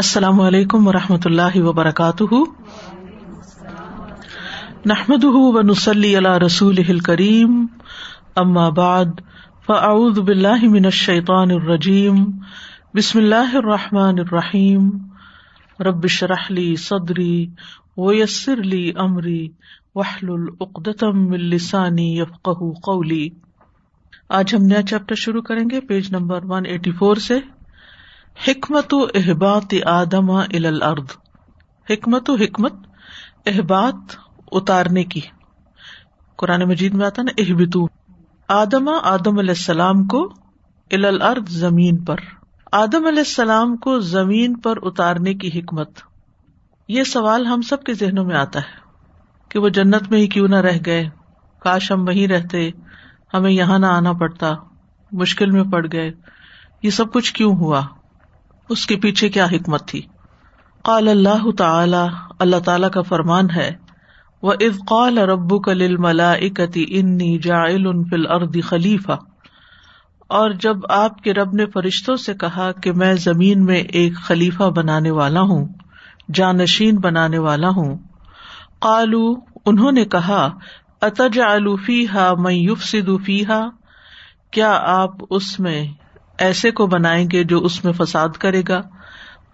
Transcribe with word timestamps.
السلام 0.00 0.40
علیکم 0.40 0.86
و 0.88 0.92
رحمۃ 0.92 1.18
اللہ 1.24 1.56
وبرکاتہ۔ 1.56 2.34
نحمد 4.86 5.24
ونسلی 5.24 6.18
علی 6.18 6.46
رسول 6.46 6.98
کریم 6.98 7.66
اما 8.36 8.68
بعد، 8.68 9.04
فاعوذ 9.66 10.18
باللہ 10.18 10.62
من 10.62 10.84
الشیطان 10.84 11.50
الرجیم، 11.50 12.24
بسم 12.94 13.18
اللہ 13.18 13.56
الرحمٰن 13.56 14.18
الرحیم۔ 14.18 14.90
ربش 15.80 16.22
رحلی 16.22 16.76
صدری 16.76 17.46
ویسر 17.96 18.56
لی 18.56 18.92
امری 18.96 19.48
وحل 19.94 20.30
العقدم 20.30 21.32
السانی 21.32 22.18
یفق 22.18 22.48
قولی۔ 22.82 23.28
آج 24.28 24.54
ہم 24.54 24.62
نیا 24.62 24.82
چیپٹر 24.82 25.14
شروع 25.14 25.42
کریں 25.42 25.64
گے، 25.70 25.80
page 25.80 26.12
number 26.12 26.40
one 26.44 26.66
eighty 26.66 26.90
four 26.90 27.16
سے۔ 27.16 27.38
حکمت 28.36 28.94
و 28.94 29.02
احبات 29.14 29.74
آدم 29.86 30.30
الارض۔ 30.30 31.16
حکمت 31.90 32.30
و 32.30 32.34
حکمت 32.34 32.72
احبات 33.46 34.14
اتارنے 34.52 35.04
کی۔ 35.04 35.20
قرآن 36.36 36.62
مجید 36.62 36.94
میں 36.94 37.06
آتا 37.06 37.22
نا، 37.22 37.32
احبتو۔ 37.38 37.86
آدم 38.48 38.88
آدم 39.02 39.38
علیہ 39.38 39.50
السلام 39.50 40.06
کو 40.06 40.32
الارض 40.90 41.48
زمین 41.48 42.04
پر۔ 42.04 42.16
آدم 42.72 43.06
علیہ 43.06 43.18
السلام 43.18 43.76
کو 43.76 44.00
زمین 44.00 44.54
پر 44.60 44.78
اتارنے 44.82 45.34
کی 45.34 45.60
حکمت۔ 45.60 45.90
یہ 46.88 47.04
سوال 47.04 47.46
ہم 47.46 47.62
سب 47.62 47.84
کے 47.84 47.94
ذہنوں 47.94 48.24
میں 48.24 48.36
آتا 48.36 48.58
ہے 48.58 48.78
کہ 49.48 49.58
وہ 49.58 49.68
جنت 49.68 50.10
میں 50.10 50.18
ہی 50.18 50.26
کیوں 50.26 50.48
نہ 50.48 50.56
رہ 50.56 50.78
گئے۔ 50.86 51.08
کاش 51.58 51.92
ہم 51.92 52.08
وہیں 52.08 52.26
رہتے، 52.26 52.70
ہمیں 53.34 53.50
یہاں 53.50 53.78
نہ 53.78 53.86
آنا 53.86 54.12
پڑتا، 54.12 54.54
مشکل 55.12 55.50
میں 55.50 55.64
پڑ 55.64 55.86
گئے۔ 55.92 56.12
یہ 56.82 56.90
سب 56.90 57.12
کچھ 57.12 57.34
کیوں 57.34 57.56
ہوا؟ 57.56 57.82
اس 58.70 58.86
کے 58.86 58.96
پیچھے 58.96 59.28
کیا 59.28 59.44
حکمت 59.44 59.88
تھی؟ 59.88 60.00
قال 60.84 61.08
اللہ 61.08 61.50
تعالی 61.58 62.06
اللہ 62.38 62.56
تعالی 62.56 62.86
کا 62.92 63.02
فرمان 63.02 63.50
ہے 63.50 63.76
وہ 64.42 64.52
از 64.60 64.78
قال 64.88 65.18
ربو 65.18 65.60
کل 65.60 65.96
ملا 65.96 66.32
اکتی 66.32 66.84
انی 66.88 67.38
جائل 67.38 67.84
فل 68.10 68.26
ارد 68.28 68.56
خلیفہ 68.64 69.12
اور 70.28 70.50
جب 70.50 70.76
آپ 70.88 71.22
کے 71.22 71.34
رب 71.34 71.54
نے 71.54 71.66
فرشتوں 71.66 72.16
سے 72.16 72.34
کہا 72.34 72.72
کہ 72.72 72.92
میں 72.92 73.14
زمین 73.14 73.64
میں 73.64 73.78
ایک 73.78 74.14
خلیفہ 74.14 74.64
بنانے 74.64 75.10
والا 75.10 75.40
ہوں، 75.40 75.68
جانشین 76.34 76.96
بنانے 76.96 77.38
والا 77.38 77.68
ہوں 77.68 77.98
قالو 78.80 79.34
انہوں 79.66 79.92
نے 79.92 80.04
کہا 80.04 80.50
اتج 81.02 81.40
آلوفی 81.40 82.08
ہا 82.08 82.34
میں 82.38 82.54
یوف 82.54 82.82
سدوفی 82.84 83.46
ہا 83.46 83.68
کیا 84.50 84.80
آپ 84.82 85.10
اس 85.30 85.60
میں 85.60 85.86
ایسے 86.40 86.70
کو 86.70 86.86
بنائیں 86.86 87.28
گے 87.32 87.44
جو 87.44 87.58
اس 87.58 87.84
میں 87.84 87.92
فساد 87.92 88.28
کرے 88.28 88.62
گا۔ 88.68 88.80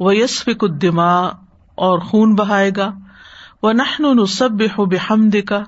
وہ 0.01 0.17
یسف 0.17 0.49
کدما 0.59 1.27
اور 1.75 1.99
خون 1.99 2.35
بہائے 2.35 2.71
گا۔ 2.77 2.91
وہ 3.63 3.73
نہن 3.73 4.05
نصب 4.23 4.63
بحمد 4.77 5.37
کا 5.47 5.63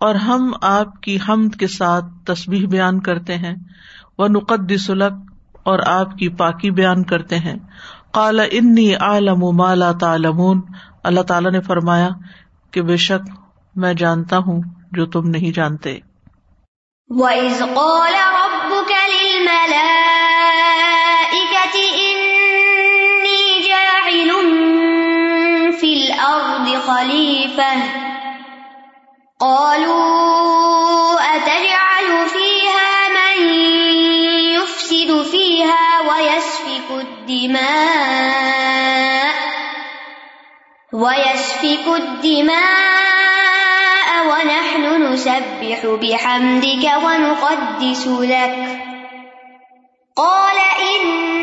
اور 0.00 0.14
ہم 0.14 0.52
آپ 0.62 1.00
کی 1.00 1.18
حمد 1.28 1.54
کے 1.56 1.66
ساتھ 1.66 2.04
تصبیح 2.24 2.68
بیان 2.68 3.00
کرتے 3.00 3.38
ہیں۔ 3.38 3.54
وہ 4.18 4.28
نقد 4.28 4.76
سلک 4.76 5.12
اور 5.62 5.78
آپ 5.86 6.14
کی 6.14 6.28
پاکی 6.28 6.70
بیان 6.70 7.02
کرتے 7.02 7.38
ہیں۔ 7.38 7.56
کالا 8.12 8.42
انی 8.42 8.94
عالم 8.94 9.56
مالا 9.56 9.92
تعلمون۔ 9.92 10.60
اللہ 11.04 11.20
تعالیٰ 11.20 11.52
نے 11.52 11.60
فرمایا 11.60 12.08
کہ 12.70 12.82
بے 12.82 12.96
شک 12.96 13.30
میں 13.76 13.94
جانتا 13.94 14.38
ہوں 14.38 14.62
جو 14.92 15.06
تم 15.06 15.28
نہیں 15.28 15.56
جانتے۔ 15.56 15.98
وَإِذْ 17.10 17.74
قَالَ 17.74 18.14
رَبُّكَ 18.40 18.92
لِلْمَلَائِكَةِ 19.12 19.76
إِنِّي 22.08 23.42
جَاعِلٌ 23.68 24.30
فِي 25.80 25.90
الْأَرْضِ 26.00 26.66
خَلِيفَةً 26.88 27.74
قَالُوا 29.40 31.20
أَتَجْعَلُ 31.36 32.08
فِيهَا 32.28 32.92
مَن 33.18 33.36
يُفْسِدُ 34.56 35.10
فِيهَا 35.22 35.86
وَيَسْفِكُ 36.08 36.88
الدِّمَاءَ 36.90 38.34
وَنَحْنُ 40.94 43.23
نُسَبِّحُ 45.14 45.86
بِحَمْدِكَ 46.00 46.88
وَنُقَدِّسُ 47.02 48.06
لَكَ. 48.06 48.58
قَالَ 50.16 50.56
إِنِّي 50.80 51.34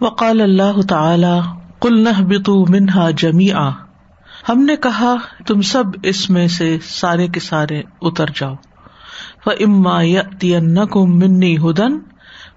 وقال 0.00 0.40
اللہ 0.40 0.82
تعالی 0.88 1.40
کل 1.80 2.04
نہ 2.04 2.22
بتو 2.22 2.64
منہا 2.68 3.10
جمی 3.10 3.48
ہم 4.48 4.64
نے 4.64 4.76
کہا، 4.76 5.14
تم 5.46 5.62
سب 5.62 5.84
اس 6.02 6.30
میں 6.30 6.48
سے 6.48 6.78
سارے 6.84 7.28
کے 7.28 7.40
سارے 7.40 7.82
اتر 8.02 8.26
جاؤ. 8.34 8.54
وہ 9.46 9.52
اما 9.60 10.02
یا 10.02 10.22
منی 11.06 11.58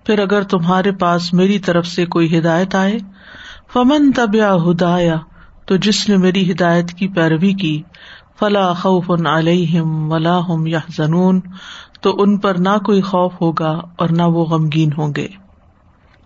پھر 0.05 0.19
اگر 0.19 0.43
تمہارے 0.43 0.91
پاس 0.91 1.33
میری 1.33 1.59
طرف 1.59 1.87
سے 1.87 2.05
کوئی 2.05 2.37
ہدایت 2.39 2.75
آئے، 2.75 2.97
فمن 3.73 4.11
تب 4.11 4.35
یا 4.35 4.53
ہدایا 4.55 5.15
تو 5.65 5.75
جس 5.75 6.09
نے 6.09 6.17
میری 6.17 6.51
ہدایت 6.51 6.91
کی 6.93 7.07
پیروی 7.07 7.53
کی 7.53 7.81
فلاں 8.39 8.73
خوف 8.73 9.09
علیہم 9.27 10.11
ولا 10.11 10.39
ہم 10.39 10.67
یا 10.67 10.79
زنون 10.97 11.39
تو 12.01 12.15
ان 12.17 12.37
پر 12.37 12.55
نہ 12.55 12.77
کوئی 12.85 13.01
خوف 13.01 13.41
ہوگا 13.41 13.71
اور 13.95 14.09
نہ 14.09 14.23
وہ 14.23 14.45
غمگین 14.45 14.89
ہوں 14.97 15.13
گے۔ 15.15 15.27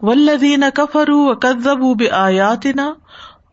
ولدین 0.02 0.64
کفر 0.76 1.10
کدب 1.42 2.04
آیات 2.12 2.66
نا 2.76 2.94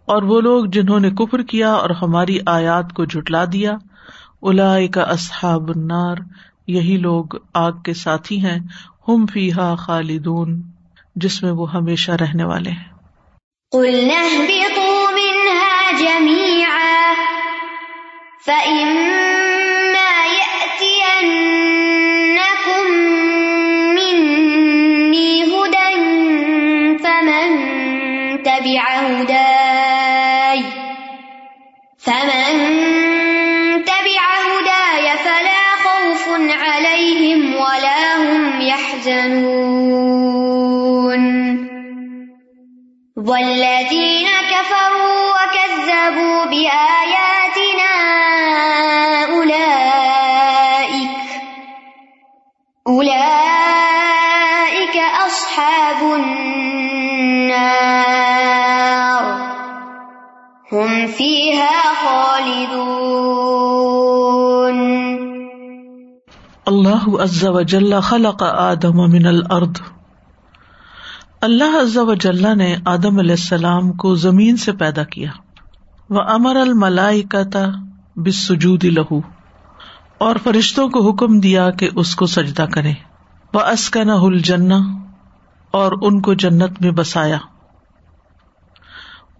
اور 0.07 0.23
وہ 0.23 0.41
لوگ 0.41 0.65
جنہوں 0.65 1.01
نے 1.01 1.11
کفر 1.11 1.43
کیا 1.43 1.73
اور 1.73 1.91
ہماری 1.91 2.39
آیات 2.47 2.93
کو 2.93 3.05
جٹلا 3.05 3.45
دیا 3.53 3.73
الا 4.43 4.75
اصحاب 5.03 5.69
النار، 5.69 6.17
یہی 6.67 6.97
لوگ 6.97 7.37
آگ 7.55 7.73
کے 7.85 7.95
ساتھی 7.95 8.45
ہیں 8.45 8.59
ہم 9.09 9.27
فیحا 9.27 9.75
خالدون 9.75 10.63
جس 11.15 11.43
میں 11.43 11.53
وہ 11.53 11.73
ہمیشہ 11.73 12.13
رہنے 12.13 12.45
والے 12.45 12.71
ہیں۔ 12.71 12.85
قُلْنَا 13.71 14.23
والذين 43.27 44.29
كفروا 44.51 45.23
وكذبوا 45.37 46.45
بآياتنا 46.45 47.95
أولئك 49.35 51.11
أولئك 52.89 54.97
أصحاب 55.27 56.01
النار. 56.15 56.45
هم 60.73 61.07
فيها 61.07 61.95
خالدون. 62.05 63.17
اللہ 66.67 67.21
عز 67.21 67.47
وجل 67.47 68.01
خلق 68.01 68.43
آدم 68.43 69.11
من 69.11 69.27
الارض 69.27 69.96
اللہ 71.41 71.83
عز 71.83 71.97
وجل 71.97 72.59
نے 72.59 72.77
آدم 72.85 73.19
علیہ 73.19 73.31
السلام 73.31 73.93
کو 73.93 74.15
زمین 74.15 74.57
سے 74.57 74.73
پیدا 74.73 75.05
کیا۔ 75.05 75.31
وہ 76.11 76.21
امر 76.21 76.57
الملائکتا 76.57 77.65
بسجود 78.17 78.85
لہو 78.85 79.21
اور 80.19 80.37
فرشتوں 80.45 80.89
کو 80.89 81.11
حکم 81.11 81.41
دیا 81.41 81.71
کہ 81.71 81.89
اس 81.97 82.17
کو 82.17 82.27
سجدہ 82.27 82.63
کرے 82.63 82.93
وہ 83.55 83.61
اسکن 83.61 84.11
الجنہ 84.11 84.75
اور 85.71 85.93
ان 86.03 86.21
کو 86.21 86.35
جنت 86.35 86.83
میں 86.83 86.91
بسایا۔ 86.91 87.39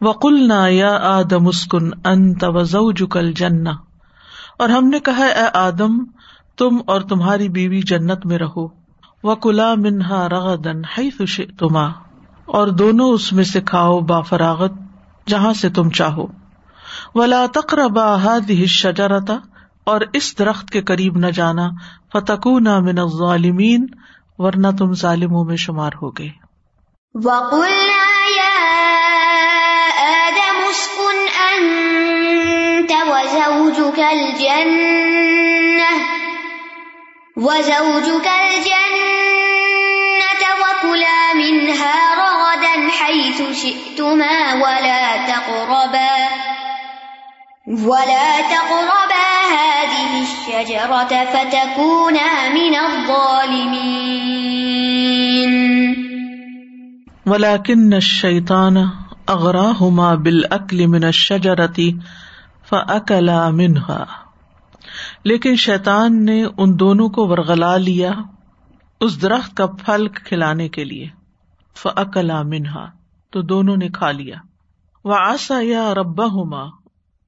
وقل 0.01 0.49
نا 0.49 0.69
یا 0.69 0.99
آدم 1.03 1.47
اسکن 1.47 1.91
ان 2.05 2.35
توجل 2.35 3.33
جنا 3.33 3.73
اور 4.59 4.69
ہم 4.69 4.89
نے 4.89 5.01
کہا، 5.01 5.27
اے 5.27 5.49
آدم، 5.55 6.05
تم 6.59 6.79
اور 6.87 7.01
تمہاری 7.01 7.49
بیوی 7.49 7.81
جنت 7.81 8.27
میں 8.27 8.39
رہو۔ 8.39 8.86
و 9.27 9.35
کلا 9.35 9.75
منہا 9.75 10.29
رغدن 10.29 10.85
ہی 10.85 11.11
تما 11.47 11.87
اور 12.45 12.69
دونوں 12.69 13.11
اس 13.11 13.33
میں 13.33 13.45
سے 13.45 13.61
کھاؤ 13.61 14.01
با 14.01 14.21
فراغت 14.21 14.73
جہاں 15.27 15.53
سے 15.53 15.71
تم 15.71 15.91
چاہو۔ 15.91 16.27
ولا 17.15 17.47
تقربا 17.53 18.15
هذه 18.15 18.61
الشجرة۔ 18.61 19.35
اور 19.85 20.01
اس 20.13 20.39
درخت 20.39 20.71
کے 20.71 20.83
قریب 20.83 21.17
نہ 21.17 21.27
جانا۔ 21.27 21.69
فتح 22.13 22.49
نہ 22.61 22.81
من 22.81 22.99
الظالمین 22.99 23.87
ورنہ 24.39 24.67
تم 24.79 24.95
ظالموں 24.95 25.45
میں 25.45 25.57
شمار 25.57 25.91
ہو 26.03 26.11
گئے 26.11 26.29
وقلنا 27.15 28.07
يا 28.37 28.53
آدم 30.27 30.63
اسكن 30.69 31.27
أنت 31.49 32.93
وزوجك 33.09 34.01
الجنة۔ 34.01 34.97
وزوجك 37.37 38.27
الجنة 38.27 38.86
حيث 43.07 43.43
شئتما 43.55 44.55
ولا 44.55 45.17
تقربا 45.27 46.15
ولا 47.85 48.39
تقربا 48.51 49.27
هذه 49.53 50.21
الشجرة 50.21 51.13
فتكونا 51.33 52.49
من 52.53 52.77
الظالمين. 52.77 53.87
ولاکن 57.27 57.93
الشیطان 57.93 58.77
اغراہما 59.27 60.15
بالعقل 60.15 60.87
من 60.87 61.05
الشجرتی 61.05 61.93
فاکلا 62.69 63.51
منہا 63.51 64.05
لیکن 65.25 65.57
شیطان 65.57 66.25
نے 66.25 66.45
ان 66.59 66.79
دونوں 66.79 67.09
کو 67.09 67.29
ورغلا 67.29 67.77
لیا 67.77 68.11
اس 69.01 69.23
درخت 69.23 69.57
کا 69.57 69.67
پھل 69.67 70.09
کھلانے 70.09 70.69
کے 70.69 70.85
لیے۔ 70.85 71.26
فاکلا 71.77 72.43
منہا 72.43 72.91
تو 73.31 73.43
دونوں 73.43 73.77
نے 73.77 73.89
کھا 73.89 74.11
لیا۔ 74.11 74.37
وہ 75.05 75.15
آسا 75.15 75.55
یا 75.61 75.95
ربا 75.95 76.25
ہوما 76.25 76.63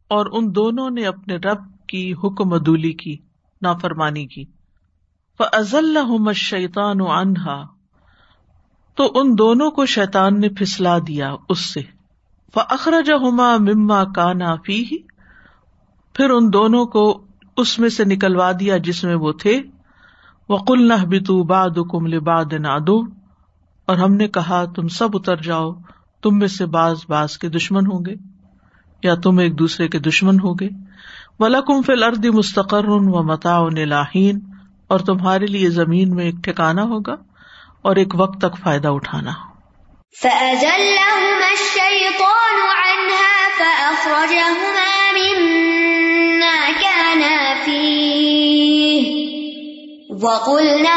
اور 0.08 0.26
ان 0.32 0.54
دونوں 0.54 0.90
نے 0.90 1.06
اپنے 1.06 1.36
رب 1.36 1.88
کی 1.88 2.12
حکم 2.12 2.52
عدولی 2.52 2.92
کی، 2.92 3.16
نافرمانی 3.62 4.26
کی۔ 4.26 4.44
فضل 5.38 5.96
الشیطان 5.96 7.00
عنہا 7.00 7.64
تو 8.94 9.12
ان 9.14 9.38
دونوں 9.38 9.70
کو 9.70 9.86
شیطان 9.86 10.40
نے 10.40 10.48
پھسلا 10.48 10.98
دیا 10.98 11.34
اس 11.48 11.74
سے۔ 11.74 11.80
فخرج 12.54 13.10
ہوما 13.10 13.56
مما 13.56 14.04
کانا 14.04 14.54
فی 14.56 14.98
پھر 16.14 16.30
ان 16.30 16.52
دونوں 16.52 16.86
کو 16.86 17.24
اس 17.56 17.78
میں 17.78 17.88
سے 17.88 18.04
نکلوا 18.04 18.52
دیا 18.60 18.76
جس 18.76 19.04
میں 19.04 19.14
وہ 19.14 19.32
تھے۔ 19.32 19.62
وقل 20.48 20.88
نہ 20.88 21.06
بتو 21.08 21.42
باد 21.42 21.70
کم 21.90 22.06
لباد 22.06 22.52
نادو 22.52 23.17
اور 23.88 23.96
ہم 23.96 24.14
نے 24.14 24.28
کہا، 24.28 24.64
تم 24.76 24.88
سب 24.88 25.08
اتر 25.14 25.36
جاؤ، 25.36 25.72
تم 26.22 26.38
میں 26.38 26.48
سے 26.48 26.66
باز 26.66 26.96
باز 27.08 27.38
کے 27.38 27.48
دشمن 27.48 27.86
ہوں 27.86 28.04
گے، 28.04 28.14
یا 29.02 29.14
تم 29.14 29.38
ایک 29.38 29.58
دوسرے 29.58 29.88
کے 29.88 29.98
دشمن 29.98 30.40
ہوگے 30.40 30.68
ولاکم 31.40 31.82
فل 31.82 32.02
ارد 32.02 32.24
مستقر 32.24 32.88
و 32.88 33.22
متا 33.22 33.58
لاہین 33.84 34.38
اور 34.88 35.00
تمہارے 35.00 35.46
لیے 35.46 35.70
زمین 35.70 36.14
میں 36.14 36.24
ایک 36.24 36.34
ٹھکانا 36.44 36.82
ہوگا 36.82 37.16
اور 37.82 37.96
ایک 37.96 38.14
وقت 38.14 38.38
تک 38.40 38.56
فائدہ 38.62 38.88
اٹھانا۔ 38.88 39.32
فأزلهما 40.22 41.48
الشيطان 41.48 42.56
عنها 42.76 43.34
فأخرجهما 43.58 44.90
مما 45.16 46.56
كانا 46.80 47.36
فيه 47.64 49.04
وقلنا 50.22 50.96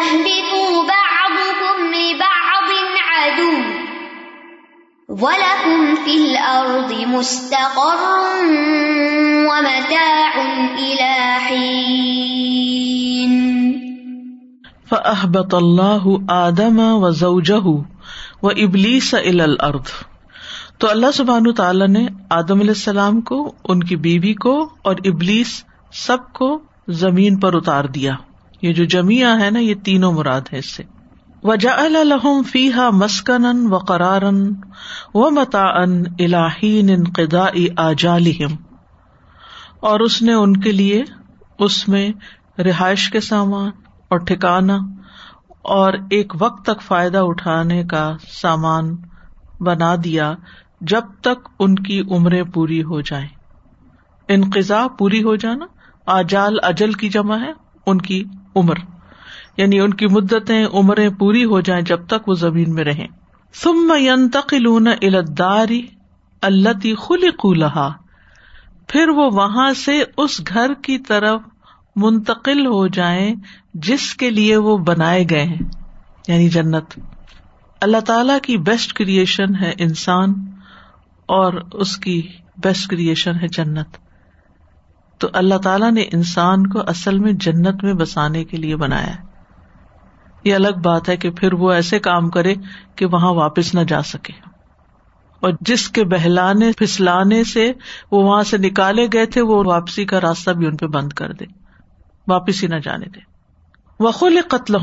ولكم 5.10 5.96
في 6.06 6.12
الأرض 6.12 6.94
مستقر 7.08 8.04
ومتاع 9.46 10.42
إلى 10.76 11.38
حين. 11.50 12.22
فأهبط 14.90 15.56
الله 15.56 16.16
آدم 16.30 16.80
وزوجه 16.80 17.70
وإبليس 18.42 19.16
إلى 19.16 19.42
الأرض. 19.42 19.84
تو 20.78 20.90
اللہ 20.90 21.12
سبحان 21.14 21.54
تعالیٰ 21.54 21.88
نے 21.88 22.08
آدم 22.30 22.60
علیہ 22.60 22.70
السلام 22.70 23.22
کو، 23.22 23.54
ان 23.64 23.84
کی 23.84 23.96
بیوی 23.96 24.34
کو 24.34 24.70
اور 24.84 24.96
ابلیس 25.06 25.64
سب 25.94 26.34
کو 26.34 26.60
زمین 26.88 27.40
پر 27.40 27.54
اتار 27.54 27.86
دیا۔ 27.86 28.14
یہ 28.62 28.74
جو 28.74 28.86
جمیا 28.86 29.40
ہے 29.40 29.50
نا، 29.50 29.60
یہ 29.60 29.76
تینوں 29.86 30.14
مراد 30.14 30.42
ہے 30.54 30.58
اس 30.58 30.72
سے۔ 30.72 30.84
وجا 31.44 31.74
الحم 31.74 32.44
فی 32.44 32.74
ہا 32.74 32.90
مسکن 32.90 33.74
و 33.74 33.78
قرارن 33.78 34.54
و 35.14 35.30
متا 35.30 35.82
ان 35.82 36.04
الہین 36.20 36.90
انقدا 36.90 37.46
آجالہم 37.78 38.56
اور 39.80 40.00
اس 40.00 40.22
نے 40.22 40.34
ان 40.34 40.58
کے 40.58 40.72
لیے 40.72 41.04
اس 41.60 41.88
میں 41.88 42.12
رہائش 42.62 43.10
کے 43.10 43.20
سامان 43.20 43.70
اور 44.10 44.18
ٹھکانا 44.18 44.78
اور 45.62 45.94
ایک 45.94 46.34
وقت 46.40 46.66
تک 46.66 46.82
فائدہ 46.82 47.18
اٹھانے 47.18 47.84
کا 47.84 48.14
سامان 48.42 48.96
بنا 49.60 49.96
دیا 50.04 50.34
جب 50.82 51.02
تک 51.22 51.50
ان 51.60 51.76
کی 51.76 52.02
عمریں 52.12 52.44
پوری 52.44 52.84
ہو 52.84 53.02
جائیں۔ 53.02 53.28
انقضا 54.28 54.88
پوری 55.00 55.24
ہو 55.24 55.36
جانا، 55.36 55.66
آجال، 56.06 56.56
اجل 56.64 56.92
کی 56.92 57.10
جمع 57.10 57.38
ہے، 57.38 57.52
ان 57.86 58.02
کی 58.02 58.24
عمر۔ 58.56 58.76
یعنی 59.58 59.80
ان 59.80 59.94
کی 59.94 60.08
مدتیں، 60.08 60.66
عمریں 60.66 61.10
پوری 61.10 61.46
ہو 61.46 61.62
جائیں 61.62 61.82
جب 61.82 62.08
تک 62.08 62.30
وہ 62.30 62.34
زمین 62.34 62.74
میں 62.74 62.84
رہیں۔ 62.84 63.08
ثم 63.54 63.94
ينتقلون 63.98 64.88
الى 64.88 65.16
الدار 65.16 65.68
التي 66.42 66.94
خلقوا 66.94 67.54
لها۔ 67.54 67.90
پھر 68.88 69.10
وہ 69.10 69.30
وہاں 69.34 69.74
سے 69.74 70.04
اس 70.18 70.42
گھر 70.48 70.74
کی 70.74 70.98
طرف 70.98 71.42
منتقل 71.96 72.66
ہو 72.66 72.88
جائیں 72.88 73.36
جس 73.74 74.14
کے 74.14 74.30
لیے 74.30 74.58
وہ 74.58 74.78
بنائے 74.78 75.26
گئے 75.30 75.44
ہیں 75.44 75.62
یعنی 76.28 76.50
جنت۔ 76.50 77.00
اللہ 77.82 77.98
تعالی 77.98 78.34
کی 78.44 78.58
بیسٹ 78.58 78.94
کریشن 78.94 79.56
ہے 79.56 79.74
انسان 79.78 80.34
اور 81.26 81.54
اس 81.74 81.98
کی 81.98 82.28
بیسٹ 82.58 82.90
کریشن 82.90 83.36
ہے 83.36 83.48
جنت۔ 83.48 83.98
تو 85.18 85.28
اللہ 85.34 85.58
تعالیٰ 85.58 85.92
نے 85.92 86.02
انسان 86.02 86.68
کو 86.68 86.80
اصل 86.88 87.20
میں 87.20 87.34
جنت 87.34 87.84
میں 87.84 87.94
بسانے 87.94 88.44
کے 88.44 88.58
لیے 88.58 88.76
بنایا۔ 88.76 89.31
یہ 90.44 90.56
الگ 90.56 90.80
بات 90.84 91.10
ہے 91.10 91.18
کہ 91.18 91.32
پھر 91.32 91.54
وہ 91.54 91.72
ایسے 91.72 92.00
کام 92.00 92.30
کرے 92.30 92.54
کہ 92.96 93.06
وہاں 93.06 93.34
واپس 93.34 93.76
نہ 93.76 93.80
جا 93.80 94.02
سکے۔ 94.02 94.34
اور 95.40 95.54
جس 95.62 95.90
کے 95.90 96.04
بہلانے، 96.04 96.72
پھسلانے 96.78 97.44
سے 97.44 97.74
وہ 98.12 98.24
وہاں 98.24 98.44
سے 98.44 98.58
نکالے 98.58 99.08
گئے 99.14 99.26
تھے، 99.26 99.42
وہ 99.42 99.64
واپسی 99.66 100.06
کا 100.06 100.22
راستہ 100.22 100.52
بھی 100.52 100.68
ان 100.68 100.78
پہ 100.78 100.86
بند 100.86 101.14
کر 101.14 101.34
دے۔ 101.34 101.46
واپس 102.28 102.64
ہی 102.64 102.68
نہ 102.68 102.76
جانے 102.76 103.06
دے۔ 103.06 103.20
وقل 104.00 104.40
قتل 104.48 104.76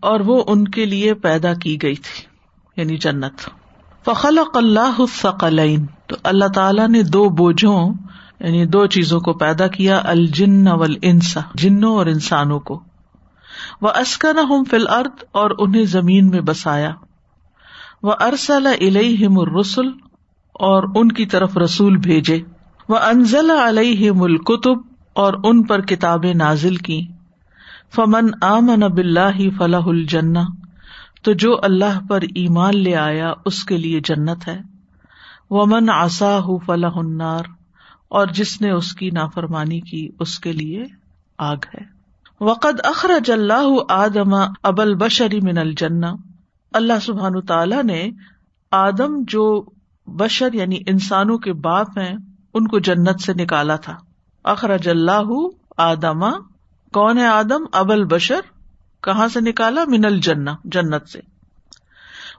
اور 0.00 0.20
وہ 0.20 0.44
ان 0.46 0.68
کے 0.68 0.84
لیے 0.84 1.14
پیدا 1.14 1.54
کی 1.54 1.82
گئی 1.82 1.94
تھی 1.94 2.26
یعنی 2.76 2.96
جنت۔ 2.96 3.50
فخل 4.04 4.38
اللہ 4.54 5.00
ثقلین 5.20 5.86
تو 6.06 6.16
اللہ 6.24 6.44
تعالیٰ 6.44 6.88
نے 6.88 7.02
دو 7.02 7.28
بوجھوں 7.28 7.94
یعنی 8.40 8.66
دو 8.66 8.86
چیزوں 8.86 9.20
کو 9.20 9.32
پیدا 9.32 9.66
کیا، 9.66 10.00
الجن 10.04 10.68
ول 10.68 10.96
انسا 11.02 11.40
جنوں 11.54 11.96
اور 11.96 12.06
انسانوں 12.06 12.60
کو۔ 12.60 12.82
وہ 13.80 13.88
اسکن 13.88 14.38
ہم 14.38 14.64
فل 14.64 14.88
ارد 14.88 15.24
اور 15.32 15.50
انہیں 15.58 15.84
زمین 15.84 16.28
میں 16.28 16.40
بسایا۔ 16.40 16.90
وہ 18.02 18.14
ارسل 18.20 18.66
الم 18.66 19.38
الرسل 19.38 19.88
اور 20.52 20.82
ان 20.94 21.12
کی 21.12 21.26
طرف 21.26 21.56
رسول 21.56 21.96
بھیجے۔ 21.96 22.40
وہ 22.88 22.98
انزل 22.98 23.50
علیہ 23.50 24.10
الکتب 24.10 24.78
اور 25.12 25.34
ان 25.44 25.62
پر 25.62 25.80
کتابیں 25.80 26.34
نازل 26.34 26.76
کی 26.76 27.06
فمن 27.94 28.30
آمن 28.42 28.80
بلّہ 28.80 29.50
فلاح 29.58 29.86
الجن 29.86 30.32
تو 31.22 31.32
جو 31.32 31.56
اللہ 31.62 32.00
پر 32.08 32.20
ایمان 32.22 32.76
لے 32.76 32.96
آیا، 32.96 33.32
اس 33.44 33.64
کے 33.64 33.76
لیے 33.76 34.00
جنت 34.00 34.48
ہے۔ 34.48 34.60
ومن 35.50 35.90
آسا 35.90 36.38
فلاح 36.66 36.92
النار 36.94 37.42
اور 38.08 38.26
جس 38.26 38.60
نے 38.60 38.70
اس 38.70 38.92
کی 38.92 39.10
نافرمانی 39.10 39.80
کی، 39.80 40.08
اس 40.20 40.38
کے 40.38 40.52
لیے 40.52 40.84
آگ 41.38 41.56
ہے۔ 41.74 41.91
وقد 42.44 42.80
اخرج 42.84 43.30
اللہ 43.30 43.82
آدم 43.88 44.34
ابل 44.62 44.94
بشری 44.94 45.40
من 45.40 45.58
الجنہ۔ 45.58 46.06
اللہ 46.72 46.92
سبحان 47.02 47.40
تعالی 47.40 47.82
نے 47.82 48.10
آدم 48.70 49.22
جو 49.28 49.64
بشر 50.06 50.52
یعنی 50.52 50.78
انسانوں 50.86 51.38
کے 51.38 51.52
باپ 51.52 51.98
ہیں، 51.98 52.16
ان 52.54 52.68
کو 52.68 52.78
جنت 52.78 53.20
سے 53.20 53.32
نکالا 53.34 53.76
تھا۔ 53.76 53.96
اخرج 54.44 54.88
اللہ 54.88 55.32
آدما 55.76 56.30
کون 56.92 57.18
ہے 57.18 57.26
آدم؟ 57.26 57.64
ابل 57.72 58.04
بشر 58.04 58.40
کہاں 59.02 59.28
سے 59.28 59.40
نکالا؟ 59.40 59.84
من 59.88 60.04
الجنہ، 60.04 60.50
جنت 60.64 61.08
سے۔ 61.08 61.20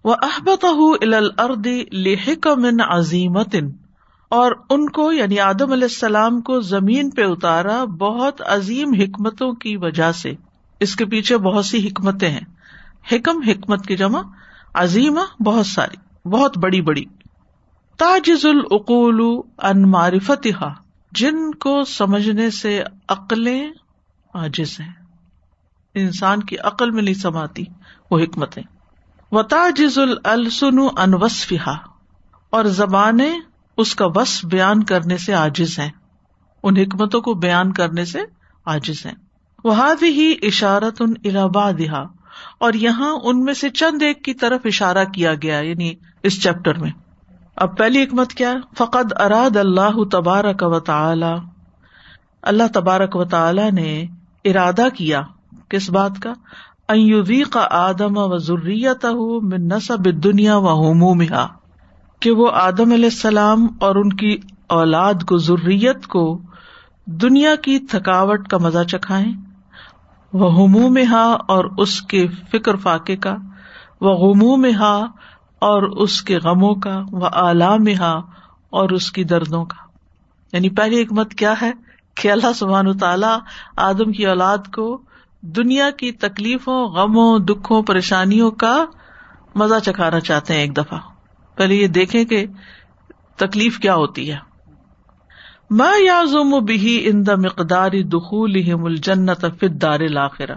وہ 0.03 0.15
احبت 0.22 0.65
الارض 1.01 1.67
لحکم 1.93 2.65
عظیمت 2.89 3.55
اور 4.34 4.52
ان 4.70 4.90
کو 4.90 5.12
یعنی 5.12 5.40
آدم 5.40 5.72
علیہ 5.72 5.84
السلام 5.84 6.42
کو 6.42 6.60
زمین 6.60 7.10
پہ 7.10 7.24
اتارا 7.24 7.86
بہت 7.86 8.42
عظیم 8.46 8.94
حکمتوں 8.94 9.54
کی 9.54 9.78
وجہ 9.78 10.12
سے۔ 10.12 10.34
اس 10.80 10.96
کے 10.96 11.06
پیچھے 11.06 11.38
بہت 11.38 11.66
سی 11.66 11.88
حکمتیں 11.88 12.30
ہیں۔ 12.30 12.46
حکم، 13.12 13.42
حکمت 13.42 13.86
کی 13.86 13.98
جمع، 13.98 14.22
عظیم، 14.74 15.20
بہت 15.46 15.66
ساری، 15.66 16.30
بہت 16.30 16.58
بڑی 16.58 16.82
بڑی۔ 16.82 17.06
تاجز 17.98 18.46
العقول 18.46 19.42
ان 19.58 19.92
معرفت 19.92 20.48
جن 21.12 21.52
کو 21.52 21.84
سمجھنے 21.84 22.50
سے 22.50 22.84
عقلیں 23.10 23.72
عاجز 24.34 24.80
ہیں۔ 24.80 24.94
انسان 25.96 26.44
کی 26.44 26.58
عقل 26.58 26.92
میں 26.92 27.04
نہیں 27.04 27.13
سماتی 27.13 27.63
وہ 28.12 28.20
حکمتیں۔ 28.20 28.63
وتا 29.32 29.70
جز 29.75 30.00
السن 30.24 30.80
انوسفا 30.98 31.74
اور 32.50 32.66
زبانیں 32.66 33.40
اس 33.77 33.96
کا 33.96 34.06
وس 34.15 34.46
بیان 34.46 34.84
کرنے 34.84 35.18
سے 35.18 35.34
عاجز 35.34 35.80
ہیں۔ 35.80 35.89
ان 36.63 36.77
حکمتوں 36.77 37.22
کو 37.22 37.34
بیان 37.34 37.74
کرنے 37.74 38.06
سے 38.06 38.20
عاجز 38.65 39.06
ہیں۔ 39.06 39.13
وہ 39.63 39.94
ہی 40.01 40.34
اشارت 40.42 41.01
ان 41.01 41.13
الہبا 41.24 41.72
اور 42.60 42.74
یہاں 42.74 43.18
ان 43.24 43.44
میں 43.44 43.53
سے 43.53 43.70
چند 43.70 44.01
ایک 44.01 44.24
کی 44.24 44.34
طرف 44.34 44.62
اشارہ 44.65 45.06
کیا 45.06 45.34
گیا 45.34 45.60
یعنی 45.60 45.94
اس 46.24 46.44
چیپٹر 46.44 46.77
میں۔ 46.77 46.92
اب 47.56 47.77
پہلی 47.77 48.03
حکمت 48.03 48.34
کیا 48.34 48.53
فقد 48.77 49.13
اراد 49.20 49.58
اللہ 49.58 50.03
تبارک 50.12 50.56
و 50.62 50.80
تعالی 50.80 51.34
اللہ 52.42 52.63
تبارک 52.74 53.15
و 53.15 53.25
تعالی 53.25 53.72
نے 53.72 54.06
ارادہ 54.46 54.88
کیا، 54.98 55.22
کس 55.70 55.89
بات 55.89 56.12
کا؟ 56.22 56.34
ایوزی 56.88 57.44
کا 57.44 57.68
آدم 57.72 58.18
و 58.18 58.38
ضروریت 58.38 59.06
من 59.42 59.68
نصب 59.68 60.24
دنیا 60.24 60.58
و 60.58 60.68
ہومو 60.68 61.13
کہ 62.24 62.32
وہ 62.32 62.51
آدم 62.51 62.92
علیہ 62.92 63.06
السلام 63.06 63.68
اور 63.82 63.96
ان 63.96 64.10
کی 64.10 64.38
اولاد 64.68 65.13
کو 65.27 65.38
ضروریت 65.38 66.08
کو 66.08 66.39
دنیا 67.06 67.56
کی 67.56 67.80
تھکاوٹ 67.80 68.48
کا 68.48 68.58
مزہ 68.58 68.84
چکھائے 68.84 69.25
وہ 70.34 70.53
ہمو 70.53 70.89
میں 70.89 71.06
ہا 71.06 71.38
اور 71.48 71.65
اس 71.77 72.01
کے 72.01 72.27
فکر 72.27 72.75
فاقے 72.75 73.15
کا۔ 73.15 73.36
وہ 74.01 74.10
غمو 74.10 74.56
میں 74.56 74.74
ہا 74.74 74.96
اور 75.60 75.84
اس 75.84 76.22
کے 76.22 76.38
غموں 76.38 76.75
کا۔ 76.75 77.01
وہ 77.12 77.25
اعلی 77.34 77.84
میں 77.84 77.96
ہا 77.96 78.12
اور 78.70 78.89
اس 78.89 79.12
کی 79.12 79.24
دردوں 79.24 79.65
کا۔ 79.65 79.88
یعنی 80.53 80.70
پہلی 80.70 81.01
حکمت 81.01 81.34
کیا 81.34 81.53
ہے؟ 81.62 81.72
کہ 82.15 82.32
اللہ 82.32 82.53
سبحان 82.56 82.98
تعالیٰ 82.98 83.38
آدم 83.77 84.12
کی 84.12 84.25
اولاد 84.25 84.58
کو 84.58 85.01
دنیا 85.42 85.89
کی 85.89 86.12
تکلیفوں، 86.12 86.86
غموں، 86.86 87.39
دکھوں، 87.39 87.84
پریشانیوں 87.84 88.51
کا 88.51 88.86
مزہ 89.56 89.80
چکھانا 89.86 90.20
چاہتے 90.20 90.53
ہیں 90.53 90.62
ایک 90.62 90.77
دفعہ۔ 90.77 91.00
پہلے 91.55 91.75
یہ 91.75 91.88
دیکھیں 91.88 92.25
کہ 92.25 92.45
تکلیف 93.36 93.79
کیا 93.79 93.95
ہوتی 93.95 94.31
ہے۔ 94.31 94.53
میں 95.69 96.03
یا 96.05 96.24
زم 96.24 96.65
بھی 96.65 97.10
ان 97.10 97.25
دا 97.27 97.36
مقداری 97.36 98.03
دخول 98.03 98.83
الجنت 98.83 99.45
دار 99.81 100.00
لاخرا 100.00 100.53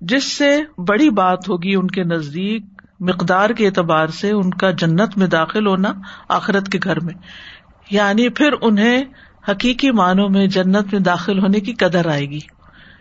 جس 0.00 0.24
سے 0.24 0.62
بڑی 0.88 1.10
بات 1.10 1.48
ہوگی 1.48 1.74
ان 1.74 1.86
کے 1.86 2.04
نزدیک 2.04 2.64
مقدار 3.00 3.50
کے 3.50 3.66
اعتبار 3.66 4.06
سے 4.06 4.30
ان 4.30 4.50
کا 4.50 4.70
جنت 4.70 5.18
میں 5.18 5.26
داخل 5.26 5.66
ہونا 5.66 5.92
آخرت 6.28 6.68
کے 6.68 6.78
گھر 6.84 7.00
میں۔ 7.00 7.14
یعنی 7.90 8.28
پھر 8.28 8.50
انہیں 8.62 9.04
حقیقی 9.50 9.90
معنوں 9.90 10.28
میں 10.28 10.46
جنت 10.46 10.92
میں 10.92 11.00
داخل 11.00 11.38
ہونے 11.38 11.60
کی 11.60 11.72
قدر 11.72 12.06
آئے 12.06 12.30
گی۔ 12.30 12.38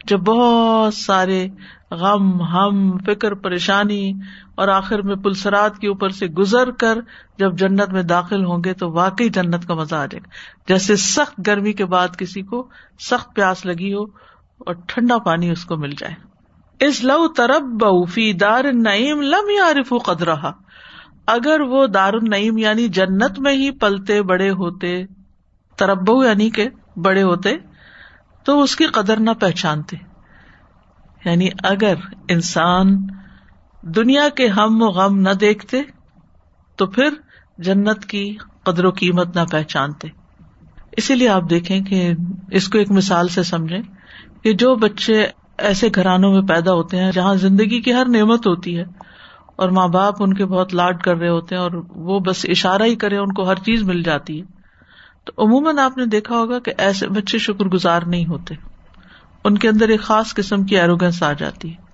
جب 0.07 0.19
بہت 0.19 0.93
سارے 0.93 1.47
غم، 1.95 2.41
ہم، 2.41 2.97
فکر، 2.97 3.33
پریشانی 3.33 4.13
اور 4.55 4.67
آخر 4.67 5.01
میں 5.01 5.15
پلسرات 5.15 5.77
کے 5.77 5.87
اوپر 5.87 6.09
سے 6.09 6.27
گزر 6.27 6.71
کر 6.71 6.97
جب 7.37 7.57
جنت 7.57 7.89
میں 7.89 8.03
داخل 8.03 8.45
ہوں 8.45 8.63
گے 8.63 8.73
تو 8.73 8.91
واقعی 8.91 9.29
جنت 9.29 9.67
کا 9.67 9.73
مزہ 9.73 9.95
آ 9.95 10.05
جائے 10.05 10.19
گا۔ 10.19 10.29
جیسے 10.67 10.95
سخت 10.95 11.47
گرمی 11.47 11.73
کے 11.73 11.85
بعد 11.85 12.07
کسی 12.17 12.41
کو 12.41 12.67
سخت 13.09 13.35
پیاس 13.35 13.65
لگی 13.65 13.93
ہو 13.93 14.03
اور 14.57 14.73
ٹھنڈا 14.87 15.17
پانی 15.17 15.51
اس 15.51 15.65
کو 15.65 15.77
مل 15.77 15.91
جائے۔ 15.97 16.13
اس 16.85 17.03
لو 17.03 17.27
ترب 17.27 17.85
فی 18.09 18.33
دار 18.33 18.63
نعیم 18.73 19.21
لم 19.21 19.49
یارف 19.49 19.93
قدرہ 20.05 20.35
اگر 21.27 21.59
وہ 21.59 21.87
دار 21.87 22.13
النعیم 22.13 22.57
یعنی 22.57 22.87
جنت 22.87 23.39
میں 23.39 23.53
ہی 23.53 23.71
پلتے 23.71 24.21
بڑے 24.21 24.49
ہوتے 24.49 25.05
تربو 25.75 26.25
یعنی 26.25 26.49
کہ 26.49 26.69
بڑے 26.95 27.23
ہوتے، 27.23 27.55
تو 28.43 28.61
اس 28.61 28.75
کی 28.75 28.85
قدر 28.85 29.19
نہ 29.19 29.29
پہچانتے۔ 29.39 29.97
یعنی 31.25 31.49
اگر 31.63 31.93
انسان 32.29 33.07
دنیا 33.81 34.29
کے 34.29 34.47
ہم 34.47 34.81
و 34.81 34.85
غم 34.85 35.19
نہ 35.19 35.29
دیکھتے، 35.29 35.81
تو 36.75 36.85
پھر 36.85 37.09
جنت 37.57 38.05
کی 38.05 38.37
قدر 38.63 38.85
و 38.85 38.89
قیمت 38.89 39.37
نہ 39.37 39.41
پہچانتے۔ 39.51 40.07
اسی 40.97 41.15
لیے 41.15 41.29
آپ 41.29 41.49
دیکھیں 41.49 41.81
کہ 41.81 42.11
اس 42.51 42.67
کو 42.67 42.77
ایک 42.77 42.91
مثال 42.91 43.27
سے 43.27 43.43
سمجھیں 43.43 43.81
کہ 44.43 44.53
جو 44.53 44.75
بچے 44.75 45.27
ایسے 45.57 45.89
گھرانوں 45.95 46.33
میں 46.33 46.41
پیدا 46.41 46.73
ہوتے 46.73 46.99
ہیں 46.99 47.11
جہاں 47.11 47.35
زندگی 47.35 47.81
کی 47.81 47.93
ہر 47.93 48.05
نعمت 48.05 48.47
ہوتی 48.47 48.77
ہے 48.77 48.83
اور 49.55 49.69
ماں 49.69 49.87
باپ 49.87 50.23
ان 50.23 50.33
کے 50.33 50.45
بہت 50.45 50.75
لاڈ 50.75 51.01
کر 51.01 51.17
رہے 51.17 51.29
ہوتے 51.29 51.55
ہیں 51.55 51.61
اور 51.61 51.71
وہ 51.89 52.19
بس 52.19 52.45
اشارہ 52.49 52.83
ہی 52.83 52.95
کرے 52.95 53.17
ان 53.17 53.33
کو 53.33 53.49
ہر 53.49 53.55
چیز 53.55 53.83
مل 53.83 54.03
جاتی 54.03 54.41
ہے۔ 54.41 54.45
تو 55.25 55.45
عموماً 55.45 55.79
آپ 55.79 55.97
نے 55.97 56.05
دیکھا 56.05 56.35
ہوگا 56.35 56.59
کہ 56.59 56.71
ایسے 56.77 57.07
بچے 57.07 57.37
شکر 57.37 57.65
گزار 57.65 58.01
نہیں 58.01 58.25
ہوتے۔ 58.25 58.55
ان 59.45 59.57
کے 59.57 59.69
اندر 59.69 59.89
ایک 59.89 60.01
خاص 60.01 60.33
قسم 60.33 60.63
کی 60.63 60.79
ایروگینس 60.79 61.23
آ 61.23 61.33
جاتی 61.33 61.73
ہے۔ 61.73 61.85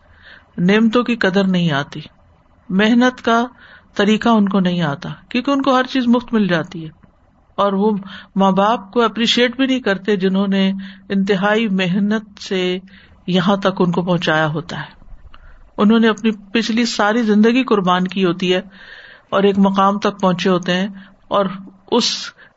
نعمتوں 0.57 1.03
کی 1.03 1.15
قدر 1.15 1.43
نہیں 1.43 1.71
آتی۔ 1.71 2.01
محنت 2.69 3.21
کا 3.21 3.45
طریقہ 3.95 4.29
ان 4.29 4.49
کو 4.49 4.59
نہیں 4.59 4.81
آتا، 4.81 5.09
کیونکہ 5.29 5.51
ان 5.51 5.61
کو 5.61 5.75
ہر 5.75 5.83
چیز 5.83 6.07
مفت 6.07 6.33
مل 6.33 6.47
جاتی 6.47 6.85
ہے۔ 6.85 6.89
اور 7.55 7.73
وہ 7.73 7.91
ماں 8.35 8.51
باپ 8.51 8.91
کو 8.91 9.01
اپریشیٹ 9.01 9.55
بھی 9.55 9.65
نہیں 9.65 9.79
کرتے 9.79 10.15
جنہوں 10.15 10.47
نے 10.47 10.71
انتہائی 11.09 11.67
محنت 11.69 12.39
سے 12.39 12.79
یہاں 13.27 13.57
تک 13.57 13.73
ان 13.79 13.91
کو 13.91 14.01
پہنچایا 14.01 14.47
ہوتا 14.47 14.79
ہے۔ 14.79 15.05
انہوں 15.77 15.99
نے 15.99 16.07
اپنی 16.07 16.31
پچھلی 16.31 16.85
ساری 16.85 17.21
زندگی 17.21 17.63
قربان 17.63 18.07
کی 18.07 18.25
ہوتی 18.25 18.53
ہے 18.53 18.61
اور 19.29 19.43
ایک 19.43 19.55
مقام 19.57 19.99
تک 19.99 20.21
پہنچے 20.21 20.49
ہوتے 20.49 20.73
ہیں 20.73 20.87
اور 21.27 21.45
اس 21.91 22.05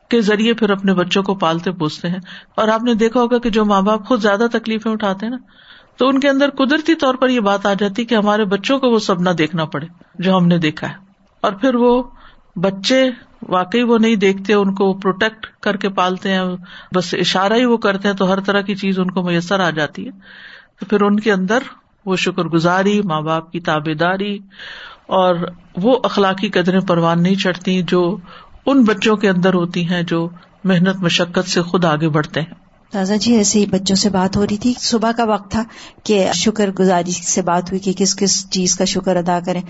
کے 0.09 0.21
ذریعے 0.21 0.53
پھر 0.53 0.69
اپنے 0.69 0.93
بچوں 0.93 1.23
کو 1.23 1.35
پالتے 1.35 1.71
پوستے 1.71 2.09
ہیں۔ 2.09 2.19
اور 2.55 2.67
آپ 2.67 2.83
نے 2.83 2.93
دیکھا 2.93 3.21
ہوگا 3.21 3.37
کہ 3.37 3.49
جو 3.49 3.65
ماں 3.65 3.81
باپ 3.81 4.05
خود 4.05 4.21
زیادہ 4.21 4.45
تکلیفیں 4.51 4.91
اٹھاتے 4.91 5.25
ہیں 5.25 5.31
نا، 5.31 5.37
تو 5.97 6.07
ان 6.07 6.19
کے 6.19 6.29
اندر 6.29 6.49
قدرتی 6.49 6.95
طور 6.95 7.15
پر 7.15 7.29
یہ 7.29 7.39
بات 7.39 7.65
آ 7.65 7.73
جاتی 7.73 8.05
کہ 8.05 8.15
ہمارے 8.15 8.45
بچوں 8.45 8.79
کو 8.79 8.89
وہ 8.89 8.99
سب 8.99 9.21
نہ 9.21 9.29
دیکھنا 9.29 9.65
پڑے، 9.65 9.87
جو 10.19 10.37
ہم 10.37 10.47
نے 10.47 10.57
دیکھا 10.57 10.89
ہے۔ 10.89 10.93
اور 11.41 11.51
پھر 11.51 11.75
وہ 11.75 12.03
بچے 12.55 13.09
واقعی 13.49 13.83
وہ 13.83 13.97
نہیں 13.97 14.15
دیکھتے، 14.15 14.53
ان 14.53 14.73
کو 14.73 14.93
پروٹیکٹ 14.93 15.47
کر 15.61 15.77
کے 15.77 15.89
پالتے 15.89 16.33
ہیں، 16.33 16.41
بس 16.95 17.13
اشارہ 17.13 17.53
ہی 17.53 17.65
وہ 17.65 17.77
کرتے 17.77 18.07
ہیں 18.07 18.15
تو 18.15 18.33
ہر 18.33 18.39
طرح 18.39 18.61
کی 18.61 18.75
چیز 18.75 18.99
ان 18.99 19.11
کو 19.11 19.23
میسر 19.23 19.59
آ 19.59 19.69
جاتی 19.69 20.05
ہے۔ 20.05 20.11
تو 20.79 20.85
پھر 20.85 21.01
ان 21.01 21.19
کے 21.19 21.31
اندر 21.31 21.59
وہ 22.05 22.15
شکر 22.15 22.43
گزاری، 22.43 23.01
ماں 23.01 23.21
باپ 23.21 23.51
کی 23.51 23.59
تابے 23.59 23.93
داری 23.93 24.39
اور 25.07 25.35
وہ 25.75 25.99
اخلاقی 26.03 26.49
قدریں 26.49 26.79
پروان 26.79 27.23
نہیں 27.23 27.35
چڑھتی 27.35 27.81
جو 27.81 28.17
ان 28.65 28.83
بچوں 28.83 29.15
کے 29.15 29.29
اندر 29.29 29.53
ہوتی 29.53 29.89
ہیں 29.89 30.03
جو 30.03 30.29
محنت 30.63 30.95
مشقت 30.95 31.49
سے 31.49 31.61
خود 31.61 31.85
آگے 31.85 32.09
بڑھتے 32.09 32.41
ہیں۔ 32.41 32.53
تازہ 32.91 33.13
جی 33.13 33.33
ایسے 33.33 33.59
ہی 33.59 33.65
بچوں 33.65 33.95
سے 33.95 34.09
بات 34.09 34.37
ہو 34.37 34.45
رہی 34.47 34.57
تھی۔ 34.57 34.73
صبح 34.79 35.11
کا 35.11 35.23
وقت 35.23 35.51
تھا 35.51 35.63
کہ 36.03 36.29
شکر 36.33 36.71
گزاری 36.79 37.11
سے 37.11 37.41
بات 37.41 37.63
ہوئی 37.63 37.79
کہ 37.79 37.93
کس 37.97 38.15
کس 38.15 38.49
چیز 38.49 38.75
کا 38.75 38.85
شکر 38.85 39.15
ادا 39.15 39.39
کریں۔ 39.45 39.61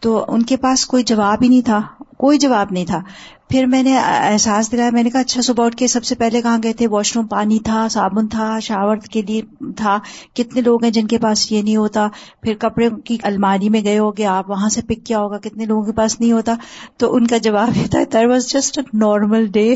تو 0.00 0.24
ان 0.28 0.42
کے 0.42 0.56
پاس 0.56 0.86
کوئی 0.86 1.02
جواب 1.02 1.38
ہی 1.42 1.48
نہیں 1.48 1.62
تھا۔ 1.62 1.80
کوئی 2.24 2.38
جواب 2.38 2.66
نہیں 2.70 2.84
تھا۔ 2.84 3.02
پھر 3.50 3.66
میں 3.66 3.82
نے 3.82 3.98
احساس 3.98 4.72
دلایا، 4.72 4.90
میں 4.92 5.02
نے 5.02 5.10
کہا 5.10 5.20
اچھا 5.20 5.40
صبح 5.40 5.66
اٹھ 5.66 5.76
کے 5.76 5.86
سب 5.86 6.04
سے 6.04 6.14
پہلے 6.14 6.42
کہاں 6.42 6.58
گئے 6.62 6.72
تھے؟ 6.72 6.86
واش 6.86 7.16
روم 7.16 7.26
پانی 7.26 7.58
تھا، 7.58 7.88
صابن 7.88 8.28
تھا، 8.28 8.58
شاور 8.58 8.96
کے 8.96 9.22
لیے 9.22 9.42
تھا۔ 9.76 9.98
کتنے 10.34 10.60
لوگ 10.60 10.84
ہیں 10.84 10.90
جن 10.90 11.06
کے 11.06 11.18
پاس 11.18 11.52
یہ 11.52 11.62
نہیں 11.62 11.76
ہوتا؟ 11.76 12.08
پھر 12.42 12.54
کپڑے 12.54 12.88
کی 13.04 13.16
الماری 13.22 13.68
میں 13.68 13.84
گئے 13.84 13.98
ہوگے، 13.98 14.24
آپ 14.24 14.50
وہاں 14.50 14.68
سے 14.68 14.82
پک 14.82 15.06
کیا 15.06 15.18
ہوگا؟ 15.18 15.38
کتنے 15.38 15.64
لوگوں 15.64 15.82
کے 15.82 15.92
پاس 15.92 16.20
نہیں 16.20 16.32
ہوتا؟ 16.32 16.54
تو 16.96 17.14
ان 17.14 17.26
کا 17.26 17.36
جواب 17.36 17.76
یہ 17.76 17.86
تھا 17.86 17.98
there 18.12 18.26
was 18.26 18.46
just 18.46 18.78
a 18.78 18.96
normal 18.96 19.46
day 19.46 19.74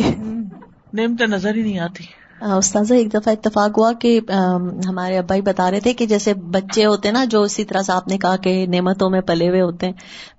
name 0.93 1.17
تو 1.17 1.26
نظر 1.26 1.55
ہی 1.55 1.62
نہیں 1.62 1.78
آتی۔ 1.78 2.28
استاذہ، 2.40 2.95
ایک 2.95 3.12
دفعہ 3.14 3.33
اتفاق 3.33 3.78
ہوا 3.78 3.92
کہ 3.92 4.21
ہمارے 4.88 5.18
ابائی 5.18 5.40
بتا 5.40 5.71
رہے 5.71 5.80
تھے 5.80 5.92
کہ 5.92 6.07
جیسے 6.07 6.35
بچے 6.35 6.85
ہوتے 6.85 7.11
نا، 7.11 7.25
جو 7.25 7.42
اسی 7.42 7.64
طرح 7.64 7.83
سے 7.83 7.92
آپ 7.92 8.09
نے 8.09 8.18
کہا 8.18 8.37
کہ 8.37 8.66
نعمتوں 8.66 9.11
میں 9.11 9.21
پلے 9.21 9.49
ہوئے 9.49 9.61
ہوتے 9.61 9.87
ہیں، 9.87 9.92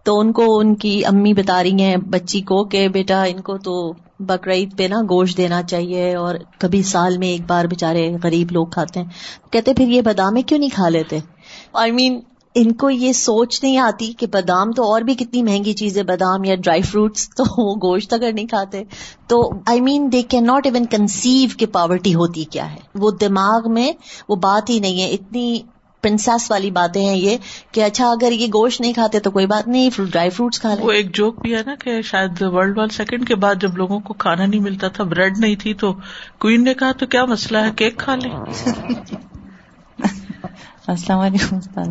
تو 0.03 0.19
ان 0.19 0.31
کو 0.31 0.57
ان 0.59 0.75
کی 0.75 1.05
امی 1.05 1.33
بتا 1.33 1.63
رہی 1.63 1.81
ہیں 1.81 1.97
بچی 1.97 2.41
کو 2.41 2.63
کہ 2.63 2.87
بیٹا، 2.87 3.23
ان 3.23 3.41
کو 3.41 3.57
تو 3.57 3.93
بقرعید 4.19 4.77
پہ 4.77 4.83
نا 4.83 5.01
گوشت 5.09 5.37
دینا 5.37 5.61
چاہیے 5.63 6.15
اور 6.15 6.35
کبھی 6.59 6.83
سال 6.83 7.17
میں 7.17 7.27
ایک 7.27 7.41
بار 7.47 7.65
بےچارے 7.65 8.09
غریب 8.23 8.51
لوگ 8.51 8.67
کھاتے 8.67 8.99
ہیں۔ 8.99 9.07
کہتے 9.51 9.73
پھر 9.73 9.87
یہ 9.87 10.01
بادامے 10.01 10.41
کیوں 10.41 10.59
نہیں 10.59 10.69
کھا 10.69 10.89
لیتے؟ 10.89 11.19
آئی 11.73 11.91
مین 11.91 12.19
ان 12.55 12.71
کو 12.71 12.89
یہ 12.89 13.13
سوچ 13.13 13.63
نہیں 13.63 13.77
آتی 13.77 14.13
کہ 14.13 14.27
بادام 14.27 14.71
تو 14.71 14.91
اور 14.91 15.01
بھی 15.01 15.13
کتنی 15.13 15.43
مہنگی 15.43 15.73
چیز 15.73 15.97
ہے 15.97 16.03
بادام 16.03 16.43
یا 16.43 16.55
ڈرائی 16.55 16.81
فروٹس 16.81 17.29
تو 17.29 17.43
وہ 17.57 17.75
گوشت 17.75 18.13
اگر 18.13 18.31
نہیں 18.33 18.47
کھاتے۔ 18.47 18.83
تو 19.27 19.49
I 19.65 19.81
mean 19.81 20.11
they 20.11 20.21
can 20.21 20.45
not 20.45 20.65
even 20.65 20.85
conceive 20.85 21.49
کہ 21.57 21.65
پاورٹی 21.65 22.15
ہوتی 22.15 22.43
کیا 22.43 22.71
ہے۔ 22.71 22.77
وہ 22.95 23.11
دماغ 23.11 23.71
میں 23.73 23.91
وہ 24.29 24.35
بات 24.35 24.69
ہی 24.69 24.79
نہیں 24.79 25.01
ہے۔ 25.01 25.09
اتنی 25.09 25.61
پرنسس 26.03 26.51
والی 26.51 26.71
باتیں 26.71 27.05
ہیں 27.05 27.15
یہ 27.15 27.37
کہ 27.71 27.83
اچھا 27.83 28.11
اگر 28.11 28.31
یہ 28.31 28.47
گوشت 28.47 28.81
نہیں 28.81 28.93
کھاتے 28.93 29.19
تو 29.19 29.31
کوئی 29.31 29.45
بات 29.45 29.67
نہیں 29.67 29.89
ڈرائی 29.97 30.29
فروٹس 30.29 30.59
کھا 30.59 30.73
لیں۔ 30.75 30.85
وہ 30.85 30.91
ایک 30.91 31.15
جوک 31.15 31.41
بھی 31.41 31.55
ہے 31.55 31.61
نا 31.65 31.75
کہ 31.75 32.01
شاید 32.01 32.41
ورلڈ 32.41 32.77
وار 32.77 32.87
سیکنڈ 32.87 33.27
کے 33.27 33.35
بعد 33.35 33.55
جب 33.61 33.77
لوگوں 33.77 33.99
کو 33.99 34.13
کھانا 34.13 34.45
نہیں 34.45 34.61
ملتا 34.61 34.87
تھا 34.87 35.03
بریڈ 35.03 35.37
نہیں 35.37 35.55
تھی 35.55 35.73
تو 35.73 35.93
کوئن 36.39 36.63
نے 36.63 36.73
کہا 36.73 36.91
تو 36.91 37.05
کیا 37.05 37.25
مسئلہ 37.25 37.57
ہے؟ 37.57 37.71
کیک 37.75 37.97
کھا 37.97 38.15
لیں۔ 38.15 38.31
السلام 40.87 41.19
علیکم، 41.19 41.55
استاد 41.55 41.85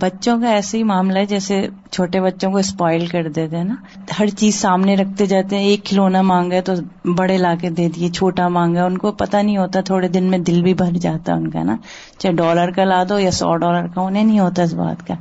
بچوں 0.00 0.40
کا 0.40 0.48
ایسے 0.48 0.78
ہی 0.78 0.82
معاملہ 0.82 1.18
ہے 1.18 1.26
جیسے 1.26 1.68
چھوٹے 1.90 2.20
بچوں 2.20 2.50
کو 2.50 2.58
اسپوائل 2.58 3.06
کر 3.06 3.28
دیتے 3.28 3.56
ہیں 3.56 3.64
نا۔ 3.64 3.74
ہر 4.18 4.26
چیز 4.26 4.54
سامنے 4.54 4.96
رکھتے 4.96 5.26
جاتے 5.26 5.56
ہیں، 5.56 5.62
ایک 5.62 5.84
کھلونا 5.84 6.22
مانگا 6.22 6.56
ہے 6.56 6.60
تو 6.60 6.72
بڑے 7.16 7.38
لا 7.38 7.54
کے 7.60 7.70
دے 7.70 7.88
دیے، 7.88 8.08
چھوٹا 8.08 8.48
مانگا 8.48 8.84
ان 8.84 8.98
کو 8.98 9.12
پتا 9.12 9.42
نہیں 9.42 9.56
ہوتا، 9.56 9.80
تھوڑے 9.80 10.08
دن 10.08 10.24
میں 10.24 10.38
دل 10.38 10.62
بھی 10.62 10.74
بھر 10.74 10.92
جاتا 10.92 11.32
ہے 11.32 11.36
ان 11.36 11.50
کا 11.50 11.62
نا۔ 11.62 11.76
چاہے 12.18 12.34
ڈالر 12.34 12.70
کا 12.70 12.84
لا 12.84 13.02
دو 13.08 13.18
یا 13.18 13.30
سو 13.30 13.56
ڈالر 13.56 13.86
کا، 13.94 14.00
انہیں 14.00 14.24
نہیں 14.24 14.40
ہوتا 14.40 14.62
اس 14.62 14.74
بات 14.74 15.06
کا۔ 15.06 15.14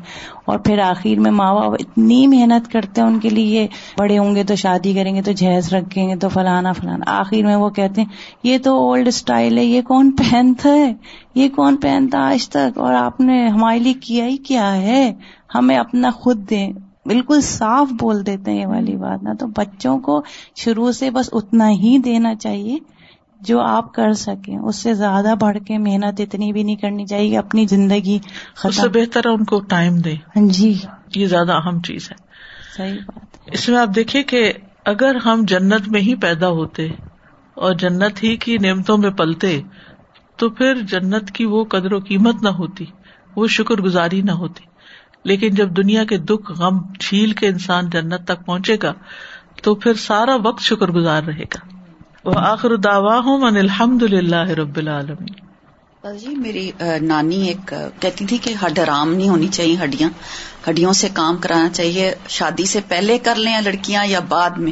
اور 0.45 0.59
پھر 0.59 0.79
آخر 0.79 1.19
میں 1.19 1.31
ماں 1.31 1.53
باپ 1.53 1.71
اتنی 1.79 2.27
محنت 2.27 2.71
کرتے 2.71 3.01
ہیں 3.01 3.07
ان 3.07 3.19
کے 3.19 3.29
لیے، 3.29 3.67
بڑے 3.97 4.17
ہوں 4.17 4.35
گے 4.35 4.43
تو 4.43 4.55
شادی 4.55 4.93
کریں 4.93 5.15
گے 5.15 5.21
تو 5.21 5.31
جہیز 5.31 5.73
رکھیں 5.73 6.09
گے 6.09 6.15
تو 6.15 6.29
فلانا 6.29 6.71
فلانا۔ 6.71 7.05
آخر 7.07 7.43
میں 7.43 7.55
وہ 7.55 7.69
کہتے 7.69 8.01
ہیں، 8.01 8.09
یہ 8.43 8.57
تو 8.57 8.75
اولڈ 8.75 9.07
اسٹائل 9.07 9.57
ہے، 9.57 9.63
یہ 9.63 9.81
کون 9.81 10.11
پہنتا 10.11 10.69
ہے؟ 10.69 10.93
یہ 11.35 11.49
کون 11.49 11.77
پہنتا 11.77 12.19
آج 12.19 12.49
تک 12.49 12.77
اور 12.77 12.93
آپ 12.93 13.19
نے 13.19 13.47
ہمارے 13.47 13.79
لیے 13.79 13.93
کیا 13.93 14.25
ہی 14.25 14.37
کیا 14.37 14.75
ہے؟ 14.75 15.13
ہمیں 15.55 15.77
اپنا 15.77 16.09
خود 16.09 16.49
دیں۔ 16.49 16.73
بالکل 17.05 17.41
صاف 17.41 17.87
بول 17.99 18.25
دیتے 18.25 18.51
ہیں 18.51 18.61
یہ 18.61 18.65
والی 18.65 18.95
بات 18.95 19.23
نا۔ 19.23 19.33
تو 19.33 19.47
بچوں 19.47 19.99
کو 19.99 20.23
شروع 20.55 20.91
سے 20.91 21.11
بس 21.11 21.29
اتنا 21.31 21.69
ہی 21.69 21.97
دینا 21.97 22.35
چاہیے 22.35 22.77
جو 23.41 23.61
آپ 23.61 23.93
کر 23.93 24.13
سکیں۔ 24.13 24.57
اس 24.57 24.75
سے 24.75 24.93
زیادہ 24.93 25.33
بڑھ 25.41 25.57
کے 25.67 25.77
محنت 25.77 26.21
اتنی 26.21 26.53
بھی 26.53 26.63
نہیں 26.63 26.75
کرنی 26.75 27.05
چاہیے 27.05 27.37
اپنی 27.37 27.65
زندگی 27.65 28.19
اس 28.63 28.75
سے 28.75 28.89
بہتر 28.89 29.21
ہے 29.25 29.31
ان 29.31 29.43
کو 29.43 29.59
ٹائم 29.59 29.95
دے 29.95 30.13
ہاں 30.13 30.47
جی۔ 30.47 30.77
یہ 31.15 31.25
زیادہ 31.25 31.53
اہم 31.53 31.81
چیز 31.81 32.11
ہے۔ 32.11 32.15
صحیح 32.77 32.99
بات۔ 33.07 33.49
اس 33.53 33.69
میں 33.69 33.77
آپ 33.77 33.89
دیکھیے 33.95 34.23
کہ 34.23 34.53
اگر 34.85 35.15
ہم 35.15 35.41
جنت 35.47 35.89
میں 35.89 36.01
ہی 36.01 36.15
پیدا 36.15 36.47
ہوتے 36.47 36.87
اور 37.53 37.73
جنت 37.73 38.23
ہی 38.23 38.37
کی 38.37 38.57
نعمتوں 38.57 38.97
میں 38.97 39.09
پلتے 39.09 39.61
تو 40.39 40.49
پھر 40.49 40.75
جنت 40.75 41.31
کی 41.31 41.45
وہ 41.45 41.63
قدر 41.63 41.93
و 41.93 41.99
قیمت 41.99 42.43
نہ 42.43 42.49
ہوتی، 42.49 42.85
وہ 43.35 43.47
شکر 43.47 43.75
گزاری 43.75 44.21
نہ 44.21 44.31
ہوتی۔ 44.31 44.63
لیکن 45.23 45.49
جب 45.49 45.77
دنیا 45.77 46.03
کے 46.03 46.17
دکھ، 46.17 46.51
غم 46.51 46.93
چھیل 46.93 47.31
کے 47.31 47.47
انسان 47.47 47.89
جنت 47.89 48.25
تک 48.25 48.45
پہنچے 48.45 48.77
گا، 48.83 48.93
تو 49.63 49.75
پھر 49.75 49.93
سارا 49.93 50.35
وقت 50.43 50.61
شکر 50.63 50.91
گزار 50.91 51.23
رہے 51.23 51.43
گا۔ 51.43 51.77
وہ 52.25 52.33
آخر 52.35 52.75
داوا 52.75 53.19
ہوں 53.19 53.41
الحمد 53.41 54.03
للہ 54.03 54.49
رب 54.49 54.77
العالمین۔ 54.77 55.49
جی 56.17 56.27
میری 56.27 56.71
نانی 57.01 57.47
ایک 57.47 57.73
کہتی 57.99 58.25
تھی 58.25 58.37
کہ 58.37 58.53
ہڈ 58.65 58.79
آرام 58.79 59.13
نہیں 59.13 59.29
ہونی 59.29 59.47
چاہیے 59.47 59.77
ہڈیاں۔ 59.83 60.09
ہڈیوں 60.69 60.93
سے 60.93 61.09
کام 61.13 61.37
کرانا 61.37 61.69
چاہیے، 61.69 62.15
شادی 62.29 62.65
سے 62.65 62.79
پہلے 62.87 63.17
کر 63.17 63.35
لیں 63.35 63.61
لڑکیاں 63.61 64.05
یا 64.05 64.19
بعد 64.19 64.49
میں۔ 64.49 64.71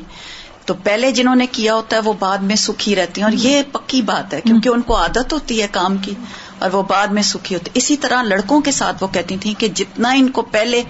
تو 0.67 0.73
پہلے 0.73 1.11
جنہوں 1.11 1.35
نے 1.35 1.47
کیا 1.47 1.75
ہوتا 1.75 1.95
ہے 1.95 2.01
وہ 2.01 2.13
بعد 2.19 2.37
میں 2.37 2.55
سکھی 2.55 2.95
رہتی 2.95 3.21
ہیں۔ 3.21 3.27
اور 3.27 3.37
یہ 3.37 3.63
پکی 3.71 4.01
بات 4.01 4.33
ہے 4.33 4.41
کیونکہ 4.41 4.69
ان 4.69 4.81
کو 4.81 4.97
عادت 4.97 5.33
ہوتی 5.33 5.61
ہے 5.61 5.67
کام 5.71 5.97
کی 5.97 6.13
اور 6.59 6.71
وہ 6.71 6.83
بعد 6.83 7.07
میں 7.07 7.23
سکھی 7.23 7.55
ہوتی 7.55 7.71
اسی 7.73 7.97
طرح 7.97 8.23
لڑکوں 8.23 8.61
کے 8.61 8.71
ساتھ 8.71 9.03
وہ 9.03 9.07
کہتی 9.07 9.37
تھیں 9.37 9.53
کہ 9.59 9.67
جتنا 9.67 10.09
ان 10.09 10.29
کو 10.29 10.41
پہلے 10.41 10.83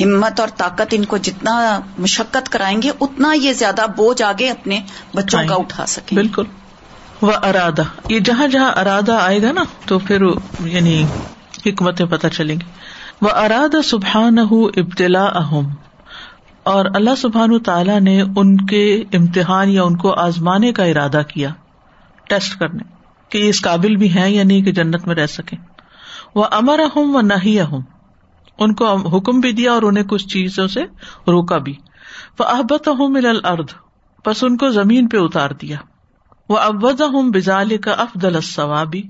ہمت 0.00 0.40
اور 0.40 0.48
طاقت 0.56 0.86
ان 0.92 1.04
کو 1.04 1.16
جتنا 1.16 1.80
مشقت 1.98 2.48
کرائیں 2.48 2.82
گے 2.82 2.90
اتنا 3.00 3.32
یہ 3.32 3.52
زیادہ 3.52 3.86
بوجھ 3.96 4.22
آگے 4.22 4.50
اپنے 4.50 4.80
بچوں 5.14 5.40
کا 5.48 5.54
اٹھا 5.54 5.86
سکیں 5.86 6.18
بالکل۔ 6.18 6.44
وہ 7.22 7.32
ارادہ۔ 7.42 7.82
یہ 8.08 8.18
جہاں 8.20 8.46
جہاں 8.46 8.72
ارادہ 8.72 9.12
آئے 9.12 9.42
گا 9.42 9.52
نا 9.52 9.64
تو 9.86 9.98
پھر 9.98 10.22
یعنی 10.64 11.06
حکمتیں 11.66 12.06
پتہ 12.06 12.26
چلیں 12.26 12.54
گی۔ 12.54 12.70
وہ 13.22 13.30
ارادہ 13.30 13.82
سبحان 13.82 14.38
ابتلا 14.76 15.24
اہم 15.24 15.68
اور 16.66 16.84
اللہ 16.94 17.14
سبحان 17.14 17.58
تعالیٰ 17.58 18.00
نے 18.00 18.22
ان 18.36 18.56
کے 18.56 19.04
امتحان 19.12 19.68
یا 19.68 19.82
ان 19.82 19.96
کو 19.96 20.14
آزمانے 20.14 20.72
کا 20.72 20.84
ارادہ 20.84 21.22
کیا 21.28 21.50
ٹیسٹ 22.28 22.58
کرنے 22.58 22.82
کہ 23.28 23.38
یہ 23.38 23.48
اس 23.48 23.62
قابل 23.62 23.96
بھی 23.96 24.18
ہیں 24.18 24.30
یا 24.30 24.44
نہیں 24.44 24.62
کہ 24.62 24.72
جنت 24.72 25.06
میں 25.06 25.14
رہ 25.14 25.26
سکیں۔ 25.26 25.58
وہ 26.34 26.44
امر 26.50 26.78
اہم 26.78 27.16
و 27.16 27.20
نہ 27.20 27.34
اہم 27.34 27.80
ان 28.58 28.74
کو 28.74 28.96
حکم 28.96 29.40
بھی 29.40 29.52
دیا 29.52 29.72
اور 29.72 29.82
انہیں 29.82 30.04
کچھ 30.04 30.28
چیزوں 30.28 30.66
سے 30.66 30.82
روکا 31.28 31.58
بھی۔ 31.58 31.74
وہ 32.38 32.44
احبت 32.44 32.88
ہوں 32.88 33.08
مل 33.08 33.40
ارد 33.44 33.70
بس 34.26 34.44
ان 34.44 34.56
کو 34.56 34.68
زمین 34.68 35.08
پہ 35.08 35.16
اتار 35.16 35.50
دیا۔ 35.50 35.76
وہ 36.48 36.58
ابز 36.58 37.02
ہوں 37.02 37.32
بزال 37.32 37.76
کا 37.76 37.92
افدل 37.92 38.40
ثوابی 38.40 39.02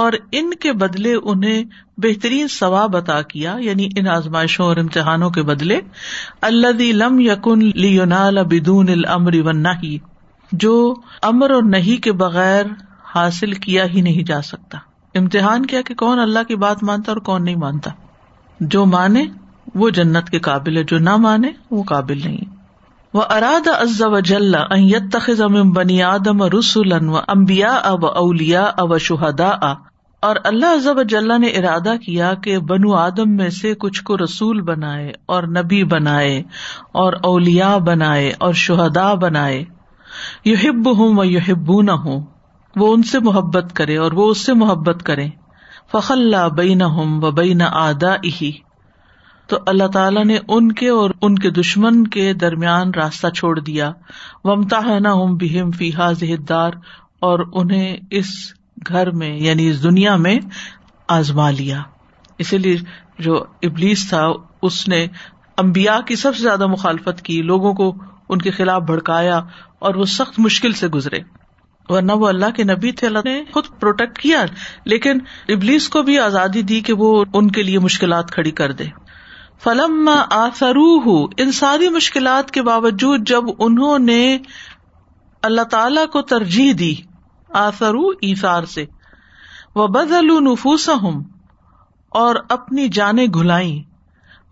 اور 0.00 0.12
ان 0.32 0.50
کے 0.54 0.72
بدلے 0.72 1.14
انہیں 1.14 1.64
بہترین 1.96 2.48
ثواب 2.48 2.96
عطا 2.96 3.22
کیا 3.22 3.56
یعنی 3.60 3.88
ان 3.96 4.08
آزمائشوں 4.08 4.66
اور 4.66 4.76
امتحانوں 4.76 5.30
کے 5.30 5.42
بدلے۔ 5.42 5.80
اللہ 6.40 6.82
لم 6.92 7.20
یقن 7.20 7.58
لیونال 7.74 8.38
بدون 8.44 8.88
الامر 8.88 9.34
ہی 9.82 9.98
جو 10.52 10.94
امر 11.22 11.50
اور 11.50 11.62
نہیں 11.62 12.02
کے 12.02 12.12
بغیر 12.12 12.64
حاصل 13.14 13.52
کیا 13.52 13.84
ہی 13.84 14.00
نہیں 14.00 14.22
جا 14.22 14.42
سکتا۔ 14.42 14.78
امتحان 15.14 15.66
کیا 15.66 15.82
کہ 15.82 15.94
کون 15.94 16.18
اللہ 16.18 16.42
کی 16.48 16.56
بات 16.56 16.82
مانتا 16.82 17.12
اور 17.12 17.20
کون 17.20 17.44
نہیں 17.44 17.56
مانتا۔ 17.56 17.90
جو 18.60 18.86
مانے 18.86 19.24
وہ 19.74 19.90
جنت 19.90 20.30
کے 20.30 20.38
قابل 20.38 20.76
ہے، 20.76 20.84
جو 20.84 20.98
نہ 20.98 21.16
مانے 21.16 21.50
وہ 21.70 21.82
قابل 21.82 22.20
نہیں 22.24 22.56
وہ 23.14 23.22
اراد 23.30 23.68
از 23.68 24.02
و 24.02 24.20
جل 24.20 24.52
تخذ 25.12 25.40
ام 25.40 25.70
بنی 25.70 26.02
آدم 26.02 26.42
رسول 26.42 26.92
امبیا 27.28 27.72
اب 27.74 28.06
اولیا 28.06 28.70
اب 28.76 28.98
شہدا 28.98 29.50
اور 30.20 30.36
اللہ 30.44 30.66
ازب 30.66 31.08
جل 31.08 31.40
نے 31.40 31.46
ارادہ 31.46 31.96
کیا 32.06 32.34
کہ 32.34 32.58
بنو 32.58 32.94
آدم 32.94 33.30
میں 33.36 33.50
سے 33.50 33.74
کچھ 33.74 34.04
کو 34.04 34.16
رسول 34.16 34.60
بنائے 34.60 35.12
اور 35.26 35.42
نبی 35.42 35.84
بنائے 35.84 36.42
اور 36.92 37.12
اولیا 37.22 37.76
بنائے 37.76 38.32
اور 38.38 38.52
شہدا 38.52 39.14
بنائے۔ 39.14 39.64
یو 40.44 40.56
ہب 40.64 40.98
ہوں 40.98 41.18
و 41.18 41.24
یو 41.24 41.40
ہبو 41.48 41.82
نہ 41.82 41.90
ہوں 41.90 42.26
وہ 42.76 42.94
ان 42.94 43.02
سے 43.02 43.18
محبت 43.18 43.76
کرے 43.76 43.96
اور 43.96 44.12
وہ 44.12 44.30
اس 44.30 44.38
سے 44.38 44.54
محبت 44.54 45.02
کرے۔ 45.02 45.28
فخلا 45.92 46.48
بین 46.48 46.82
ہم 46.82 47.24
و 47.24 47.30
بین 47.30 47.62
آدا 47.62 48.14
ہی 48.14 48.52
تو 49.46 49.56
اللہ 49.66 49.86
تعالیٰ 49.86 50.24
نے 50.24 50.38
ان 50.48 50.72
کے 50.72 50.88
اور 50.88 51.10
ان 51.22 51.34
کے 51.34 51.50
دشمن 51.50 52.06
کے 52.06 52.32
درمیان 52.32 52.90
راستہ 52.94 53.28
چھوڑ 53.28 53.60
دیا۔ 53.60 53.92
ومتا 54.44 54.98
نہ 54.98 55.08
ہم 55.08 55.36
بہم 55.36 55.70
فی 55.70 55.92
حاض 55.92 56.22
دار 56.48 56.70
اور 57.20 57.38
انہیں 57.52 57.96
اس 58.10 58.26
گھر 58.88 59.10
میں 59.10 59.38
یعنی 59.38 59.70
اس 59.70 59.82
دنیا 59.82 60.16
میں 60.16 60.38
آزما 61.08 61.50
لیا۔ 61.50 61.82
اسی 62.38 62.58
لیے 62.58 62.76
جو 63.18 63.44
ابلیس 63.62 64.08
تھا، 64.08 64.28
اس 64.62 64.88
نے 64.88 65.06
امبیا 65.56 66.00
کی 66.00 66.16
سب 66.16 66.36
سے 66.36 66.42
زیادہ 66.42 66.66
مخالفت 66.66 67.22
کی، 67.22 67.42
لوگوں 67.42 67.74
کو 67.74 67.94
ان 68.28 68.38
کے 68.38 68.50
خلاف 68.50 68.82
بھڑکایا 68.82 69.40
اور 69.78 69.94
وہ 69.94 70.04
سخت 70.04 70.38
مشکل 70.38 70.72
سے 70.72 70.88
گزرے۔ 70.88 71.18
ورنہ 71.88 72.12
وہ 72.12 72.28
اللہ 72.28 72.50
کے 72.56 72.64
نبی 72.64 72.92
تھے، 72.92 73.06
اللہ 73.06 73.18
نے 73.24 73.42
خود 73.52 73.64
پروٹیکٹ 73.80 74.18
کیا، 74.18 74.44
لیکن 74.84 75.18
ابلیس 75.48 75.88
کو 75.88 76.02
بھی 76.02 76.18
آزادی 76.18 76.62
دی 76.62 76.80
کہ 76.80 76.92
وہ 76.92 77.24
ان 77.34 77.50
کے 77.50 77.62
لیے 77.62 77.78
مشکلات 77.78 78.30
کھڑی 78.30 78.50
کر 78.50 78.72
دے۔ 78.72 78.84
فلم 79.64 80.10
آسرو 80.30 81.24
ان 81.36 81.52
ساری 81.52 81.88
مشکلات 81.88 82.50
کے 82.50 82.62
باوجود 82.62 83.28
جب 83.28 83.42
انہوں 83.58 83.98
نے 83.98 84.38
اللہ 85.42 85.62
تعالی 85.62 86.06
کو 86.12 86.22
ترجیح 86.22 86.72
دی 86.78 86.94
آسرو 87.54 88.08
ایسار 88.08 88.62
سے۔ 88.62 88.84
وہ 89.74 89.86
بدل 89.86 90.44
نفوس 90.44 90.88
ہوں 90.88 91.24
اور 92.08 92.34
اپنی 92.48 92.88
جانیں 92.88 93.26
گھلائی 93.34 93.82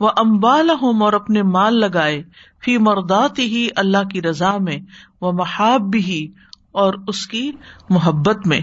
وہ 0.01 0.11
امبال 0.17 0.71
ہوں 0.71 1.01
اور 1.01 1.13
اپنے 1.13 1.43
مال 1.43 1.81
لگائے۔ 1.81 2.23
فی 2.65 2.79
مردات 2.79 3.39
ہی 3.39 3.69
اللہ 3.77 4.09
کی 4.13 4.23
رضا 4.23 4.57
میں۔ 4.59 4.79
وہ 5.21 5.33
محاب 5.33 5.81
بھی 5.81 6.33
اور 6.73 6.95
اس 7.07 7.27
کی 7.27 7.53
محبت 7.91 8.47
میں۔ 8.47 8.61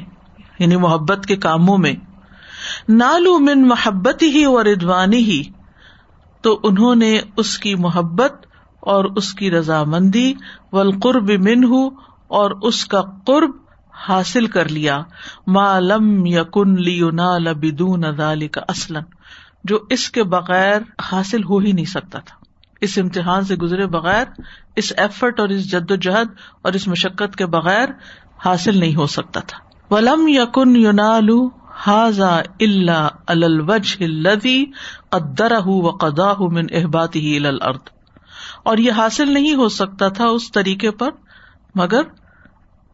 یعنی 0.59 0.75
محبت 0.75 1.25
کے 1.25 1.35
کاموں 1.35 1.77
میں۔ 1.77 1.93
نالو 2.89 3.39
من 3.39 3.67
محبت 3.67 4.23
ہی 4.23 4.43
اور 4.43 4.65
ادوانی 4.65 5.17
ہی 5.17 5.43
تو 6.41 6.59
انہوں 6.63 6.95
نے 6.95 7.19
اس 7.37 7.57
کی 7.57 7.75
محبت 7.75 8.33
اور 8.79 9.05
اس 9.05 9.33
کی 9.33 9.51
رضامندی۔ 9.51 10.33
و 10.71 10.79
القرب 10.79 11.29
من 11.29 11.63
ہوں 11.63 11.89
اور 12.27 12.51
اس 12.61 12.85
کا 12.85 13.01
قرب 13.01 13.64
حاصل 13.95 14.47
کر 14.47 14.69
لیا۔ 14.69 15.03
لم 15.79 16.25
یقن 16.25 16.81
لینا 16.81 17.38
لبدون 17.38 18.03
کا 18.47 18.62
اسلم 18.69 19.03
جو 19.63 19.79
اس 19.89 20.10
کے 20.10 20.23
بغیر 20.23 20.81
حاصل 21.12 21.43
ہو 21.43 21.58
ہی 21.58 21.71
نہیں 21.71 21.86
سکتا 21.86 22.19
تھا۔ 22.19 22.36
اس 22.81 22.97
امتحان 22.97 23.43
سے 23.43 23.55
گزرے 23.55 23.88
بغیر، 23.88 24.25
اس 24.75 24.93
ایفرٹ 24.97 25.39
اور 25.39 25.49
اس 25.49 25.71
جد 25.71 25.91
و 25.91 25.95
جہد 25.95 26.27
اور 26.62 26.73
اس 26.73 26.88
مشقت 26.88 27.36
کے 27.36 27.45
بغیر 27.45 27.89
حاصل 28.45 28.77
نہیں 28.77 28.95
ہو 28.95 29.08
سکتا 29.08 29.39
تھا۔ 29.39 29.60
ولم 29.93 30.27
یقن 30.27 30.75
یونالو 30.75 31.49
حاضا 31.73 32.39
اللہ 32.39 33.08
الوج 33.27 33.97
الدی 33.99 34.65
قدر 35.10 35.53
و 35.65 35.89
قدا 35.89 36.34
من 36.39 36.65
احبات 36.71 37.15
ہی 37.15 37.47
الارض۔ 37.47 37.77
اور 38.63 38.77
یہ 38.77 38.91
حاصل 38.91 39.34
نہیں 39.34 39.55
ہو 39.55 39.69
سکتا 39.69 40.08
تھا 40.08 40.25
اس 40.25 40.51
طریقے 40.51 40.91
پر، 40.91 41.10
مگر 41.75 42.01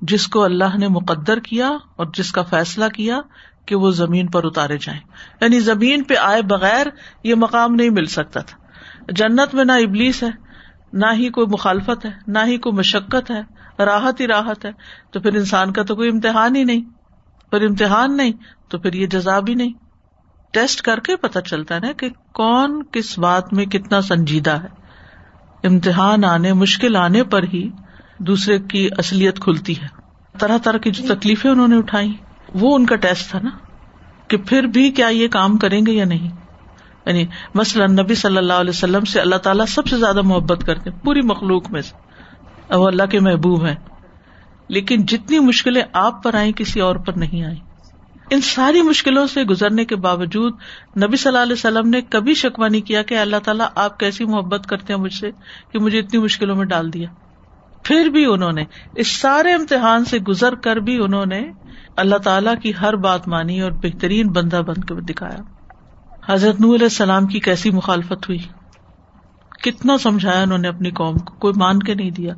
جس 0.02 0.28
کو 0.28 0.44
اللہ 0.44 0.78
نے 0.78 0.88
مقدر 0.88 1.40
کیا 1.40 1.68
اور 1.68 2.06
جس 2.14 2.32
کا 2.32 2.42
فیصلہ 2.42 2.86
کیا 2.88 3.22
کہ 3.66 3.76
وہ 3.76 3.92
زمین 3.92 4.28
پر 4.28 4.46
اتارے 4.46 4.78
جائیں۔ 4.78 5.00
یعنی 5.42 5.60
زمین 5.60 6.04
پہ 6.04 6.14
آئے 6.16 6.42
بغیر 6.42 6.88
یہ 7.24 7.36
مقام 7.36 7.76
نہیں 7.76 7.90
مل 7.90 8.06
سکتا 8.06 8.40
تھا۔ 8.40 8.58
جنت 9.12 9.56
میں 9.56 9.66
نہ 9.66 9.72
ابلیس 9.72 10.24
ہے، 10.24 10.30
نہ 10.94 11.06
ہی 11.14 11.30
کوئی 11.30 11.48
مخالفت 11.48 12.06
ہے، 12.06 12.12
نہ 12.28 12.40
ہی 12.46 12.58
کوئی 12.58 12.76
مشقت 12.76 13.32
ہے، 13.32 13.42
راحت 13.84 14.22
ہی 14.22 14.28
راحت 14.28 14.66
ہے۔ 14.66 14.72
تو 15.12 15.20
پھر 15.20 15.36
انسان 15.36 15.74
کا 15.74 15.84
تو 15.84 15.96
کوئی 15.96 16.10
امتحان 16.10 16.56
ہی 16.56 16.64
نہیں۔ 16.64 16.82
پھر 17.50 17.62
امتحان 17.62 18.18
نہیں 18.18 18.32
تو 18.70 18.80
پھر 18.80 18.94
یہ 18.94 19.08
جزا 19.08 19.40
بھی 19.40 19.56
نہیں۔ 19.56 19.74
ٹیسٹ 20.52 20.82
کر 20.82 21.00
کے 21.00 21.16
پتا 21.16 21.42
چلتا 21.42 21.76
ہے 21.76 21.80
نا 21.80 21.92
کہ 21.92 22.10
کون 22.34 22.84
کس 22.92 23.20
بات 23.20 23.54
میں 23.54 23.66
کتنا 23.66 24.02
سنجیدہ 24.02 24.52
ہے۔ 24.52 24.68
امتحان 25.64 26.26
آنے، 26.26 26.54
مشکل 26.54 26.96
آنے 26.96 27.24
پر 27.24 27.44
ہی 27.44 27.70
دوسرے 28.28 28.60
کی 28.60 28.90
اصلیت 28.98 29.40
کھلتی 29.40 29.82
ہے۔ 29.82 29.88
طرح 30.40 30.58
طرح 30.58 30.78
کی 30.78 30.92
جو 30.92 31.16
تکلیفیں 31.16 31.52
انہوں 31.52 31.68
نے 31.68 31.78
اٹھائی، 31.78 32.14
وہ 32.54 32.76
ان 32.76 32.86
کا 32.86 32.96
ٹیسٹ 32.96 33.30
تھا 33.30 33.40
نا 33.44 33.50
کہ 34.28 34.38
پھر 34.38 34.64
بھی 34.64 34.92
کیا 34.92 35.08
یہ 35.08 35.28
کام 35.28 35.58
کریں 35.58 35.86
گے 35.86 35.92
یا 35.92 36.06
نہیں۔ 36.06 36.30
یعنی 37.06 37.26
مثلاً 37.56 37.92
نبی 37.92 38.16
صلی 38.16 38.38
اللہ 38.38 38.54
علیہ 38.54 38.70
وسلم 38.70 39.06
سے 39.06 39.20
اللہ 39.22 39.36
تعالیٰ 39.36 39.66
سب 39.66 39.88
سے 39.88 39.98
زیادہ 39.98 40.22
محبت 40.22 40.64
کرتے 40.66 40.90
پوری 40.90 41.22
مخلوق 41.22 41.72
میں 41.72 41.82
سے۔ 41.82 41.96
وہ 42.76 42.88
اللہ 42.88 43.04
کے 43.04 43.20
محبوب 43.20 43.66
ہیں۔ 43.66 43.76
لیکن 44.68 45.06
جتنی 45.06 45.40
مشکلیں 45.40 45.82
آپ 45.94 46.24
پر 46.24 46.36
آئیں، 46.36 46.52
کسی 46.52 46.80
اور 46.80 46.96
پر 46.96 47.14
نہیں 47.14 47.44
آئی 47.44 47.58
ان 48.30 48.42
ساری 48.42 48.82
مشکلوں 48.82 49.28
سے 49.28 49.44
گزرنے 49.44 49.86
کے 49.86 49.96
باوجود 49.96 50.54
نبی 51.04 51.18
صلی 51.18 51.30
اللہ 51.30 51.40
علیہ 51.40 51.54
وسلم 51.54 51.90
نے 51.90 52.02
کبھی 52.02 52.34
شکوا 52.34 52.68
نہیں 52.68 52.82
کیا 52.82 53.02
کہ 53.02 53.18
اللہ 53.18 53.38
تعالیٰ 53.44 53.68
آپ 53.76 54.00
کیسی 54.00 54.26
محبت 54.26 54.68
کرتے 54.68 54.94
ہیں 54.94 55.00
مجھ 55.00 55.14
سے 55.14 55.32
کہ 55.72 55.80
مجھے 55.80 56.00
اتنی 56.00 56.20
مشکلوں 56.20 56.56
میں 56.56 56.66
ڈال 56.66 56.94
دیا۔ 56.94 57.08
پھر 57.84 58.06
بھی 58.06 58.26
انہوں 58.26 58.52
نے، 58.52 58.63
اس 58.96 59.08
سارے 59.08 59.54
امتحان 59.54 60.06
سے 60.06 60.20
گزر 60.20 60.56
کر 60.56 60.76
بھی 60.76 61.04
انہوں 61.04 61.26
نے 61.26 61.52
اللہ 61.98 62.15
تعالیٰ 62.15 62.54
کی 62.62 62.72
ہر 62.82 62.96
بات 62.96 63.28
مانی 63.28 63.62
اور 63.62 63.72
بہترین 63.72 64.28
بندہ 64.28 64.62
بن 64.67 64.74
کے 64.74 65.02
دکھایا۔ 65.02 65.39
حضرت 66.34 66.62
نور 66.62 66.76
علیہ 66.76 66.86
السلام 66.86 67.28
کی 67.28 67.39
کیسی 67.39 67.72
مخالفت 67.72 68.30
ہوئی؟ 68.30 68.39
کتنا 69.63 69.98
سمجھایا 69.98 70.41
انہوں 70.41 70.58
نے 70.58 70.67
اپنی 70.67 70.91
قوم 70.91 71.17
کو؟ 71.17 71.34
کوئی 71.34 71.54
مان 71.58 71.80
کے 71.80 71.94
نہیں 71.94 72.12
دیا، 72.12 72.34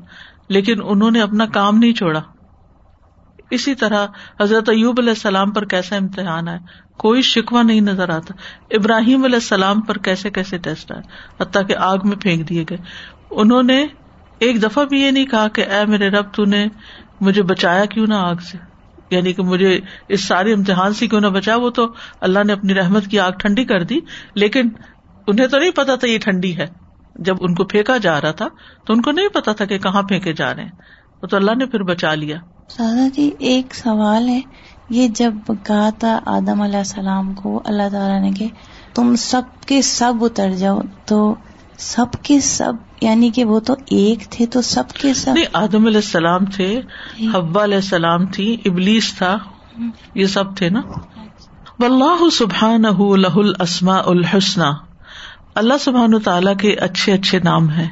لیکن 0.49 0.75
انہوں 0.83 1.11
نے 1.11 1.21
اپنا 1.21 1.45
کام 1.45 1.77
نہیں 1.77 1.93
چھوڑا۔ 1.93 2.21
اسی 3.49 3.75
طرح 3.75 4.07
حضرت 4.41 4.69
ایوب 4.69 4.95
علیہ 4.99 5.09
السلام 5.09 5.51
پر 5.51 5.65
کیسا 5.65 5.95
امتحان 5.95 6.47
ہے 6.47 6.57
کوئی 6.97 7.21
شکوا 7.21 7.61
نہیں 7.61 7.81
نظر 7.81 8.09
آتا۔ 8.09 8.33
ابراہیم 8.71 9.23
علیہ 9.23 9.35
السلام 9.35 9.81
پر 9.81 9.97
کیسے 9.97 10.29
کیسے 10.29 10.57
ٹیسٹ 10.57 10.91
آئے؟ 10.91 11.01
حتیٰ 11.43 11.67
کہ 11.67 11.75
آگ 11.75 11.97
میں 12.03 12.17
پھینک 12.17 12.49
دیے 12.49 12.65
گئے۔ 12.69 12.77
انہوں 13.31 13.63
نے 13.63 13.87
ایک 14.43 14.63
دفعہ 14.63 14.85
بھی 14.85 15.01
یہ 15.01 15.11
نہیں 15.11 15.25
کہا 15.25 15.47
کہ 15.47 15.61
اے 15.61 15.85
میرے 15.85 16.09
رب 16.09 16.33
تو 16.33 16.45
نے 16.45 16.65
مجھے 17.21 17.41
بچایا 17.41 17.85
کیوں 17.85 18.07
نہ 18.07 18.13
آگ 18.13 18.35
سے؟ 18.35 18.57
یعنی 19.09 19.33
کہ 19.33 19.43
مجھے 19.43 19.79
اس 20.07 20.23
سارے 20.23 20.53
امتحان 20.53 20.93
سے 20.93 21.07
کیوں 21.07 21.21
نہ 21.21 21.27
بچا 21.27 21.55
وہ 21.55 21.69
تو 21.69 21.93
اللہ 22.21 22.39
نے 22.43 22.53
اپنی 22.53 22.73
رحمت 22.73 23.07
کی 23.07 23.19
آگ 23.19 23.31
ٹھنڈی 23.31 23.65
کر 23.65 23.83
دی، 23.83 23.99
لیکن 24.35 24.69
انہیں 25.27 25.47
تو 25.47 25.59
نہیں 25.59 25.71
پتا 25.71 25.95
تھا 25.95 26.07
یہ 26.07 26.17
ٹھنڈی 26.17 26.57
ہے۔ 26.57 26.65
جب 27.15 27.35
ان 27.39 27.55
کو 27.55 27.63
پھینکا 27.63 27.97
جا 27.97 28.21
رہا 28.21 28.31
تھا 28.31 28.47
تو 28.85 28.93
ان 28.93 29.01
کو 29.01 29.11
نہیں 29.11 29.27
پتا 29.27 29.53
تھا 29.53 29.65
کہ 29.65 29.77
کہاں 29.77 30.03
پھینکے 30.03 30.33
جا 30.33 30.55
رہے 30.55 30.63
ہیں۔ 30.63 30.71
وہ 31.21 31.27
تو 31.27 31.37
اللہ 31.37 31.55
نے 31.55 31.65
پھر 31.65 31.83
بچا 31.83 32.13
لیا۔ 32.13 32.37
سادہ 32.69 33.09
جی 33.13 33.31
ایک 33.39 33.75
سوال 33.75 34.29
ہے۔ 34.29 34.41
یہ 34.89 35.07
جب 35.07 35.33
کہا 35.63 35.89
تھا 35.89 36.19
آدم 36.25 36.61
علیہ 36.61 36.77
السلام 36.77 37.33
کو، 37.33 37.61
اللہ 37.65 37.89
تعالیٰ 37.91 38.21
نے 38.21 38.31
کہ 38.31 38.47
تم 38.93 39.15
سب 39.15 39.41
کے 39.67 39.81
سب 39.81 40.13
اتر 40.21 40.51
جاؤ، 40.51 40.79
تو 41.05 41.35
سب 41.77 42.05
کے 42.23 42.39
سب 42.39 42.73
یعنی 43.01 43.29
کہ 43.29 43.45
وہ 43.45 43.59
تو 43.59 43.73
ایک 43.89 44.19
تھے 44.29 44.45
تو 44.45 44.61
سب 44.61 44.83
کے 44.93 45.13
سب۔ 45.13 45.33
آدم 45.53 45.85
علیہ 45.85 45.97
السلام 45.97 46.45
تھے 46.45 46.81
حبا 47.33 47.63
علیہ 47.63 47.75
السلام 47.75 48.25
تھی 48.25 48.57
ابلیس 48.65 49.15
تھا 49.17 49.37
یہ 50.13 50.25
سب 50.25 50.55
تھے 50.57 50.69
نا۔ 50.69 50.81
واللہ 51.79 52.29
سبحان 52.29 52.81
لہ 53.21 53.35
الاسماء 53.35 54.01
الحسنہ۔ 54.05 54.63
اللہ 55.55 55.73
سبحان 55.79 56.19
تعالیٰ 56.19 56.57
کے 56.57 56.73
اچھے 56.73 57.13
اچھے 57.13 57.39
نام 57.39 57.69
ہیں۔ 57.69 57.89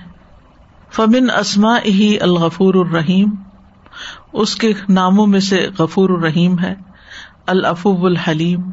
فمن 0.92 1.30
اسما 1.30 1.78
ہی 1.86 2.20
الغفور 2.20 2.74
الرحیم۔ 2.74 3.30
اس 4.34 4.56
کے 4.56 4.74
ناموں 4.90 5.28
میں 5.28 5.40
سے 5.40 5.68
غفور 5.78 6.10
الرحیم 6.10 6.60
ہے۔ 6.60 6.76
الافوب 7.48 8.06
الحلیم۔ 8.06 8.72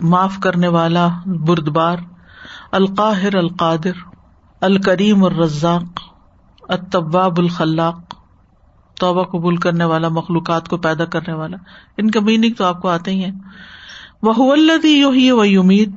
معاف 0.00 0.38
کرنے 0.42 0.68
والا 0.68 1.08
بردبار۔ 1.26 1.96
القاہر 2.72 3.34
القادر۔ 3.34 4.09
الکریم 4.60 5.24
الرزاق 5.24 6.00
الطباب 6.68 7.38
الخلاق، 7.38 8.14
توبہ 9.00 9.22
قبول 9.22 9.56
کرنے 9.56 9.84
والا، 9.84 10.08
مخلوقات 10.08 10.68
کو 10.68 10.76
پیدا 10.76 11.04
کرنے 11.04 11.34
والا۔ 11.34 11.56
ان 11.96 12.10
کا 12.10 12.20
میننگ 12.20 12.54
تو 12.54 12.64
آپ 12.64 12.82
کو 12.82 12.88
آتے 12.88 13.10
ہی 13.10 13.24
ہیں۔ 13.24 13.32
وہ 14.22 14.52
الدی 14.52 14.88
یو 14.88 15.10
ہی 15.10 15.30
و 15.30 15.40
امید 15.40 15.90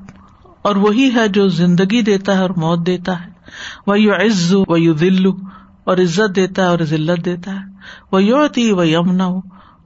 اور 0.61 0.75
وہی 0.75 1.13
ہے 1.15 1.27
جو 1.27 1.47
زندگی 1.47 2.01
دیتا 2.01 2.35
ہے 2.35 2.41
اور 2.41 2.49
موت 2.49 2.85
دیتا 2.85 3.25
ہے۔ 3.25 3.29
وہ 3.87 3.99
یو 3.99 4.13
عز 4.13 4.55
و 4.67 4.77
یو 4.77 4.93
دلو 4.93 5.31
اور 5.83 5.97
عزت 5.97 6.35
دیتا 6.35 6.61
ہے 6.61 6.67
اور 6.67 6.79
ذلت 6.79 7.25
دیتا 7.25 7.51
ہے۔ 7.51 7.71
وہ 8.11 8.23
یوتی 8.23 8.71
و 8.71 8.83
یمنا 8.83 9.25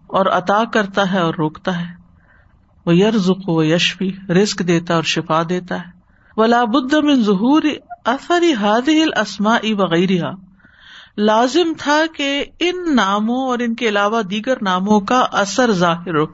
اور 0.07 0.25
عطا 0.25 0.63
کرتا 0.73 1.13
ہے 1.13 1.19
اور 1.19 1.33
روکتا 1.33 1.81
ہے۔ 1.81 1.93
وہ 2.85 2.95
یرزق 2.95 3.49
و 3.49 3.63
یشفی 3.63 4.11
رسک 4.29 4.67
دیتا 4.67 4.95
اور 4.95 5.03
شفا 5.03 5.41
دیتا 5.49 5.75
ہے۔ 5.75 5.97
ولا 6.37 6.65
من 6.65 7.23
ظہور 7.23 7.61
اثر 8.07 8.43
اسما 9.15 9.57
وغیرہ 9.63 10.31
لازم 11.17 11.73
تھا 11.77 12.01
کہ 12.17 12.45
ان 12.59 12.95
ناموں 12.95 13.47
اور 13.47 13.59
ان 13.59 13.75
کے 13.75 13.87
علاوہ 13.87 14.21
دیگر 14.21 14.53
ناموں 14.61 14.99
کا 14.99 15.25
اثر 15.31 15.71
ظاہر 15.71 16.15
ہو. 16.15 16.25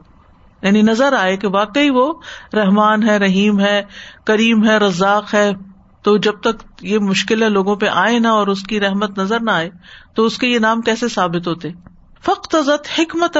یعنی 0.62 0.82
نظر 0.82 1.14
آئے 1.14 1.38
کہ 1.38 1.48
واقعی 1.48 1.90
وہ 1.90 2.14
رحمان 2.54 3.04
ہے، 3.04 3.18
رحیم 3.18 3.60
ہے، 3.60 3.84
کریم 4.26 4.68
ہے، 4.68 4.78
رزاق 4.78 5.34
ہے. 5.34 5.52
تو 6.04 6.18
جب 6.18 6.40
تک 6.40 6.64
یہ 6.82 7.00
مشکلیں 7.00 7.50
لوگوں 7.50 7.76
پہ 7.76 7.86
آئے 7.86 8.20
نہ 8.20 8.28
اور 8.28 8.48
اس 8.48 8.64
کی 8.64 8.80
رحمت 8.80 9.20
نظر 9.20 9.40
نہ 9.40 9.52
آئے، 9.52 9.70
تو 10.16 10.26
اس 10.26 10.38
کے 10.38 10.48
یہ 10.48 10.60
نام 10.60 10.82
کیسے 10.82 11.08
ثابت 11.08 11.48
ہوتے؟ 11.48 11.70
فخت 12.22 12.56
حکمت 13.00 13.38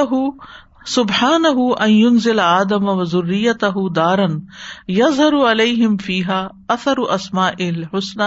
سبحان 0.86 2.18
ضلع 2.18 2.42
آدم 2.42 2.88
و 2.88 3.04
ضروریت 3.04 3.64
دارن 3.96 4.40
یزر 4.88 5.50
علیہم 5.50 5.96
فیحا 5.96 6.48
اثر 6.68 6.98
اسما 6.98 7.46
الحسن 7.46 8.20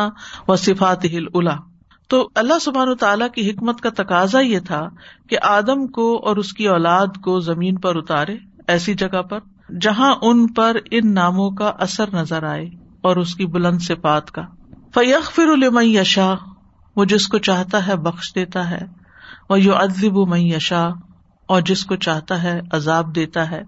و 0.48 0.56
صفات 0.56 1.06
الا 1.34 1.56
تو 2.08 2.30
اللہ 2.36 2.60
سبحان 2.60 2.96
تعالیٰ 2.96 3.28
کی 3.36 3.50
حکمت 3.50 3.82
کا 3.82 3.90
تقاضا 3.90 4.40
یہ 4.40 4.60
تھا 4.60 4.90
کہ 5.30 5.38
آدم 5.44 5.88
کو 5.88 6.22
اور 6.26 6.38
اس 6.38 6.54
کی 6.54 6.68
اولاد 6.68 7.08
کو 7.24 7.40
زمین 7.40 7.80
پر 7.80 7.96
اتارے 7.96 8.38
ایسی 8.68 8.94
جگہ 8.94 9.22
پر 9.22 9.40
جہاں 9.82 10.16
ان 10.22 10.48
پر 10.48 10.78
ان 10.92 11.14
ناموں 11.14 11.52
کا 11.52 11.72
اثر 11.80 12.10
نظر 12.14 12.44
آئے 12.44 12.66
اور 13.02 13.18
اس 13.18 13.36
کی 13.36 13.46
بلند 13.46 13.80
صفات 13.82 14.32
کا۔ 14.32 14.42
فیق 14.94 15.32
فر 15.32 15.48
الم 15.48 15.80
یشا 15.82 16.34
وہ 16.96 17.06
جس 17.06 17.28
کو 17.28 17.38
چاہتا 17.38 17.88
ہے 17.88 17.96
بخش 17.96 18.36
دیتا 18.36 18.70
ہے۔ 18.72 18.86
وہ 19.50 19.62
یو 19.62 19.76
ادب 19.76 20.36
یشا 20.36 20.90
اور 21.48 21.62
جس 21.62 21.86
کو 21.86 21.96
چاہتا 21.96 22.44
ہے 22.44 22.62
عذاب 22.72 23.16
دیتا 23.16 23.52
ہے۔ 23.52 23.64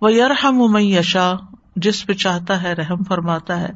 وہ 0.00 0.12
یرحم 0.12 0.72
من 0.72 0.82
یشا 0.82 1.32
جس 1.76 2.06
پہ 2.06 2.12
چاہتا 2.12 2.62
ہے 2.62 2.72
رحم 2.72 3.04
فرماتا 3.04 3.60
ہے۔ 3.60 3.70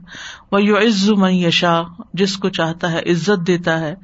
وہ 0.52 0.62
یو 0.62 0.78
عز 0.78 1.10
من 1.10 1.32
یشا 1.32 1.82
جس 2.14 2.36
کو 2.36 2.48
چاہتا 2.48 2.92
ہے 2.92 2.98
عزت 2.98 3.46
دیتا 3.46 3.80
ہے۔ 3.80 3.94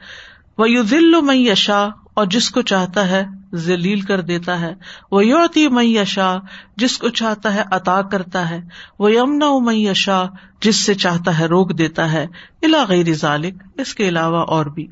وہ 0.59 0.71
یو 0.71 0.83
ذل 0.83 1.21
من 1.21 1.37
یشا 1.37 1.89
اور 2.15 2.27
جس 2.27 2.51
کو 2.51 2.63
چاہتا 2.63 3.09
ہے 3.09 3.25
ذلیل 3.55 4.01
کر 4.01 4.21
دیتا 4.21 4.61
ہے۔ 4.61 4.75
وہ 5.11 5.27
یوتی 5.27 5.69
من 5.69 5.85
یشا 5.85 6.37
جس 6.77 6.99
کو 6.99 7.09
چاہتا 7.09 7.55
ہے 7.55 7.63
عطا 7.71 8.03
کرتا 8.03 8.51
ہے۔ 8.51 8.61
وہ 8.99 9.13
یمنا 9.13 9.59
من 9.59 9.77
یشا 9.77 10.25
جس 10.61 10.77
سے 10.77 10.95
چاہتا 10.95 11.39
ہے 11.39 11.47
روک 11.47 11.79
دیتا 11.79 12.13
ہے۔ 12.13 12.27
الا 12.63 12.85
غیر 12.89 13.13
ذالک 13.13 13.55
اس 13.79 13.95
کے 13.95 14.09
علاوہ 14.09 14.39
اور 14.39 14.67
بھی۔ 14.67 14.87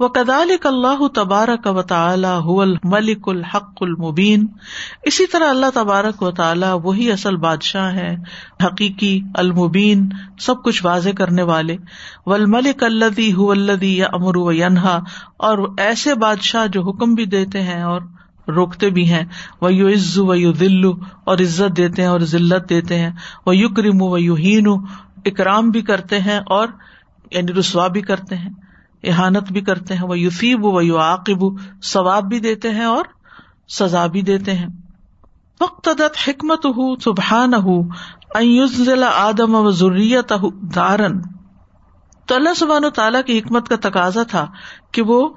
وہ 0.00 0.08
کدال 0.08 0.50
اللہ 0.64 1.08
تبارک 1.08 1.76
و 1.76 1.82
تعالی 1.82 2.44
ملک 2.84 3.28
الحق 3.28 3.78
المبین۔ 3.80 4.46
اسی 5.02 5.26
طرح 5.26 5.50
اللہ 5.50 5.66
تبارک 5.74 6.22
و 6.22 6.30
تعالیٰ 6.30 6.80
وہی 6.82 7.12
اصل 7.12 7.36
بادشاہ 7.36 7.94
ہے 7.94 8.16
حقیقی، 8.66 9.20
المبین، 9.34 10.08
سب 10.40 10.62
کچھ 10.62 10.84
واضح 10.84 11.08
کرنے 11.18 11.42
والے۔ 11.42 11.76
ول 12.26 12.44
ملک 12.46 12.84
الدی 12.84 13.32
الدی 13.38 13.96
یا 13.96 14.06
امر 14.12 14.36
و 14.36 14.52
ینہا۔ 14.52 14.98
اور 15.36 15.58
ایسے 15.78 16.14
بادشاہ 16.14 16.66
جو 16.66 16.82
حکم 16.82 17.14
بھی 17.14 17.24
دیتے 17.24 17.62
ہیں 17.62 17.82
اور 17.82 18.00
روکتے 18.48 18.90
بھی 18.90 19.12
ہیں۔ 19.12 19.24
وہ 19.60 19.74
یو 19.74 19.88
عزو 19.88 20.26
و 20.26 20.34
یو 20.34 20.52
دلو 20.52 20.92
اور 21.24 21.38
عزت 21.38 21.76
دیتے 21.76 22.02
ہیں 22.02 22.08
اور 22.08 22.20
ذلت 22.20 22.68
دیتے 22.68 22.98
ہیں۔ 22.98 23.10
وہ 23.46 23.56
یو 23.56 23.68
کریم 23.68 24.02
و 24.02 24.18
یو 24.18 24.34
ہین 24.34 24.66
اکرام 25.24 25.70
بھی 25.70 25.82
کرتے 25.82 26.20
ہیں 26.20 26.40
اور 26.46 26.68
یعنی 27.30 27.52
رسوا 27.52 27.86
بھی 27.86 28.00
کرتے 28.00 28.36
ہیں۔ 28.36 28.50
احانت 29.02 29.52
بھی 29.52 29.60
کرتے 29.60 29.94
ہیں 29.94 30.06
وہ 30.06 30.18
یوسیب 30.18 30.64
و 30.64 30.82
یو 30.82 30.98
عاقب 30.98 31.42
ثواب 31.82 32.24
بھی 32.24 32.38
دیتے 32.38 32.70
ہیں 32.70 32.84
اور 32.84 33.04
سزا 33.68 34.06
بھی 34.06 34.22
دیتے 34.22 34.54
ہیں۔ 34.54 34.66
وقت 35.60 35.88
حکمت 36.28 36.66
ہُ 36.66 37.00
سبحان 37.00 37.54
ہُ 37.54 37.68
آدم 39.16 39.54
و 39.54 39.70
ضروریت 39.70 40.32
دارن 40.74 41.20
تو 42.26 42.34
اللہ 42.34 42.54
سبحان 42.54 42.84
و 42.84 42.90
تعالیٰ 42.90 43.20
کی 43.26 43.38
حکمت 43.38 43.68
کا 43.68 43.88
تقاضا 43.88 44.22
تھا 44.22 44.46
کہ 44.92 45.02
وہ 45.02 45.28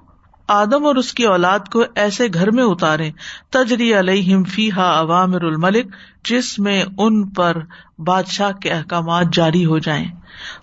آدم 0.47 0.85
اور 0.85 0.95
اس 0.95 1.13
کی 1.13 1.23
اولاد 1.25 1.59
کو 1.71 1.83
ایسے 1.95 2.27
گھر 2.33 2.51
میں 2.51 2.63
اتارے 2.63 3.11
تجری 3.49 3.99
علیہ 3.99 4.43
فی 4.43 4.71
ہا 4.71 4.99
عوامر 4.99 5.41
الملک، 5.41 5.95
جس 6.25 6.59
میں 6.59 6.83
ان 6.97 7.29
پر 7.29 7.57
بادشاہ 7.99 8.51
کے 8.51 8.69
احکامات 8.69 9.25
جاری 9.33 9.65
ہو 9.65 9.77
جائیں۔ 9.77 10.05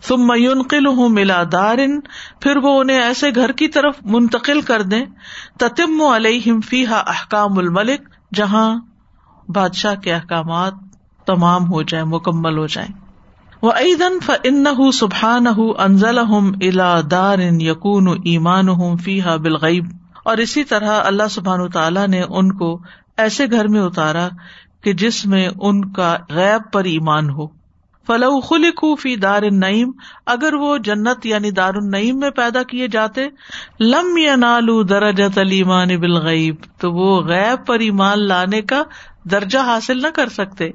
تم 0.08 0.26
میونقل 0.26 0.86
ہوں 0.86 1.08
ملا 1.08 1.42
دارن، 1.52 2.00
پھر 2.40 2.56
وہ 2.56 2.80
انہیں 2.80 3.00
ایسے 3.00 3.30
گھر 3.34 3.52
کی 3.52 3.68
طرف 3.68 3.94
منتقل 4.04 4.60
کر 4.60 4.82
دیں۔ 4.82 5.04
تتم 5.58 6.02
علیہم 6.02 6.60
فی 6.60 6.86
ہا 6.86 6.98
احکام 6.98 7.58
الملک، 7.58 8.08
جہاں 8.34 8.78
بادشاہ 9.48 9.94
کے 9.94 10.14
احکامات 10.14 10.72
تمام 11.26 11.72
ہو 11.72 11.82
جائیں، 11.82 12.06
مکمل 12.06 12.58
ہو 12.58 12.66
جائیں۔ 12.66 12.99
وہ 13.62 13.72
عیدن 13.72 14.20
فن 14.22 14.90
سبحان 14.90 15.46
انزل 15.78 16.18
الا 16.18 17.00
دار 17.10 17.38
یقون 17.38 18.08
ایمان 18.08 18.68
ہوں 18.68 18.96
فیحا 18.96 19.36
بالغیب 19.36 19.84
اور 20.24 20.36
اسی 20.36 20.64
طرح 20.64 21.00
اللہ 21.04 21.28
سبحان 21.30 21.68
تعالیٰ 21.70 22.08
نے 22.08 22.22
ان 22.28 22.52
کو 22.52 22.80
ایسے 23.16 23.46
گھر 23.50 23.68
میں 23.68 23.80
اتارا 23.80 24.28
کہ 24.84 24.92
جس 24.92 25.26
میں 25.26 25.48
ان 25.60 25.92
کا 25.92 26.16
غیب 26.30 26.72
پر 26.72 26.84
ایمان 26.84 27.30
ہو۔ 27.30 27.46
فلو 28.06 28.40
خلق 28.40 28.84
فی 29.00 29.16
دار 29.16 29.42
نعیم 29.52 29.90
اگر 30.26 30.54
وہ 30.54 30.78
جنت 30.78 31.26
یعنی 31.26 31.50
دار 31.50 31.74
النعیم 31.74 32.18
میں 32.18 32.30
پیدا 32.30 32.62
کیے 32.62 32.88
جاتے، 32.88 33.26
لم 33.80 34.16
یا 34.16 34.36
نالو 34.36 34.82
درجت 34.82 35.38
علیمان 35.38 35.96
بالغیب 35.96 36.54
تو 36.78 36.92
وہ 36.92 37.22
غیب 37.22 37.66
پر 37.66 37.78
ایمان 37.78 38.28
لانے 38.28 38.62
کا 38.62 38.82
درجہ 39.24 39.58
حاصل 39.58 40.02
نہ 40.02 40.08
کر 40.14 40.28
سکتے۔ 40.28 40.70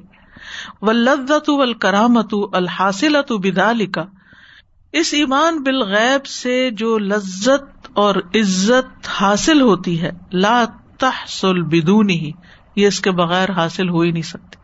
و 0.82 0.92
لذت 0.92 1.50
الکرامت 1.50 2.34
الحاصل 2.52 3.16
کا 3.92 4.04
اس 4.92 5.14
ایمان 5.14 5.62
بالغیب 5.62 6.26
سے 6.26 6.70
جو 6.70 6.98
لذت 6.98 7.88
اور 7.94 8.14
عزت 8.34 9.08
حاصل 9.08 9.60
ہوتی 9.60 10.02
ہے، 10.02 10.10
لا 10.32 10.64
تحصل 10.98 11.62
بدون 11.62 12.10
ہی 12.10 12.30
یہ 12.76 12.86
اس 12.86 13.00
کے 13.00 13.10
بغیر 13.10 13.50
حاصل 13.50 13.88
ہو 13.88 14.00
ہی 14.00 14.10
نہیں 14.10 14.22
سکتی۔ 14.22 14.56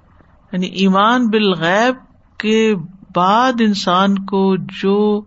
یعنی 0.52 0.66
ایمان 0.66 1.28
بالغیب 1.28 1.94
کے 2.38 2.74
بعد 3.14 3.52
انسان 3.60 4.14
کو 4.14 4.56
جو 4.56 5.24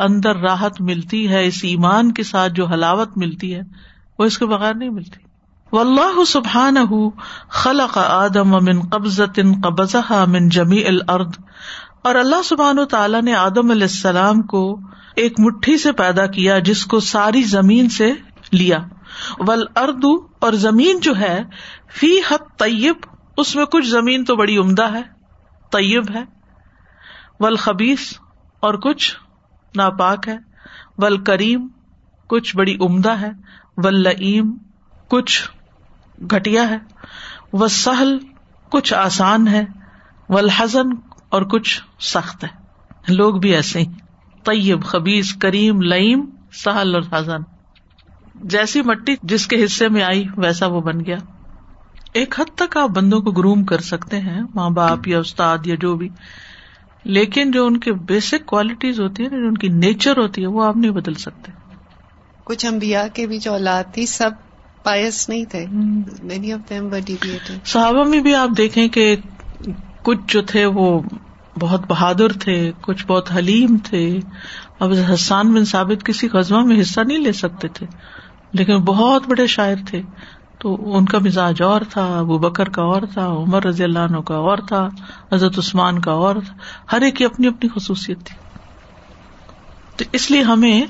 اندر 0.00 0.36
راحت 0.36 0.80
ملتی 0.80 1.28
ہے، 1.28 1.46
اس 1.46 1.60
ایمان 1.62 2.12
کے 2.12 2.22
ساتھ 2.22 2.52
جو 2.52 2.66
حلاوت 2.66 3.08
ملتی 3.16 3.54
ہے، 3.54 3.60
وہ 4.18 4.24
اس 4.24 4.38
کے 4.38 4.46
بغیر 4.46 4.74
نہیں 4.74 4.88
ملتی۔ 4.88 5.29
و 5.72 5.80
اللہ 5.80 6.24
سبحان 6.24 6.76
خلق 7.48 7.98
آدم 7.98 8.54
امن 8.54 8.80
قبض 8.80 9.20
قبض 9.62 9.96
من 10.26 10.48
جمی 10.48 10.86
الرد 10.86 11.36
اور 12.02 12.14
اللہ 12.14 12.42
سبحان 12.44 12.78
و 12.78 12.84
تعالیٰ 12.84 13.22
نے 13.22 13.34
آدم 13.34 13.70
علیہ 13.70 13.82
السلام 13.82 14.42
کو 14.42 14.80
ایک 15.16 15.40
مٹھی 15.40 15.78
سے 15.78 15.92
پیدا 15.92 16.26
کیا 16.26 16.58
جس 16.58 16.86
کو 16.86 17.00
ساری 17.00 17.42
زمین 17.42 17.88
سے 17.88 18.12
لیا۔ 18.52 18.78
ول 19.38 19.64
اردو 19.76 20.26
اور 20.38 20.52
زمین 20.52 21.00
جو 21.00 21.16
ہے 21.16 21.42
فی 21.92 22.18
حد 22.30 22.58
طیب 22.58 22.96
اس 23.36 23.56
میں 23.56 23.64
کچھ 23.64 23.86
زمین 23.86 24.24
تو 24.24 24.36
بڑی 24.36 24.56
عمدہ 24.56 24.92
ہے، 24.92 25.02
طیب 25.72 26.04
ہے۔ 26.14 26.24
ول 27.40 27.56
خبیس 27.56 28.18
اور 28.60 28.74
کچھ 28.74 29.16
ناپاک 29.76 30.28
ہے۔ 30.28 30.36
ول 30.98 31.24
کریم 31.24 31.68
کچھ 32.26 32.56
بڑی 32.56 32.76
عمدہ 32.80 33.12
ہے۔ 33.12 33.30
ول 33.76 34.06
کچھ 35.08 35.50
گٹیا 36.26 36.70
ہے۔ 36.70 36.78
وہ 37.52 37.68
سہل 37.68 38.18
کچھ 38.70 38.94
آسان 38.94 39.48
ہے 39.48 39.64
ولحزن 40.28 40.88
اور 41.28 41.42
کچھ 41.42 41.82
سخت 42.00 42.44
ہے۔ 42.44 42.48
لوگ 43.08 43.34
بھی 43.34 43.54
ایسے 43.54 43.80
ہی۔ 43.80 43.86
طیب 44.44 44.84
خبیز 44.84 45.34
کریم، 45.34 45.80
لئیم، 45.80 46.30
سہل 46.52 46.94
اور 46.94 47.02
حزن۔ 47.12 47.40
جیسی 48.34 48.82
مٹی 48.82 49.14
جس 49.22 49.46
کے 49.46 49.64
حصے 49.64 49.88
میں 49.88 50.02
آئی، 50.02 50.24
ویسا 50.36 50.66
وہ 50.66 50.80
بن 50.80 51.04
گیا۔ 51.04 51.16
ایک 52.12 52.40
حد 52.40 52.56
تک 52.56 52.76
آپ 52.76 52.88
بندوں 52.88 53.20
کو 53.20 53.30
گروم 53.30 53.64
کر 53.64 53.78
سکتے 53.78 54.20
ہیں، 54.20 54.40
ماں 54.54 54.70
باپ 54.70 55.08
یا 55.08 55.18
استاد 55.18 55.58
یا 55.64 55.74
جو 55.80 55.96
بھی۔ 55.96 56.08
لیکن 57.04 57.50
جو 57.50 57.66
ان 57.66 57.76
کے 57.76 57.92
بیسک 57.92 58.46
کوالٹیز 58.46 59.00
ہوتی 59.00 59.24
ہے 59.24 59.28
جو 59.28 59.36
ان 59.36 59.58
کی 59.58 59.68
نیچر 59.68 60.16
ہوتی 60.16 60.42
ہے 60.42 60.46
وہ 60.46 60.64
آپ 60.64 60.76
نہیں 60.76 60.90
بدل 60.90 61.14
سکتے۔ 61.14 61.52
کچھ 62.44 62.66
امبیا 62.66 63.08
کے 63.08 63.26
بھی 63.26 63.38
جو 63.38 63.52
اولاد 63.52 63.84
تھی، 63.94 64.06
سب 64.06 64.30
پائس 64.82 65.28
نہیں 65.28 65.44
تھے۔ 65.44 65.66
مینی 66.22 66.52
آف 66.52 66.70
دم 66.70 66.88
صحابہ 67.64 68.04
میں 68.04 68.20
بھی 68.20 68.34
آپ 68.34 68.48
دیکھیں 68.56 68.88
کہ 68.88 69.16
کچھ 70.02 70.18
جو 70.28 70.42
تھے 70.42 70.66
وہ 70.66 71.00
بہت 71.60 71.86
بہادر 71.88 72.32
تھے 72.32 72.72
کچھ 72.80 73.06
بہت 73.06 73.32
حلیم 73.32 73.76
تھے۔ 73.84 74.20
اب 74.78 74.92
حسان 75.14 75.52
بن 75.52 75.64
ثابت 75.64 76.04
کسی 76.04 76.28
قزبہ 76.28 76.64
میں 76.64 76.80
حصہ 76.80 77.00
نہیں 77.00 77.18
لے 77.18 77.32
سکتے 77.32 77.68
تھے 77.68 77.86
لیکن 78.52 78.76
بہت 78.76 79.22
بڑے 79.28 79.46
شاعر 79.46 79.76
تھے۔ 79.86 80.02
تو 80.58 80.96
ان 80.96 81.04
کا 81.04 81.18
مزاج 81.18 81.62
اور 81.62 81.80
تھا 81.90 82.18
ابو 82.18 82.38
بکر 82.38 82.68
کا 82.68 82.82
اور 82.82 83.02
تھا 83.12 83.26
عمر 83.26 83.64
رضی 83.64 83.84
اللہ 83.84 83.98
عنہ 83.98 84.16
کا 84.16 84.34
اور 84.34 84.58
تھا 84.58 84.88
حضرت 85.32 85.58
عثمان 85.58 85.98
کا 85.98 86.12
اور 86.12 86.36
تھا۔ 86.46 86.54
ہر 86.92 87.00
ایک 87.00 87.16
کی 87.16 87.24
اپنی 87.24 87.46
اپنی 87.46 87.68
خصوصیت 87.74 88.18
تھی۔ 88.24 88.36
تو 89.96 90.04
اس 90.12 90.30
لیے 90.30 90.42
ہمیں 90.42 90.82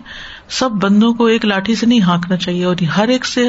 سب 0.50 0.70
بندوں 0.70 1.14
کو 1.14 1.24
ایک 1.26 1.44
لاٹھی 1.44 1.74
سے 1.74 1.86
نہیں 1.86 2.00
ہانکنا 2.00 2.36
چاہیے 2.36 2.64
اور 2.64 2.76
ہر 2.82 3.08
ایک 3.08 3.26
سے 3.26 3.48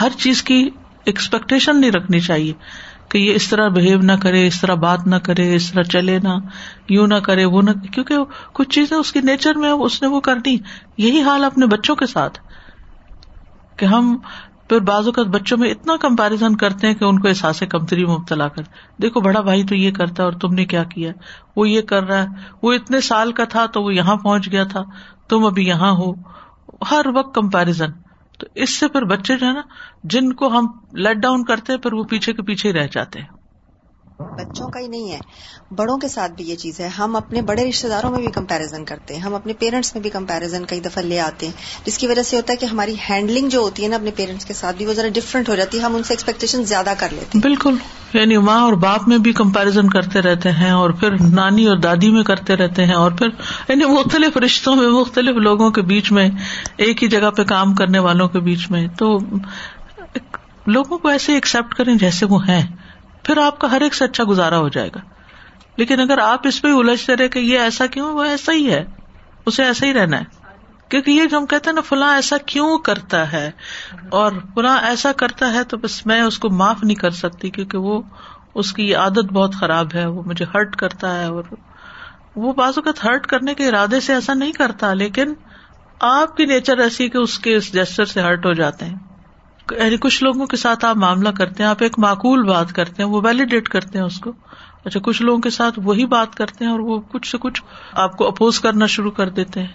ہر 0.00 0.08
چیز 0.18 0.42
کی 0.42 0.70
ایکسپیکٹیشن 1.04 1.80
نہیں 1.80 1.90
رکھنی 1.90 2.20
چاہیے 2.20 2.52
کہ 3.08 3.18
یہ 3.18 3.34
اس 3.34 3.48
طرح 3.48 3.68
بہیو 3.68 3.98
نہ 3.98 4.12
کرے، 4.22 4.46
اس 4.46 4.60
طرح 4.60 4.74
بات 4.74 5.06
نہ 5.06 5.16
کرے، 5.16 5.54
اس 5.54 5.72
طرح 5.72 5.82
چلے 5.82 6.18
نہ، 6.18 6.28
یوں 6.88 7.06
نہ 7.06 7.14
کرے، 7.14 7.44
وہ 7.44 7.62
نہ، 7.62 7.70
کیونکہ 7.70 8.14
کچھ 8.52 8.68
چیزیں 8.68 8.96
اس 8.96 9.12
کی 9.12 9.20
نیچر 9.20 9.54
میں، 9.54 9.70
اس 9.70 10.02
نے 10.02 10.08
وہ 10.08 10.20
کرنی۔ 10.20 10.58
یہی 10.98 11.22
حال 11.22 11.44
اپنے 11.44 11.66
بچوں 11.66 11.96
کے 11.96 12.06
ساتھ 12.06 12.38
کہ 13.76 13.84
ہم 13.84 14.16
پھر 14.68 14.80
بعض 14.80 15.06
اوقات 15.06 15.26
بچوں 15.26 15.58
میں 15.58 15.70
اتنا 15.70 15.96
کمپیرزن 15.96 16.56
کرتے 16.56 16.86
ہیں 16.86 16.94
کہ 16.94 17.04
ان 17.04 17.18
کو 17.18 17.28
احساس 17.28 17.62
کمتری 17.68 18.04
مبتلا 18.04 18.48
کر۔ 18.48 18.62
دیکھو 19.02 19.20
بڑا 19.20 19.40
بھائی 19.40 19.64
تو 19.64 19.74
یہ 19.74 19.90
کرتا 19.90 20.22
ہے 20.22 20.24
اور 20.24 20.32
تم 20.32 20.54
نے 20.54 20.64
کیا 20.64 20.84
کیا؟ 20.84 21.12
وہ 21.56 21.68
یہ 21.68 21.80
کر 21.80 22.02
رہا 22.02 22.22
ہے۔ 22.22 22.26
وہ 22.62 22.72
اتنے 22.72 23.00
سال 23.00 23.32
کا 23.32 23.44
تھا 23.44 23.66
تو 23.66 23.82
وہ 23.82 23.94
یہاں 23.94 24.16
پہنچ 24.16 24.52
گیا 24.52 24.64
تھا۔ 24.64 24.82
تم 25.28 25.44
ابھی 25.44 25.66
یہاں 25.66 25.92
ہو، 25.92 26.12
ہر 26.90 27.06
وقت 27.14 27.34
کمپیرزن 27.34 27.92
تو 28.38 28.46
اس 28.54 28.70
سے 28.70 28.88
پھر 28.88 29.02
بچے 29.02 29.36
جو 29.36 29.46
ہے 29.46 29.52
نا، 29.52 29.62
جن 30.04 30.32
کو 30.32 30.58
ہم 30.58 30.66
لیٹ 30.92 31.16
ڈاؤن 31.16 31.44
کرتے 31.44 31.72
ہیں، 31.72 31.80
پھر 31.80 31.92
وہ 31.92 32.04
پیچھے 32.04 32.32
کے 32.32 32.42
پیچھے 32.42 32.72
رہ 32.72 32.86
جاتے 32.86 33.20
ہیں۔ 33.20 33.28
بچوں 34.18 34.68
کا 34.68 34.80
ہی 34.80 34.86
نہیں 34.86 35.10
ہے۔ 35.12 35.18
بڑوں 35.74 35.98
کے 35.98 36.08
ساتھ 36.08 36.32
بھی 36.32 36.44
یہ 36.44 36.56
چیز 36.56 36.80
ہے۔ 36.80 36.88
ہم 36.88 37.16
اپنے 37.16 37.42
بڑے 37.42 37.68
رشتے 37.68 37.88
داروں 37.88 38.10
میں 38.10 38.18
بھی 38.18 38.30
کمپیرزن 38.30 38.84
کرتے 38.84 39.14
ہیں۔ 39.14 39.20
ہم 39.20 39.34
اپنے 39.34 39.52
پیرنٹس 39.52 39.94
میں 39.94 40.02
بھی 40.02 40.10
کمپیرزن 40.10 40.64
کئی 40.64 40.80
دفعہ 40.80 41.02
لے 41.02 41.20
آتے 41.20 41.46
ہیں۔ 41.46 41.52
جس 41.86 41.98
کی 41.98 42.06
وجہ 42.06 42.22
سے 42.22 42.36
ہوتا 42.36 42.52
ہے 42.52 42.56
کہ 42.56 42.66
ہماری 42.66 42.94
ہینڈلنگ 43.10 43.48
جو 43.48 43.60
ہوتی 43.60 43.82
ہے 43.82 43.88
نا 43.88 43.96
اپنے 43.96 44.10
پیرنٹس 44.16 44.44
کے 44.44 44.54
ساتھ 44.54 44.76
بھی 44.76 44.86
وہ 44.86 44.94
ذرا 44.94 45.08
ڈفرنٹ 45.08 45.48
ہو 45.48 45.54
جاتی 45.54 45.78
ہے۔ 45.78 45.82
ہم 45.82 45.94
ان 45.94 46.02
سے 46.02 46.12
ایکسپیکٹیشن 46.12 46.64
زیادہ 46.64 46.92
کر 46.98 47.08
لیتے 47.10 47.24
ہیں۔ 47.24 47.40
بالکل۔ 47.42 47.76
یعنی 48.12 48.36
ماں 48.36 48.60
اور 48.60 48.72
باپ 48.72 49.08
میں 49.08 49.18
بھی 49.18 49.32
کمپیرزن 49.32 49.88
کرتے 49.88 50.20
رہتے 50.20 50.50
ہیں 50.50 50.70
اور 50.70 50.90
پھر 50.90 51.10
نانی 51.20 51.66
اور 51.66 51.76
دادی 51.76 52.10
میں 52.10 52.22
کرتے 52.22 52.56
رہتے 52.56 52.84
ہیں 52.84 52.94
اور 52.94 53.12
پھر 53.12 53.26
یعنی 53.68 53.84
مختلف 53.84 54.36
رشتوں 54.36 54.76
میں، 54.76 54.88
مختلف 54.88 55.36
لوگوں 55.36 55.70
کے 55.70 55.82
بیچ 55.82 56.12
میں، 56.12 56.30
ایک 56.76 57.02
ہی 57.02 57.08
جگہ 57.08 57.30
پہ 57.30 57.42
کام 57.42 57.74
کرنے 57.74 57.98
والوں 57.98 58.28
کے 58.28 58.40
بیچ 58.40 58.70
میں۔ 58.70 58.88
تو 58.98 59.18
لوگوں 60.66 60.98
کو 60.98 61.08
ایسے 61.08 61.34
ایکسپٹ 61.34 61.74
کریں 61.74 61.94
جیسے 61.94 62.26
وہ 62.26 62.48
ہیں۔ 62.48 62.66
پھر 63.24 63.38
آپ 63.38 63.58
کا 63.58 63.70
ہر 63.70 63.80
ایک 63.80 63.94
سے 63.94 64.04
اچھا 64.04 64.24
گزارا 64.28 64.58
ہو 64.58 64.68
جائے 64.68 64.88
گا۔ 64.94 65.00
لیکن 65.76 66.00
اگر 66.00 66.18
آپ 66.18 66.46
اس 66.46 66.62
پہ 66.62 66.68
الجھتے 66.68 67.16
رہے 67.16 67.28
کہ 67.28 67.38
یہ 67.38 67.58
ایسا 67.58 67.86
کیوں؟ 67.86 68.14
وہ 68.14 68.24
ایسا 68.24 68.52
ہی 68.52 68.70
ہے۔ 68.70 68.84
اسے 69.46 69.64
ایسا 69.64 69.86
ہی 69.86 69.92
رہنا 69.92 70.20
ہے۔ 70.20 70.24
کیونکہ 70.88 71.10
یہ 71.10 71.24
جو 71.24 71.38
ہم 71.38 71.46
کہتے 71.46 71.70
ہیں 71.70 71.74
نا، 71.74 71.80
فلاں 71.80 72.14
ایسا 72.14 72.36
کیوں 72.38 72.78
کرتا 72.78 73.32
ہے؟ 73.32 73.50
اور 74.08 74.32
فلاں 74.54 74.78
ایسا 74.82 75.12
کرتا 75.12 75.52
ہے 75.52 75.64
تو 75.64 75.76
بس 75.76 76.06
میں 76.06 76.22
اس 76.22 76.38
کو 76.38 76.50
معاف 76.50 76.84
نہیں 76.84 76.94
کر 76.94 77.10
سکتی 77.10 77.50
کیونکہ 77.50 77.78
وہ 77.78 78.02
اس 78.54 78.72
کی 78.72 78.94
عادت 78.94 79.32
بہت 79.32 79.54
خراب 79.54 79.86
ہے۔ 79.94 80.06
وہ 80.06 80.22
مجھے 80.22 80.44
ہرٹ 80.54 80.76
کرتا 80.76 81.20
ہے 81.20 81.24
اور 81.24 81.44
وہ 82.36 82.52
بعض 82.52 82.72
اوقات 82.76 83.04
ہرٹ 83.04 83.26
کرنے 83.26 83.54
کے 83.54 83.68
ارادے 83.68 84.00
سے 84.00 84.14
ایسا 84.14 84.34
نہیں 84.34 84.52
کرتا، 84.52 84.94
لیکن 84.94 85.34
آپ 86.00 86.36
کی 86.36 86.46
نیچر 86.46 86.78
ایسی 86.78 87.08
کہ 87.08 87.18
اس 87.18 87.38
کے 87.38 87.56
اس 87.56 87.72
جسٹر 87.72 88.04
سے 88.04 88.20
ہرٹ 88.20 88.46
ہو 88.46 88.52
جاتے 88.52 88.84
ہیں۔ 88.84 89.13
یعنی 89.70 89.96
کچھ 89.96 90.24
لوگوں 90.24 90.46
کے 90.46 90.56
ساتھ 90.56 90.84
آپ 90.84 90.96
معاملہ 90.96 91.28
کرتے 91.28 91.62
ہیں، 91.62 91.70
آپ 91.70 91.76
ایک 91.80 91.98
معقول 91.98 92.42
بات 92.42 92.72
کرتے 92.72 93.02
ہیں، 93.02 93.10
وہ 93.10 93.20
ویلیڈیٹ 93.24 93.68
کرتے 93.68 93.98
ہیں 93.98 94.04
اس 94.04 94.18
کو۔ 94.18 94.32
اچھا 94.84 95.00
کچھ 95.00 95.22
لوگوں 95.22 95.40
کے 95.40 95.50
ساتھ 95.50 95.78
وہی 95.84 96.06
بات 96.06 96.34
کرتے 96.34 96.64
ہیں 96.64 96.72
اور 96.72 96.80
وہ 96.80 97.00
کچھ 97.00 97.30
سے 97.30 97.38
کچھ 97.38 97.62
آپ 97.92 98.16
کو 98.16 98.28
اپوز 98.28 98.60
کرنا 98.60 98.86
شروع 98.86 99.10
کر 99.10 99.28
دیتے 99.28 99.60
ہیں۔ 99.60 99.68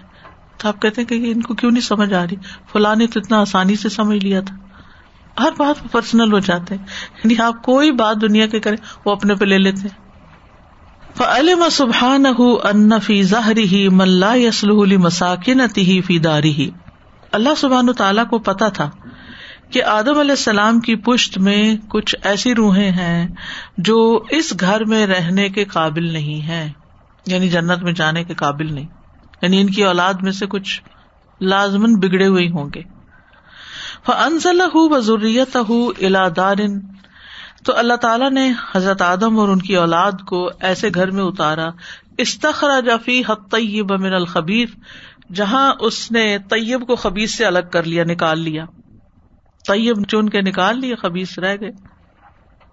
تو 0.58 0.68
آپ 0.68 0.82
کہتے 0.82 1.02
ہیں 1.02 1.08
کہ 1.08 1.32
ان 1.32 1.42
کو 1.42 1.54
کیوں 1.54 1.72
نہیں 1.72 1.82
سمجھ 1.82 2.14
آ 2.14 2.24
رہی؟ 2.24 2.36
فلاں 2.74 2.96
نے 2.96 3.08
تو 3.08 3.20
اتنا 3.20 3.40
آسانی 3.40 3.76
سے 3.76 3.90
سمجھ 3.90 4.26
لیا 4.26 4.42
تھا۔ 4.42 4.56
ہر 5.44 5.50
بات 5.58 5.92
پرسنل 5.92 6.34
ہو 6.34 6.40
جاتے 6.40 6.76
ہیں۔ 6.76 6.86
یعنی 7.24 7.36
آپ 7.42 7.64
کوئی 7.64 7.92
بات 7.92 8.22
دنیا 8.22 8.48
کے 8.48 8.60
کریں، 8.60 8.78
وہ 9.06 9.12
اپنے 9.12 9.36
پہ 9.36 9.46
لے 9.46 9.58
لیتے 9.58 9.82
ہیں۔ 9.82 10.10
علم 11.28 11.64
سبحان 11.72 12.26
ان 12.64 13.00
فی 13.00 13.24
ظاہری 13.24 13.64
ہی 13.64 13.90
ملا 13.90 14.34
یسل 14.34 14.98
مساکن 14.98 15.68
فی 16.02 16.20
داری 16.20 16.52
ہی 16.52 16.70
اللہ 17.32 17.50
سبحان 17.58 17.94
تعالیٰ 17.94 18.30
کو 18.30 18.40
پتا 18.40 18.70
تھا 18.70 18.90
کہ 19.72 19.84
آدم 19.84 20.20
علیہ 20.20 20.32
السلام 20.32 20.80
کی 20.80 20.96
پشت 20.96 21.38
میں 21.38 21.76
کچھ 21.90 22.16
ایسی 22.24 22.56
روحیں 22.56 22.92
ہیں 22.92 23.28
جو 23.78 24.24
اس 24.30 24.54
گھر 24.60 24.86
میں 24.86 25.08
رہنے 25.08 25.50
کے 25.50 25.66
قابل 25.66 26.14
نہیں 26.14 26.48
ہے 26.48 26.72
یعنی 27.28 27.50
جنت 27.50 27.84
میں 27.84 27.94
جانے 27.94 28.24
کے 28.24 28.34
قابل 28.34 28.74
نہیں۔ 28.74 28.88
یعنی 29.42 29.62
ان 29.62 29.68
کی 29.68 29.84
اولاد 29.84 30.14
میں 30.14 30.32
سے 30.32 30.46
کچھ 30.48 30.82
لازمن 31.42 31.96
بگڑے 31.96 32.28
ہوئے 32.28 32.48
ہوں 32.48 32.70
گے۔ 32.76 32.82
انزل 34.08 34.62
ہُو 34.62 35.00
ضروریت 35.00 35.58
الا 35.58 36.28
دارن 36.36 36.80
تو 37.66 37.78
اللہ 37.78 37.94
تعالیٰ 37.94 38.32
نے 38.32 38.52
حضرت 38.76 39.02
آدم 39.02 39.40
اور 39.40 39.50
ان 39.50 39.60
کی 39.60 39.76
اولاد 39.76 40.12
کو 40.28 40.50
ایسے 40.60 40.90
گھر 40.96 41.12
میں 41.12 41.24
اتارا۔ 41.24 41.68
استخرا 42.18 42.80
جفی 42.80 43.22
حت 43.30 43.52
طیب 43.52 43.92
من 43.92 44.14
الخبیر 44.14 44.68
جہاں 45.34 45.74
اس 45.80 46.12
نے 46.12 46.38
طیب 46.50 46.88
کو 46.88 46.96
خبیز 46.96 47.38
سے 47.38 47.46
الگ 47.46 47.60
کر 47.72 47.84
لیا، 47.84 48.04
نکال 48.04 48.40
لیا۔ 48.40 48.66
طیب 49.70 50.06
چن 50.08 50.30
کے 50.30 50.42
نکال 50.42 50.80
لیے 50.80 50.96
خبیز 50.96 51.40
رہ 51.40 51.56
گئے۔ 51.62 51.72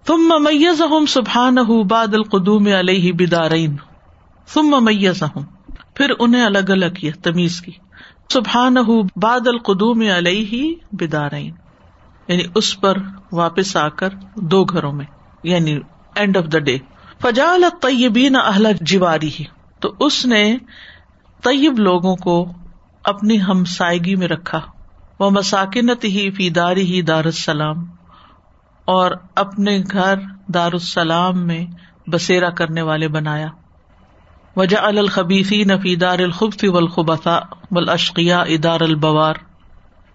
تم 0.05 0.43
میز 0.43 0.81
ہوں 0.81 1.05
سبحان 1.05 1.55
باد 1.89 2.13
القدوم 2.13 2.67
علیہ 2.79 3.11
بدارین۔ 3.11 3.75
تم 4.53 4.83
میز 4.83 5.23
ہوں 5.23 5.43
پھر 5.95 6.11
انہیں 6.19 6.45
الگ 6.45 6.69
الگ 6.69 6.93
کیا 6.99 7.11
تمیز 7.23 7.61
کی۔ 7.61 7.71
سبحان 8.29 8.75
باد 9.15 9.47
القدوم 9.47 10.03
علیہ 10.17 10.75
بدارین۔ 10.91 11.53
یعنی 12.27 12.43
اس 12.55 12.79
پر 12.81 12.97
واپس 13.31 13.75
آ 13.77 13.87
کر 13.89 14.09
دو 14.35 14.63
گھروں 14.63 14.91
میں 14.91 15.05
یعنی 15.43 15.79
اینڈ 16.15 16.37
آف 16.37 16.43
دا 16.53 16.59
ڈے 16.59 16.77
فجال 17.21 17.63
طیبین 17.81 18.35
اہل 18.35 18.67
جیواری 18.81 19.29
ہی 19.39 19.43
تو 19.79 19.93
اس 19.99 20.25
نے 20.25 20.57
طیب 21.43 21.79
لوگوں 21.79 22.15
کو 22.15 22.53
اپنی 23.03 23.41
ہمسائگی 23.41 24.15
میں 24.15 24.27
رکھا۔ 24.27 24.61
وہ 25.19 25.29
مساکنت 25.29 26.03
ہی 26.03 26.31
فی 26.31 26.49
داری 26.49 26.81
ہی 26.81 27.01
دار 27.01 27.25
السلام 27.25 27.85
اور 28.85 29.11
اپنے 29.35 29.83
گھر 29.91 30.13
دار 30.47 30.73
السلام 30.73 31.47
میں 31.47 31.65
بسیرا 32.09 32.49
کرنے 32.49 32.81
والے 32.81 33.07
بنایا۔ 33.07 33.47
وجہ 34.55 34.77
الخبیفی 34.77 35.63
نفی 35.63 35.95
دار 35.95 36.19
الخبف 36.19 36.65
والخبثاء 36.67 37.39
والاشقیاء 37.71 38.43
ادار 38.47 38.81
البوار۔ 38.81 39.35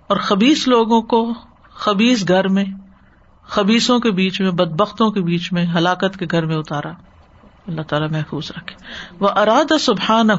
اور 0.06 0.16
خبیص 0.16 0.68
لوگوں 0.68 1.02
کو 1.02 1.34
خبیص 1.70 2.28
گھر 2.28 2.48
میں 2.48 2.64
خبیصوں 3.42 4.00
کے 4.00 4.10
بیچ 4.10 4.40
میں، 4.40 4.50
بدبختوں 4.50 5.10
کے 5.10 5.20
بیچ 5.20 5.52
میں 5.52 5.66
ہلاکت 5.66 6.16
کے 6.18 6.26
گھر 6.30 6.46
میں 6.46 6.56
اتارا۔ 6.56 6.92
اللہ 7.66 7.82
تعالیٰ 7.82 8.10
محفوظ 8.10 8.52
رکھے۔ 8.56 8.76
وہ 9.20 9.28
اراد 9.36 9.72
سبحان 9.80 10.30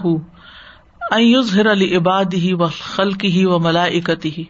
ہر 1.12 1.72
علی 1.72 1.98
عباد 1.98 2.34
ہی 2.34 2.54
و 2.54 2.68
خلق 2.68 3.24
ہی 3.24 3.46
و 3.46 3.60
ملائکتی 3.60 4.32
ہی 4.38 4.44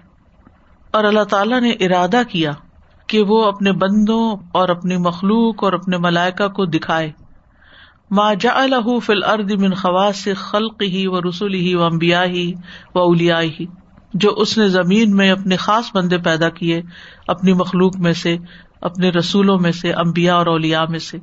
اور 0.92 1.04
اللہ 1.04 1.24
تعالیٰ 1.24 1.62
نے 1.62 1.70
ارادہ 1.70 2.22
کیا 2.30 2.52
کہ 3.08 3.22
وہ 3.22 3.46
اپنے 3.46 3.72
بندوں 3.72 4.36
اور 4.52 4.70
اپنی 4.70 4.98
مخلوق 4.98 5.64
اور 5.64 5.74
اپنے 5.74 5.98
ملائکہ 5.98 6.48
کو 6.48 6.66
دکھائے۔ 6.66 7.12
ما 8.12 8.34
جا 8.34 8.50
الح 8.54 8.90
فل 9.04 9.24
ارد 9.24 9.52
من 9.52 9.74
خواص 9.74 10.28
خلق 10.36 10.82
ہی 10.82 11.08
و 11.08 11.22
رسول 11.22 11.54
ہی 11.54 11.76
و 11.76 11.84
امبیا 11.84 12.24
ہی 12.24 12.54
و 12.96 13.00
اولیا 13.00 13.42
ہی 13.42 13.66
جو 14.14 14.34
اس 14.38 14.58
نے 14.58 14.68
زمین 14.70 15.16
میں 15.16 15.32
اپنے 15.32 15.56
خاص 15.56 15.96
بندے 15.96 16.18
پیدا 16.18 16.50
کیے، 16.50 16.82
اپنی 17.28 17.54
مخلوق 17.54 17.98
میں 17.98 18.14
سے، 18.14 18.38
اپنے 18.82 19.10
رسولوں 19.10 19.60
میں 19.60 19.72
سے 19.72 19.92
امبیا 19.92 20.36
اور 20.36 20.48
اولیا 20.48 20.86
میں 20.86 21.00
سے۔ 21.00 21.18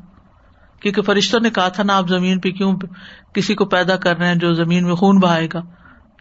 کیونکہ 0.80 1.02
فرشتوں 1.02 1.40
نے 1.40 1.50
کہا 1.50 1.68
تھا 1.68 1.82
نا، 1.82 1.96
آپ 1.96 2.08
زمین 2.08 2.40
پہ 2.40 2.50
کیوں 2.50 2.76
کسی 3.34 3.54
کو 3.54 3.64
پیدا 3.64 3.96
کر 3.96 4.16
رہے 4.16 4.26
ہیں 4.26 4.34
جو 4.34 4.52
زمین 4.52 4.84
میں 4.84 4.94
خون 4.94 5.18
بہائے 5.18 5.48
گا؟ 5.54 5.62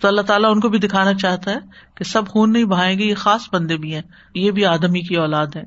تو 0.01 0.07
اللہ 0.07 0.21
تعالیٰ 0.21 0.51
ان 0.51 0.59
کو 0.59 0.69
بھی 0.69 0.79
دکھانا 0.79 1.13
چاہتا 1.13 1.51
ہے 1.51 1.57
کہ 1.95 2.03
سب 2.03 2.27
خون 2.27 2.53
نہیں 2.53 2.63
بہائیں 2.63 2.99
گے، 2.99 3.03
یہ 3.03 3.15
خاص 3.15 3.41
بندے 3.53 3.77
بھی 3.77 3.95
ہیں۔ 3.95 4.01
یہ 4.35 4.51
بھی 4.51 4.65
آدمی 4.65 5.01
کی 5.01 5.15
اولاد 5.15 5.47
ہے۔ 5.55 5.63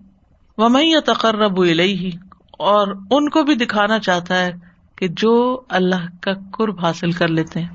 وہ 0.59 0.69
میں 0.69 0.85
یا 0.85 1.01
تقرب 1.07 1.65
ہی 1.65 2.11
اور 2.59 2.89
ان 3.11 3.29
کو 3.29 3.43
بھی 3.43 3.55
دکھانا 3.55 3.99
چاہتا 3.99 4.39
ہے 4.39 4.53
کہ 4.97 5.09
جو 5.09 5.61
اللہ 5.69 6.07
کا 6.21 6.31
قرب 6.53 6.87
حاصل 6.87 7.13
کر 7.13 7.29
لیتے 7.29 7.61
ہیں۔ 7.61 7.69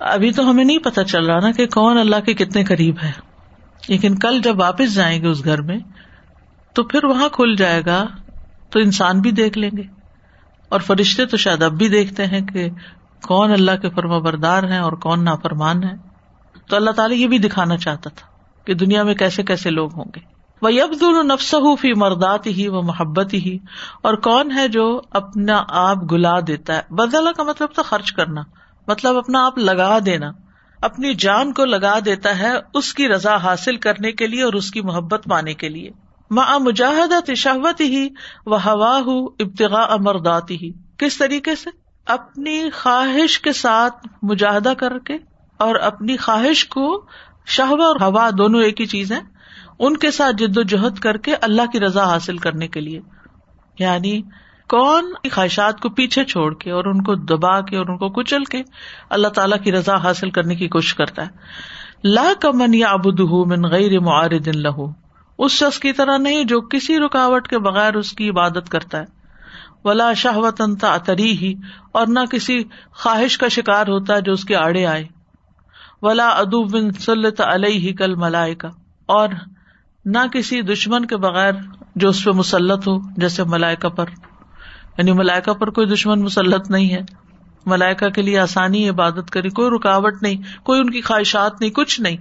ابھی 0.00 0.32
تو 0.32 0.50
ہمیں 0.50 0.64
نہیں 0.64 0.78
پتا 0.78 1.04
چل 1.04 1.26
رہا 1.26 1.40
نا 1.40 1.50
کہ 1.50 1.66
کون 1.66 1.98
اللہ 1.98 2.20
کے 2.26 2.34
کتنے 2.34 2.64
قریب 2.64 2.96
ہے۔ 3.02 3.12
لیکن 3.88 4.18
کل 4.18 4.40
جب 4.42 4.60
واپس 4.60 4.94
جائیں 4.94 5.22
گے 5.22 5.26
اس 5.26 5.44
گھر 5.44 5.62
میں، 5.62 5.78
تو 6.74 6.84
پھر 6.84 7.04
وہاں 7.04 7.28
کھل 7.28 7.54
جائے 7.56 7.82
گا، 7.86 8.06
تو 8.70 8.78
انسان 8.78 9.20
بھی 9.20 9.30
دیکھ 9.30 9.58
لیں 9.58 9.70
گے۔ 9.76 9.95
اور 10.68 10.80
فرشتے 10.80 11.26
تو 11.26 11.36
شاید 11.36 11.62
اب 11.62 11.72
بھی 11.72 11.88
دیکھتے 11.88 12.26
ہیں 12.26 12.40
کہ 12.40 12.68
کون 13.22 13.52
اللہ 13.52 13.76
کے 13.82 13.90
فرما 13.90 14.18
بردار 14.18 14.62
ہیں 14.62 14.78
اور 14.78 14.92
کون 14.92 15.24
نافرمان 15.24 15.84
ہے 15.84 15.94
تو 16.68 16.76
اللہ 16.76 16.90
تعالیٰ 16.90 17.16
یہ 17.16 17.26
بھی 17.26 17.38
دکھانا 17.38 17.76
چاہتا 17.76 18.10
تھا 18.10 18.26
کہ 18.64 18.74
دنیا 18.74 19.02
میں 19.02 19.14
کیسے 19.14 19.42
کیسے 19.42 19.70
لوگ 19.70 19.94
ہوں 19.94 20.04
گے۔ 20.16 20.20
وہ 20.62 20.72
یبد 20.72 21.02
نفس 21.02 21.54
فی 21.80 21.92
مردات 21.94 22.46
ہی 22.46 22.68
وہ 22.68 22.82
محبت 22.82 23.34
ہی 23.34 23.58
اور 24.02 24.14
کون 24.14 24.52
ہے 24.52 24.68
جو 24.68 25.00
اپنا 25.10 25.64
آپ 25.68 25.96
گلا 26.12 26.40
دیتا 26.46 26.76
ہے۔ 26.76 26.82
بدلا 26.90 27.32
کا 27.32 27.42
مطلب 27.42 27.68
تھا 27.74 27.82
خرچ 27.82 28.12
کرنا 28.12 28.42
مطلب 28.88 29.16
اپنا 29.16 29.46
آپ 29.46 29.58
لگا 29.58 29.98
دینا۔ 30.06 30.32
اپنی 30.82 31.14
جان 31.14 31.52
کو 31.52 31.64
لگا 31.64 31.98
دیتا 32.04 32.38
ہے 32.38 32.52
اس 32.74 32.94
کی 32.94 33.08
رضا 33.08 33.36
حاصل 33.36 33.76
کرنے 33.76 34.12
کے 34.12 34.26
لیے 34.26 34.42
اور 34.42 34.52
اس 34.52 34.70
کی 34.70 34.80
محبت 34.80 35.24
پانے 35.30 35.54
کے 35.54 35.68
لیے۔ 35.68 35.90
ماں 36.30 36.58
مجاہد 36.58 37.34
شہوت 37.36 37.80
ہی 37.80 38.08
و 38.46 38.56
ہوا 38.56 39.00
ہُ 39.06 39.10
ابتغا 39.38 39.82
امردات 39.82 40.50
ہی 40.50 40.72
کس 40.96 41.18
طریقے 41.18 41.54
سے؟ 41.54 41.70
اپنی 42.06 42.70
خواہش 42.70 43.40
کے 43.40 43.52
ساتھ 43.52 44.08
مجاہدہ 44.22 44.72
کر 44.78 44.98
کے 44.98 45.16
اور 45.58 45.74
اپنی 45.74 46.16
خواہش 46.16 46.68
کو 46.68 47.06
شہوا 47.46 47.84
اور 47.86 47.96
ہوا 48.00 48.30
دونوں 48.38 48.62
ایک 48.62 48.80
ہی 48.80 48.86
چیز 48.86 49.12
ہے 49.12 49.20
ان 49.78 49.96
کے 49.96 50.10
ساتھ 50.10 50.36
جد 50.36 50.58
و 50.58 50.62
جہد 50.62 50.98
کر 50.98 51.16
کے 51.16 51.34
اللہ 51.34 51.62
کی 51.72 51.80
رضا 51.80 52.04
حاصل 52.04 52.36
کرنے 52.36 52.68
کے 52.68 52.80
لیے۔ 52.80 53.00
یعنی 53.78 54.22
کون 54.68 55.12
خواہشات 55.32 55.80
کو 55.80 55.88
پیچھے 55.88 56.24
چھوڑ 56.24 56.54
کے 56.54 56.70
اور 56.70 56.84
ان 56.84 57.02
کو 57.02 57.14
دبا 57.14 57.60
کے 57.60 57.76
اور 57.76 57.86
ان 57.86 57.98
کو 57.98 58.08
کچل 58.08 58.44
کے 58.44 58.62
اللہ 59.10 59.28
تعالیٰ 59.28 59.58
کی 59.62 59.72
رضا 59.72 59.96
حاصل 59.96 60.30
کرنے 60.30 60.54
کی 60.54 60.68
کوشش 60.68 60.94
کرتا 60.94 61.26
ہے۔ 61.26 61.30
لا 62.04 62.32
کمن 62.40 62.74
یا 62.74 62.88
ابود 62.88 63.20
من 63.20 63.70
غیر 63.70 64.00
معارد 64.00 64.48
لہو۔ 64.48 65.05
اس 65.38 65.52
شخص 65.52 65.78
کی 65.78 65.92
طرح 65.92 66.18
نہیں 66.18 66.44
جو 66.44 66.60
کسی 66.60 66.98
رکاوٹ 66.98 67.48
کے 67.48 67.58
بغیر 67.58 67.94
اس 67.94 68.12
کی 68.12 68.30
عبادت 68.30 68.68
کرتا 68.68 68.98
ہے۔ 68.98 69.04
ولا 69.84 70.12
شہوت 70.12 70.60
اتری 70.82 71.32
ہی 71.32 71.54
اور 71.92 72.06
نہ 72.06 72.20
کسی 72.30 72.64
خواہش 72.90 73.38
کا 73.38 73.48
شکار 73.48 73.86
ہوتا 73.86 74.16
ہے 74.16 74.20
جو 74.20 74.32
اس 74.32 74.44
کے 74.44 74.56
آڑے 74.56 74.86
آئے۔ 74.86 75.06
ولا 76.02 76.28
ادو 76.28 76.64
بن 76.64 76.92
سلط 76.92 77.40
علیہ 77.40 77.92
کل 77.92 78.14
ملائے 78.14 78.54
کا 78.54 78.68
اور 79.06 79.28
نہ 80.04 80.18
کسی 80.32 80.62
دشمن 80.62 81.04
کے 81.04 81.16
بغیر 81.16 81.52
جو 81.96 82.08
اس 82.08 82.24
پہ 82.24 82.30
مسلط 82.30 82.88
ہو، 82.88 82.98
جیسے 83.16 83.44
ملائکہ 83.44 83.88
پر۔ 83.88 84.04
یعنی 84.98 85.12
ملائکا 85.12 85.52
پر 85.52 85.70
کوئی 85.70 85.86
دشمن 85.86 86.20
مسلط 86.20 86.70
نہیں 86.70 86.90
ہے۔ 86.90 87.00
ملائکا 87.66 88.08
کے 88.08 88.22
لیے 88.22 88.38
آسانی 88.38 88.88
عبادت 88.88 89.30
کری 89.30 89.48
کوئی 89.48 89.70
رکاوٹ 89.70 90.22
نہیں، 90.22 90.64
کوئی 90.64 90.80
ان 90.80 90.90
کی 90.90 91.00
خواہشات 91.00 91.60
نہیں، 91.60 91.70
کچھ 91.70 92.00
نہیں۔ 92.00 92.16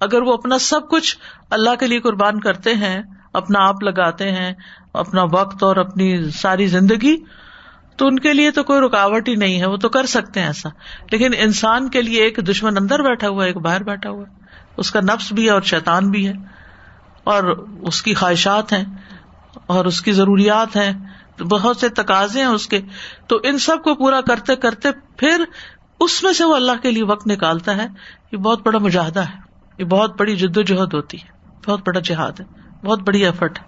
اگر 0.00 0.22
وہ 0.22 0.32
اپنا 0.32 0.58
سب 0.58 0.88
کچھ 0.90 1.18
اللہ 1.50 1.74
کے 1.80 1.86
لیے 1.86 2.00
قربان 2.00 2.40
کرتے 2.40 2.74
ہیں، 2.74 3.02
اپنا 3.32 3.68
آپ 3.68 3.82
لگاتے 3.82 4.32
ہیں، 4.32 4.52
اپنا 4.92 5.22
وقت 5.22 5.62
اور 5.62 5.76
اپنی 5.76 6.30
ساری 6.30 6.66
زندگی، 6.66 7.16
تو 7.96 8.06
ان 8.06 8.18
کے 8.18 8.32
لیے 8.32 8.50
تو 8.50 8.62
کوئی 8.62 8.80
رکاوٹ 8.80 9.28
ہی 9.28 9.34
نہیں 9.34 9.60
ہے، 9.60 9.66
وہ 9.66 9.76
تو 9.76 9.88
کر 9.88 10.06
سکتے 10.06 10.40
ہیں 10.40 10.46
ایسا۔ 10.46 10.68
لیکن 11.12 11.30
انسان 11.38 11.88
کے 11.88 12.02
لیے 12.02 12.22
ایک 12.22 12.38
دشمن 12.50 12.78
اندر 12.78 13.02
بیٹھا 13.02 13.28
ہوا 13.28 13.42
ہے، 13.42 13.48
ایک 13.48 13.56
باہر 13.56 13.82
بیٹھا 13.82 14.10
ہوا 14.10 14.24
ہے۔ 14.28 14.44
اس 14.76 14.90
کا 14.90 15.00
نفس 15.00 15.32
بھی 15.32 15.44
ہے 15.44 15.50
اور 15.50 15.62
شیتان 15.62 16.10
بھی 16.10 16.28
ہے۔ 16.28 16.32
اور 17.24 17.44
اس 17.82 18.02
کی 18.02 18.14
خواہشات 18.14 18.72
ہیں، 18.72 18.84
اور 19.66 19.84
اس 19.84 20.00
کی 20.00 20.12
ضروریات 20.12 20.76
ہیں۔ 20.76 20.92
بہت 21.42 21.76
سے 21.76 21.88
تقاضے 21.88 22.38
ہیں 22.38 22.46
اس 22.46 22.66
کے۔ 22.66 22.80
تو 23.26 23.40
ان 23.42 23.58
سب 23.58 23.82
کو 23.84 23.94
پورا 23.94 24.20
کرتے 24.20 24.56
کرتے 24.56 24.88
پھر 25.16 25.44
اس 26.00 26.22
میں 26.22 26.32
سے 26.32 26.44
وہ 26.44 26.56
اللہ 26.56 26.72
کے 26.82 26.90
لیے 26.90 27.04
وقت 27.04 27.26
نکالتا 27.26 27.76
ہے۔ 27.76 27.86
یہ 28.32 28.36
بہت 28.36 28.62
بڑا 28.62 28.78
مجاہدہ 28.78 29.20
ہے۔ 29.20 29.43
یہ 29.78 29.84
بہت 29.84 30.18
بڑی 30.18 30.36
جد 30.36 30.56
و 30.56 30.62
جہد 30.62 30.94
ہوتی 30.94 31.16
ہے، 31.16 31.28
بہت 31.66 31.80
بڑا 31.86 32.00
جہاد 32.00 32.40
ہے، 32.40 32.44
بہت 32.86 33.00
بڑی 33.00 33.24
ایفرٹ 33.24 33.58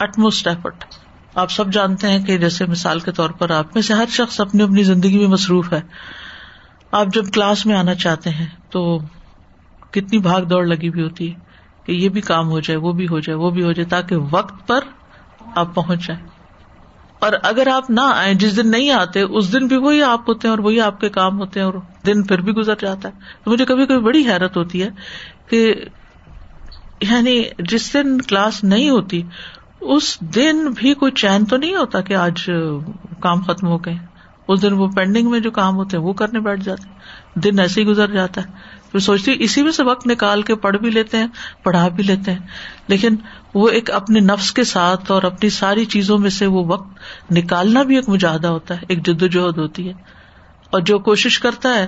اٹموسٹ 0.00 0.46
ایفرٹ 0.46 0.84
آپ 1.34 1.50
سب 1.50 1.72
جانتے 1.72 2.08
ہیں 2.08 2.24
کہ 2.24 2.38
جیسے 2.38 2.66
مثال 2.66 3.00
کے 3.00 3.12
طور 3.12 3.30
پر 3.30 3.50
آپ 3.50 3.66
میں 3.74 3.82
سے 3.82 3.94
ہر 3.94 4.04
شخص 4.08 4.40
اپنی 4.40 4.62
اپنی 4.62 4.82
زندگی 4.82 5.18
میں 5.18 5.28
مصروف 5.28 5.72
ہے۔ 5.72 5.80
آپ 6.92 7.06
جب 7.14 7.24
کلاس 7.32 7.66
میں 7.66 7.76
آنا 7.76 7.94
چاہتے 7.94 8.30
ہیں 8.30 8.46
تو 8.70 8.98
کتنی 9.90 10.18
بھاگ 10.18 10.42
دوڑ 10.42 10.66
لگی 10.66 10.88
ہوئی 10.88 11.02
ہوتی 11.02 11.30
ہے 11.30 11.34
کہ 11.84 11.92
یہ 11.92 12.08
بھی 12.08 12.20
کام 12.20 12.48
ہو 12.48 12.60
جائے، 12.60 12.76
وہ 12.76 12.92
بھی 12.92 13.08
ہو 13.08 13.20
جائے، 13.20 13.38
وہ 13.38 13.50
بھی 13.50 13.64
ہو 13.64 13.72
جائے، 13.72 13.86
تاکہ 13.86 14.16
وقت 14.16 14.68
پر 14.68 14.80
آپ 15.54 15.74
پہنچ 15.74 16.06
جائیں۔ 16.06 16.29
اور 17.20 17.32
اگر 17.42 17.66
آپ 17.66 17.90
نہ 17.90 18.00
آئے 18.00 18.34
جس 18.34 18.56
دن 18.56 18.70
نہیں 18.70 18.90
آتے، 18.90 19.20
اس 19.20 19.52
دن 19.52 19.66
بھی 19.66 19.76
وہی 19.76 20.02
آپ 20.02 20.28
ہوتے 20.28 20.48
ہیں 20.48 20.54
اور 20.54 20.64
وہی 20.64 20.80
آپ 20.80 21.00
کے 21.00 21.08
کام 21.08 21.40
ہوتے 21.40 21.60
ہیں 21.60 21.66
اور 21.66 21.74
دن 22.06 22.22
پھر 22.22 22.40
بھی 22.40 22.52
گزر 22.52 22.74
جاتا 22.80 23.08
ہے۔ 23.08 23.14
تو 23.44 23.50
مجھے 23.50 23.64
کبھی 23.64 23.86
کبھی 23.86 23.98
بڑی 23.98 24.26
حیرت 24.26 24.56
ہوتی 24.56 24.82
ہے 24.82 24.88
کہ 25.50 25.74
یعنی 27.00 27.42
جس 27.58 27.94
دن 27.94 28.20
کلاس 28.20 28.64
نہیں 28.64 28.90
ہوتی، 28.90 29.22
اس 29.80 30.20
دن 30.20 30.70
بھی 30.76 30.94
کوئی 30.94 31.12
چین 31.12 31.44
تو 31.44 31.56
نہیں 31.56 31.74
ہوتا 31.74 32.00
کہ 32.00 32.14
آج 32.14 32.50
کام 33.20 33.42
ختم 33.42 33.66
ہو 33.66 33.84
گئے۔ 33.84 33.94
اس 34.48 34.62
دن 34.62 34.72
وہ 34.72 34.88
پینڈنگ 34.88 35.30
میں 35.30 35.40
جو 35.40 35.50
کام 35.50 35.76
ہوتے 35.76 35.96
ہیں، 35.96 36.04
وہ 36.04 36.12
کرنے 36.12 36.40
بیٹھ 36.40 36.64
جاتے 36.64 36.88
دن 37.40 37.58
ایسے 37.58 37.80
ہی 37.80 37.86
گزر 37.86 38.10
جاتا 38.10 38.40
ہے۔ 38.40 38.46
پھر 38.92 39.00
سوچتی 39.00 39.36
اسی 39.38 39.62
میں 39.62 39.72
سے 39.72 39.82
وقت 39.82 40.06
نکال 40.06 40.42
کے 40.42 40.54
پڑھ 40.54 40.76
بھی 40.76 40.90
لیتے 40.90 41.16
ہیں، 41.16 41.26
پڑھا 41.62 41.88
بھی 41.88 42.04
لیتے 42.04 42.32
ہیں۔ 42.32 42.38
لیکن 42.88 43.16
وہ 43.54 43.68
ایک 43.68 43.90
اپنے 43.90 44.20
نفس 44.20 44.52
کے 44.52 44.64
ساتھ 44.64 45.12
اور 45.12 45.22
اپنی 45.22 45.50
ساری 45.50 45.84
چیزوں 45.84 46.18
میں 46.18 46.30
سے 46.30 46.46
وہ 46.46 46.64
وقت 46.66 46.88
نکالنا 47.30 47.82
بھی 47.82 47.96
ایک 47.96 48.08
مجاہدہ 48.08 48.48
ہوتا 48.48 48.74
ہے، 48.74 48.80
ایک 48.88 49.06
جد 49.06 49.22
و 49.22 49.26
جہد 49.26 49.58
ہوتی 49.58 49.88
ہے۔ 49.88 49.92
اور 50.70 50.80
جو 50.80 50.98
کوشش 50.98 51.38
کرتا 51.38 51.74
ہے 51.74 51.86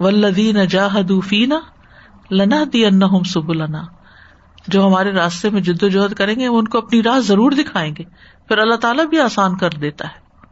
ولدین 0.00 0.64
جاہدوفینا 0.64 1.60
لنا 2.30 2.64
دی 2.72 2.86
ان 2.86 3.00
سب 3.24 3.52
لنا 3.52 3.82
جو 4.68 4.86
ہمارے 4.86 5.12
راستے 5.12 5.50
میں 5.50 5.60
جد 5.60 5.82
و 5.82 5.88
جہد 5.88 6.12
کریں 6.12 6.40
گے، 6.40 6.46
ان 6.46 6.68
کو 6.68 6.78
اپنی 6.78 7.02
راہ 7.02 7.18
ضرور 7.18 7.52
دکھائیں 7.52 7.94
گے۔ 7.98 8.04
پھر 8.48 8.58
اللہ 8.58 8.74
تعالیٰ 8.74 9.04
بھی 9.04 9.20
آسان 9.20 9.56
کر 9.56 9.70
دیتا 9.70 10.08
ہے۔ 10.08 10.46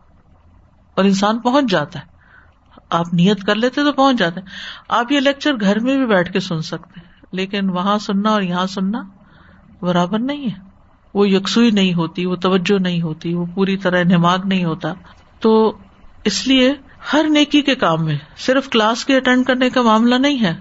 اور 0.94 1.04
انسان 1.04 1.38
پہنچ 1.38 1.70
جاتا 1.70 1.98
ہے۔ 1.98 2.04
آپ 2.90 3.14
نیت 3.14 3.44
کر 3.44 3.54
لیتے 3.54 3.84
تو 3.84 3.92
پہنچ 3.92 4.18
جاتے 4.18 4.40
آپ 4.88 5.12
یہ 5.12 5.20
لیکچر 5.20 5.54
گھر 5.61 5.78
میں 5.78 5.96
بھی 5.96 6.06
بیٹھ 6.06 6.32
کے 6.32 6.40
سن 6.40 6.62
سکتے 6.62 7.00
لیکن 7.32 7.70
وہاں 7.70 7.98
سننا 7.98 8.30
اور 8.30 8.42
یہاں 8.42 8.66
سننا 8.66 9.02
برابر 9.82 10.18
نہیں 10.18 10.44
ہے۔ 10.44 10.70
وہ 11.14 11.28
یکسوئی 11.28 11.70
نہیں 11.70 11.94
ہوتی، 11.94 12.26
وہ 12.26 12.36
توجہ 12.36 12.78
نہیں 12.78 13.02
ہوتی، 13.02 13.34
وہ 13.34 13.46
پوری 13.54 13.76
طرح 13.76 14.02
نماغ 14.02 14.38
نہیں 14.44 14.64
ہوتا۔ 14.64 14.92
تو 15.40 15.78
اس 16.24 16.46
لیے 16.48 16.74
ہر 17.12 17.24
نیکی 17.28 17.62
کے 17.62 17.74
کام 17.74 18.04
میں 18.04 18.18
صرف 18.36 18.68
کلاس 18.68 19.04
کے 19.04 19.16
اٹینڈ 19.16 19.46
کرنے 19.46 19.70
کا 19.70 19.82
معاملہ 19.82 20.14
نہیں 20.14 20.40
ہے۔ 20.40 20.54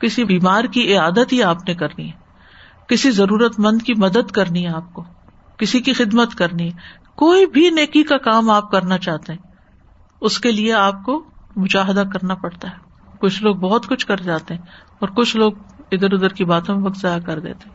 کسی 0.00 0.24
بیمار 0.24 0.64
کی 0.64 0.96
عادت 0.96 1.32
ہی 1.32 1.42
آپ 1.42 1.68
نے 1.68 1.74
کرنی 1.74 2.06
ہے۔ 2.06 2.12
کسی 2.88 3.10
ضرورت 3.10 3.60
مند 3.60 3.82
کی 3.82 3.94
مدد 3.94 4.30
کرنی 4.30 4.66
ہے 4.66 4.70
آپ 4.70 4.92
کو۔ 4.92 5.04
کسی 5.56 5.80
کی 5.80 5.92
خدمت 5.92 6.34
کرنی 6.34 6.66
ہے۔ 6.66 6.72
کوئی 7.14 7.46
بھی 7.46 7.70
نیکی 7.70 8.02
کا 8.02 8.18
کام 8.18 8.50
آپ 8.50 8.70
کرنا 8.70 8.98
چاہتے 8.98 9.32
ہیں، 9.32 9.50
اس 10.20 10.38
کے 10.38 10.52
لیے 10.52 10.72
آپ 10.72 11.04
کو 11.04 11.24
مشاہدہ 11.56 12.04
کرنا 12.12 12.34
پڑتا 12.34 12.68
ہے۔ 12.68 12.76
کچھ 13.18 13.42
لوگ 13.42 13.56
بہت 13.56 13.86
کچھ 13.86 14.06
کر 14.06 14.16
جاتے 14.16 14.54
ہیں 14.54 14.62
اور 14.98 15.08
کچھ 15.08 15.36
لوگ 15.36 15.52
ادھر 15.92 16.12
ادھر 16.12 16.28
کی 16.28 16.44
باتوں 16.44 16.76
میں 16.76 16.84
وقت 16.84 16.98
ضائع 16.98 17.20
کر 17.20 17.40
دیتے 17.40 17.68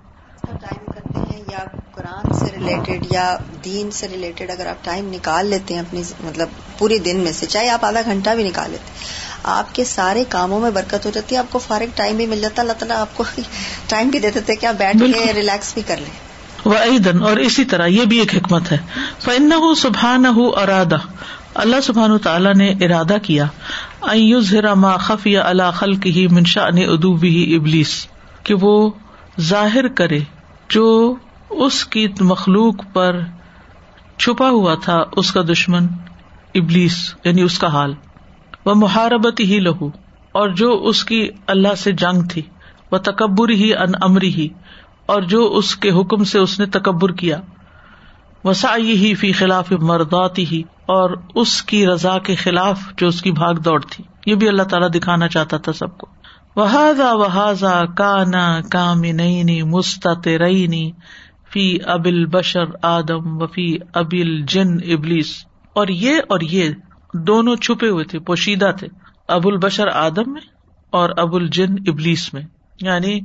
ٹائم 0.52 0.92
کرتے 0.92 1.20
ہیں 1.20 1.44
یا 1.52 1.60
قرآن 1.96 2.34
سے 2.34 2.46
ریلیٹڈ 2.58 3.06
یا 3.12 3.38
دین 3.66 3.92
سے 3.92 4.08
ریلیٹڈ 4.08 4.52
اگر 4.52 4.66
آپ 4.66 4.86
ٹائم 4.86 5.14
نکال 5.14 5.48
لیتے 5.48 5.74
ہیں 5.74 5.82
اپنی 5.82 6.02
مطلب 6.20 6.48
پورے 6.78 6.98
دن 6.98 7.18
میں 7.18 7.32
سے 7.32 7.46
چاہے 7.46 7.70
آپ 7.70 7.86
آدھا 7.86 8.02
گھنٹہ 8.06 8.30
بھی 8.30 8.44
نکال 8.44 8.72
لیتے 8.72 8.92
آپ 9.44 9.76
کے 9.76 9.84
سارے 9.84 10.24
کاموں 10.30 10.60
میں 10.60 10.72
برکت 10.72 11.06
ہو 11.06 11.12
جاتی 11.14 11.36
ہے 11.36 11.40
آپ 11.40 11.52
کو 11.52 11.60
فارغ 11.60 11.86
ٹائم 11.96 12.18
بھی 12.18 12.26
مل 12.26 12.42
جاتا 12.42 12.62
اللہ 12.62 12.74
تعالیٰ 12.74 12.98
آپ 12.98 13.18
کو 13.18 13.24
ٹائم 13.88 14.10
بھی 14.10 14.20
دے 14.20 14.32
دیتے 14.32 14.56
کہ 14.56 14.66
آپ 14.66 14.76
بیٹھ 14.78 14.98
کے 15.00 15.34
ریلیکس 15.34 15.74
بھی 15.74 15.82
کر 15.88 15.98
لیں۔ 15.98 16.34
وہ 16.66 16.74
عیدن 16.74 17.24
اور 17.24 17.38
اسی 17.38 17.66
طرح 17.66 17.86
یہ 17.86 18.06
بھی 18.06 18.20
ایک 18.20 18.36
حکمت 18.36 18.72
ہے۔ 18.72 18.78
فن 19.22 19.52
ہُ 19.52 19.78
سبحان 19.78 20.26
ہُ 20.26 20.58
ارادہ 20.62 20.98
اللہ 21.56 21.82
سبحان 21.84 22.18
تعالیٰ 22.18 22.54
نے 22.54 22.70
ارادہ 22.82 23.16
کیا۔ 23.24 23.46
ما 24.74 24.98
خفی 24.98 25.38
اللہ 25.38 25.72
خل 25.74 25.96
کی 25.96 26.28
منشا 26.28 26.70
نے 26.70 26.86
ادوبی 26.86 27.56
ابلیس 27.56 28.08
کہ 28.44 28.54
وہ 28.62 28.92
ظاہر 29.42 29.88
کرے۔ 29.88 30.20
جو 30.74 31.16
اس 31.50 31.86
کی 31.86 32.08
مخلوق 32.20 32.76
پر 32.94 33.20
چھپا 34.18 34.50
ہوا 34.50 34.76
تھا، 34.76 35.04
اس 35.16 35.32
کا 35.32 35.42
دشمن 35.42 35.88
ابلیس 36.56 37.16
یعنی 37.26 37.42
اس 37.42 37.60
کا 37.60 37.68
حال۔ 37.68 37.94
وہ 38.66 38.74
محاربت 38.76 39.40
ہی 39.40 39.60
لہو، 39.60 39.88
اور 40.32 40.50
جو 40.50 40.72
اس 40.84 41.04
کی 41.06 41.30
اللہ 41.48 41.76
سے 41.76 41.92
جنگ 41.92 42.22
تھی۔ 42.22 42.42
وہ 42.92 42.98
تکبر 42.98 43.50
ہی 43.50 43.74
ان 43.74 43.92
امری 44.02 44.34
ہی، 44.34 44.48
اور 45.06 45.22
جو 45.22 45.52
اس 45.56 45.76
کے 45.76 45.90
حکم 45.92 46.24
سے 46.24 46.40
اس 46.40 46.60
نے 46.60 46.66
تکبر 46.66 47.12
کیا۔ 47.12 47.40
وسائی 48.44 48.98
ہی 48.98 49.14
فی 49.16 49.32
خلاف 49.32 49.72
مرداتی 49.72 50.46
ہی، 50.52 50.62
اور 50.86 51.10
اس 51.36 51.62
کی 51.62 51.88
رضا 51.88 52.18
کے 52.18 52.36
خلاف 52.36 52.80
جو 52.98 53.08
اس 53.08 53.22
کی 53.22 53.32
بھاگ 53.32 53.54
دوڑ 53.54 53.82
تھی۔ 53.90 54.04
یہ 54.26 54.36
بھی 54.36 54.48
اللہ 54.48 54.64
تعالیٰ 54.64 54.90
دکھانا 54.96 55.28
چاہتا 55.28 55.58
تھا 55.58 55.74
سب 55.74 55.98
کو۔ 55.98 56.08
وحاذا 56.56 57.12
وحاذا 57.12 57.86
کانا 57.86 58.62
کام 58.72 59.02
نئی 59.02 60.92
فی 61.52 61.78
ابل 61.86 62.26
بشر 62.26 62.64
آدم 62.82 63.42
و 63.42 63.48
فی 63.48 63.78
ابل 63.94 64.42
جن 64.42 64.68
ابلیس 64.94 65.46
اور 65.74 65.88
یہ 65.88 66.18
اور 66.30 66.40
یہ 66.42 66.70
دونوں 67.14 67.56
چھپے 67.56 67.90
ہوئے 67.90 68.04
تھے، 68.04 68.20
پوشیدہ 68.20 68.72
تھے۔ 68.80 68.88
ابو 69.28 69.50
البشر 69.50 69.88
آدم 69.88 70.32
میں 70.32 70.42
اور 70.90 71.10
ابو 71.18 71.36
الجن 71.36 71.76
ابلیس 71.88 72.34
میں۔ 72.34 72.42
یعنی 72.82 73.20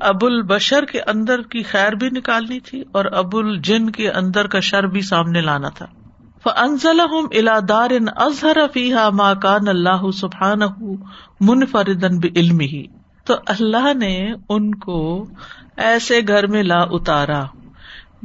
ابو 0.00 0.26
البشر 0.26 0.84
کے 0.84 1.00
اندر 1.00 1.42
کی 1.42 1.62
خیر 1.62 1.92
بھی 1.92 2.08
نکالنی 2.10 2.60
تھی 2.60 2.82
اور 2.92 3.04
ابو 3.04 3.38
الجن 3.38 3.90
کے 3.90 4.10
اندر 4.10 4.46
کا 4.46 4.60
شر 4.60 4.86
بھی 4.86 5.00
سامنے 5.00 5.40
لانا 5.40 5.68
تھا۔ 5.68 5.86
فنزل 6.46 7.00
الا 7.32 7.58
دار 7.68 7.90
اظہر 8.16 8.56
فیحا 8.74 9.10
ماں 9.10 9.34
کان 9.34 9.68
اللہ 9.68 10.10
سبحان 10.10 10.58
منفردن 11.40 12.18
علم 12.36 12.60
ہی 12.60 12.86
تو 13.24 13.34
اللہ 13.46 13.94
نے 13.94 14.32
ان 14.48 14.74
کو 14.74 15.26
ایسے 15.76 16.20
گھر 16.28 16.46
میں 16.46 16.62
لا 16.62 16.80
اتارا 16.90 17.44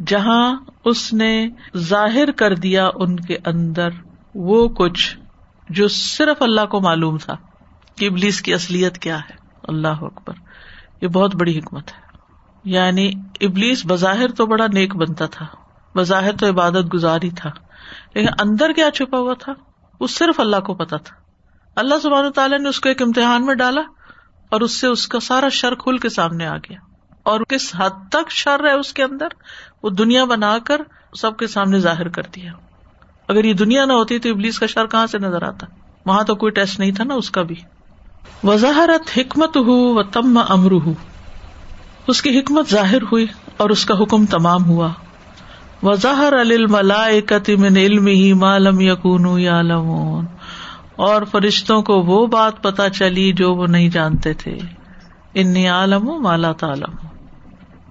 جہاں 0.07 0.55
اس 0.85 1.13
نے 1.13 1.49
ظاہر 1.77 2.31
کر 2.31 2.55
دیا 2.55 2.89
ان 2.95 3.15
کے 3.15 3.37
اندر 3.45 3.89
وہ 4.35 4.67
کچھ 4.67 5.17
جو 5.69 5.87
صرف 5.87 6.41
اللہ 6.41 6.65
کو 6.65 6.81
معلوم 6.81 7.17
تھا 7.17 7.37
کہ 7.95 8.05
ابلیس 8.05 8.41
کی 8.41 8.53
اصلیت 8.53 8.97
کیا 8.97 9.17
ہے۔ 9.17 9.35
اللہ 9.63 10.01
اکبر، 10.01 10.33
یہ 11.01 11.07
بہت 11.07 11.35
بڑی 11.35 11.59
حکمت 11.59 11.87
ہے۔ 11.87 12.17
یعنی 12.63 13.11
ابلیس 13.41 13.81
بظاہر 13.87 14.27
تو 14.27 14.45
بڑا 14.45 14.65
نیک 14.73 14.95
بنتا 14.95 15.25
تھا، 15.25 15.45
بظاہر 15.95 16.37
تو 16.37 16.49
عبادت 16.49 16.93
گزاری 16.93 17.29
تھا۔ 17.29 17.49
لیکن 18.13 18.27
اندر 18.39 18.71
کیا 18.71 18.91
چھپا 18.91 19.17
ہوا 19.17 19.33
تھا؟ 19.33 19.53
وہ 19.99 20.07
صرف 20.07 20.39
اللہ 20.39 20.57
کو 20.57 20.73
پتا 20.73 20.97
تھا۔ 20.97 21.15
اللہ 21.75 21.95
سبحانہ 22.03 22.29
تعالیٰ 22.29 22.59
نے 22.59 22.69
اس 22.69 22.79
کو 22.79 22.89
ایک 22.89 23.01
امتحان 23.01 23.45
میں 23.45 23.53
ڈالا 23.53 23.81
اور 24.49 24.61
اس 24.61 24.71
سے 24.71 24.87
اس 24.87 25.07
کا 25.07 25.19
سارا 25.19 25.49
شر 25.49 25.75
کھل 25.75 25.97
کے 25.97 26.09
سامنے 26.09 26.47
آ 26.47 26.57
گیا۔ 26.57 26.77
اور 27.23 27.39
کس 27.39 27.71
حد 27.75 28.09
تک 28.11 28.31
شر 28.31 28.63
ہے 28.63 28.71
اس 28.71 28.93
کے 28.93 29.03
اندر؟ 29.03 29.27
وہ 29.83 29.89
دنیا 29.89 30.25
بنا 30.25 30.57
کر 30.59 30.81
سب 31.15 31.37
کے 31.37 31.47
سامنے 31.47 31.79
ظاہر 31.79 32.07
کر 32.07 32.21
دیا 32.21 32.51
اگر 33.27 33.43
یہ 33.43 33.53
دنیا 33.53 33.85
نہ 33.85 33.93
ہوتی 33.93 34.19
تو 34.19 34.29
ابلیس 34.29 34.59
کا 34.59 34.65
شر 34.65 34.85
کہاں 34.85 35.07
سے 35.07 35.17
نظر 35.17 35.43
آتا؟ 35.43 35.67
وہاں 36.05 36.23
تو 36.23 36.35
کوئی 36.35 36.51
ٹیسٹ 36.51 36.79
نہیں 36.79 36.91
تھا 36.91 37.03
نا 37.03 37.13
اس 37.13 37.31
کا 37.31 37.41
بھی۔ 37.41 37.55
وضاحرت 38.43 39.17
حکمت 39.17 39.57
ہو 39.57 39.93
و 39.95 40.03
تم 40.03 40.39
امر 40.49 40.71
ہو 40.71 40.93
اس 42.07 42.21
کی 42.21 42.39
حکمت 42.39 42.69
ظاہر 42.69 43.01
ہوئی 43.01 43.25
اور 43.57 43.69
اس 43.69 43.85
کا 43.85 43.93
حکم 44.03 44.25
تمام 44.25 44.65
ہوا۔ 44.65 44.87
وظہر 45.83 46.33
من 47.57 47.77
علم 47.77 48.07
ہی 48.07 48.33
مالم 48.33 48.79
یقون 48.79 49.25
اور 50.95 51.21
فرشتوں 51.31 51.81
کو 51.81 51.93
وہ 51.93 52.27
بات 52.27 52.61
پتا 52.63 52.89
چلی 52.89 53.31
جو 53.31 53.55
وہ 53.55 53.67
نہیں 53.67 53.89
جانتے 53.89 54.33
تھے۔ 54.33 54.57
ان 55.33 55.55
عالم 55.65 56.21
مالا 56.21 56.51
تعالم 56.51 57.07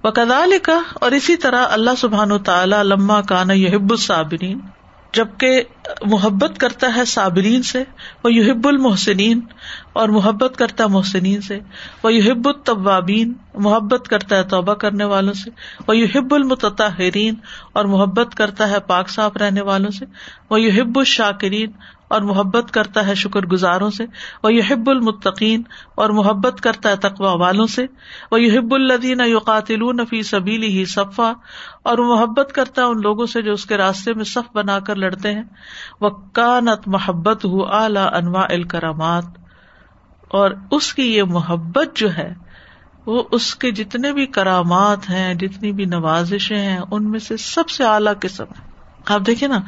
وکدال 0.03 0.53
کا 0.63 0.79
اور 0.93 1.11
اسی 1.11 1.35
طرح 1.35 1.65
اللہ 1.71 1.95
سبحان 1.97 2.37
تعالیٰ 2.39 2.83
لما 2.83 3.21
کانا 3.21 3.53
یحب 3.53 3.91
الصابرین 3.91 4.59
جبکہ 5.13 5.61
محبت 6.01 6.57
کرتا 6.57 6.95
ہے 6.95 7.05
صابرین 7.05 7.63
سے 7.63 7.83
وہ 8.23 8.33
یحب 8.33 8.67
المحسنین 8.67 9.39
اور 9.93 10.09
محبت 10.09 10.57
کرتا 10.57 10.83
ہے 10.83 10.89
محسنین 10.89 11.41
سے 11.41 11.59
وہ 12.03 12.13
یحب 12.13 12.47
الطوابین 12.47 13.33
محبت 13.53 14.07
کرتا 14.07 14.37
ہے 14.37 14.43
توبہ 14.43 14.73
کرنے 14.73 15.03
والوں 15.03 15.33
سے 15.33 15.49
وہ 15.87 15.97
یحب 15.97 16.33
المتحرین 16.33 17.35
اور 17.73 17.85
محبت 17.85 18.35
کرتا 18.35 18.69
ہے 18.69 18.79
پاک 18.79 19.09
صاف 19.09 19.37
رہنے 19.37 19.61
والوں 19.61 19.91
سے 19.91 20.05
وہ 20.49 20.61
یحب 20.61 20.99
الشاکرین 20.99 21.71
اور 22.11 22.21
محبت 22.21 22.71
کرتا 22.71 23.05
ہے 23.07 23.15
شکر 23.15 23.45
گزاروں 23.45 23.89
سے۔ 23.89 24.05
وہ 24.43 24.53
یحب 24.53 24.89
المطقین 24.89 25.63
اور 25.95 26.09
محبت 26.09 26.61
کرتا 26.61 26.89
ہے 26.89 26.95
تقوا 26.99 27.33
والوں 27.35 27.67
سے۔ 27.67 27.85
وہ 28.31 28.41
یحب 28.41 28.73
الدین 28.73 29.21
یوقاتل 29.25 30.05
فی 30.09 30.21
سبیلی 30.23 30.67
ہی 30.67 30.85
صفا، 30.85 31.31
اور 31.83 31.97
محبت 31.97 32.51
کرتا 32.55 32.81
ہے 32.81 32.87
ان 32.87 33.01
لوگوں 33.01 33.25
سے 33.25 33.41
جو 33.41 33.53
اس 33.53 33.65
کے 33.65 33.77
راستے 33.77 34.13
میں 34.13 34.23
صف 34.25 34.55
بنا 34.55 34.79
کر 34.79 34.95
لڑتے 34.95 35.33
ہیں۔ 35.33 35.43
وہ 36.01 36.09
کانت 36.33 36.87
محبت 36.87 37.45
ہو 37.45 37.65
اعلی 37.65 38.07
انواع 38.13 38.45
الکرامات 38.49 39.25
اور 40.31 40.51
اس 40.71 40.93
کی 40.93 41.03
یہ 41.15 41.23
محبت 41.23 41.95
جو 41.95 42.15
ہے، 42.17 42.33
وہ 43.05 43.23
اس 43.31 43.55
کے 43.55 43.71
جتنے 43.71 44.11
بھی 44.13 44.25
کرامات 44.25 45.09
ہیں، 45.09 45.33
جتنی 45.33 45.71
بھی 45.71 45.85
نوازشیں 45.85 46.57
ہیں، 46.57 46.79
ان 46.91 47.09
میں 47.11 47.19
سے 47.19 47.37
سب 47.37 47.69
سے 47.69 47.83
اعلیٰ 47.83 48.13
قسم 48.19 48.51
ہے۔ 48.57 48.69
آپ 49.05 49.21
دیکھیں 49.27 49.47
نا، 49.47 49.59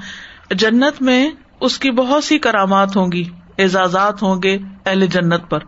جنت 0.52 1.02
میں 1.02 1.30
اس 1.64 1.78
کی 1.80 1.92
بہت 1.92 2.24
سی 2.24 2.40
کرامات 2.40 2.98
ہوں 2.98 3.12
گی، 3.12 3.24
اعزازات 3.58 4.24
ہوں 4.24 4.42
گے 4.44 4.58
اہل 4.86 5.06
جنت 5.06 5.50
پر۔ 5.50 5.60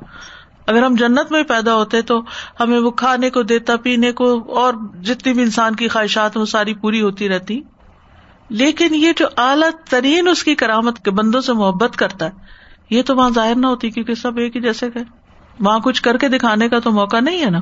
اگر 0.68 0.84
ہم 0.84 0.96
جنت 0.96 1.32
میں 1.32 1.44
پیدا 1.44 1.76
ہوتے 1.76 2.02
تو 2.02 2.22
ہمیں 2.60 2.80
وہ 2.80 2.92
کھانے 2.92 3.30
کو 3.30 3.44
دیتا، 3.44 3.76
پینے 3.76 4.12
کو 4.12 4.56
اور 4.56 4.74
جتنی 5.04 5.34
بھی 5.34 5.44
انسان 5.44 5.76
کی 5.76 5.88
خواہشات 5.88 6.38
وہ 6.38 6.46
ساری 6.46 6.74
پوری 6.74 7.02
ہوتی 7.02 7.30
رہتی۔ 7.30 7.62
لیکن 8.50 8.96
یہ 8.96 9.12
جو 9.18 9.28
اعلیٰ 9.38 9.70
ترین 9.90 10.28
اس 10.28 10.44
کی 10.44 10.56
کرامت 10.56 11.06
کے 11.06 11.12
بندوں 11.12 11.42
سے 11.42 11.54
محبت 11.54 11.96
کرتا 11.96 12.26
ہے، 12.26 12.32
یہ 12.90 13.02
تو 13.02 13.16
وہاں 13.16 13.30
ظاہر 13.30 13.56
نہ 13.56 13.68
ہوتی 13.68 13.90
کیونکہ 13.90 14.14
سب 14.14 14.38
ایک 14.38 14.56
ہی 14.56 14.62
جیسے 14.62 14.88
گئے۔ 14.96 15.04
وہاں 15.60 15.80
کچھ 15.80 16.02
کر 16.02 16.18
کے 16.18 16.28
دکھانے 16.28 16.70
کا 16.70 16.80
تو 16.80 16.92
موقع 16.92 17.20
نہیں 17.20 17.46
ہے 17.46 17.50
نا۔ 17.50 17.60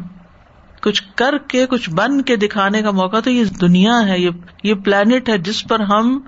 کچھ 0.81 1.03
کر 1.15 1.38
کے، 1.38 1.65
کچھ 1.65 1.89
بن 1.89 2.21
کے 2.21 2.36
دکھانے 2.36 2.81
کا 2.81 2.91
موقع 2.91 3.19
تو 3.19 3.29
یہ 3.29 3.43
دنیا 3.43 4.07
ہے، 4.07 4.19
یہ 4.19 4.29
یہ 4.63 4.73
پلانٹ 4.73 5.29
ہے 5.29 5.38
جس 5.38 5.67
پر 5.67 5.79
ہم 5.79 6.19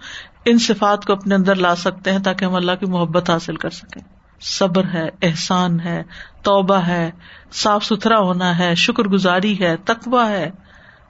ان 0.46 0.58
صفات 0.58 1.06
کو 1.06 1.14
اپنے 1.14 1.36
اندر 1.36 1.56
لا 1.56 1.76
سکتے 1.76 2.12
ہیں 2.12 2.20
تاکہ 2.20 2.46
ہم 2.46 2.56
اللہ 2.56 2.72
کی 2.72 2.86
محبت 2.86 3.30
حاصل 3.30 3.56
کر 3.56 3.70
سکیں۔ 3.70 4.02
صبر 4.42 4.84
ہے، 4.94 5.10
احسان 5.22 5.80
ہے، 5.80 6.04
توبہ 6.44 6.76
ہے، 6.76 7.12
صاف 7.52 7.86
ستھرا 7.86 8.20
ہونا 8.20 8.60
ہے، 8.60 8.76
شکر 8.76 9.04
گزاری 9.04 9.60
ہے 9.60 9.78
تقوا 9.78 10.30
ہے، 10.30 10.52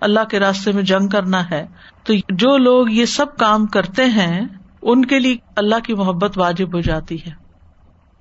اللہ 0.01 0.19
کے 0.29 0.39
راستے 0.39 0.71
میں 0.71 0.83
جنگ 0.83 1.07
کرنا 1.07 1.49
ہے۔ 1.49 1.67
تو 2.03 2.13
جو 2.29 2.57
لوگ 2.57 2.89
یہ 2.89 3.05
سب 3.05 3.37
کام 3.37 3.65
کرتے 3.65 4.05
ہیں، 4.05 4.41
ان 4.81 5.05
کے 5.05 5.19
لیے 5.19 5.37
اللہ 5.55 5.79
کی 5.83 5.93
محبت 5.93 6.37
واجب 6.37 6.75
ہو 6.75 6.81
جاتی 6.81 7.25
ہے۔ 7.25 7.31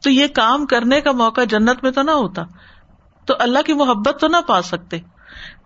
تو 0.03 0.11
یہ 0.11 0.27
کام 0.27 0.67
کرنے 0.67 1.01
کا 1.01 1.13
موقع 1.13 1.45
جنت 1.45 1.83
میں 1.83 1.91
تو 1.91 2.03
نہ 2.03 2.11
ہوتا، 2.11 2.43
تو 3.25 3.35
اللہ 3.39 3.59
کی 3.67 3.73
محبت 3.73 4.17
تو 4.21 4.29
نہ 4.29 4.37
پا 4.47 4.63
سکتے۔ 4.63 4.99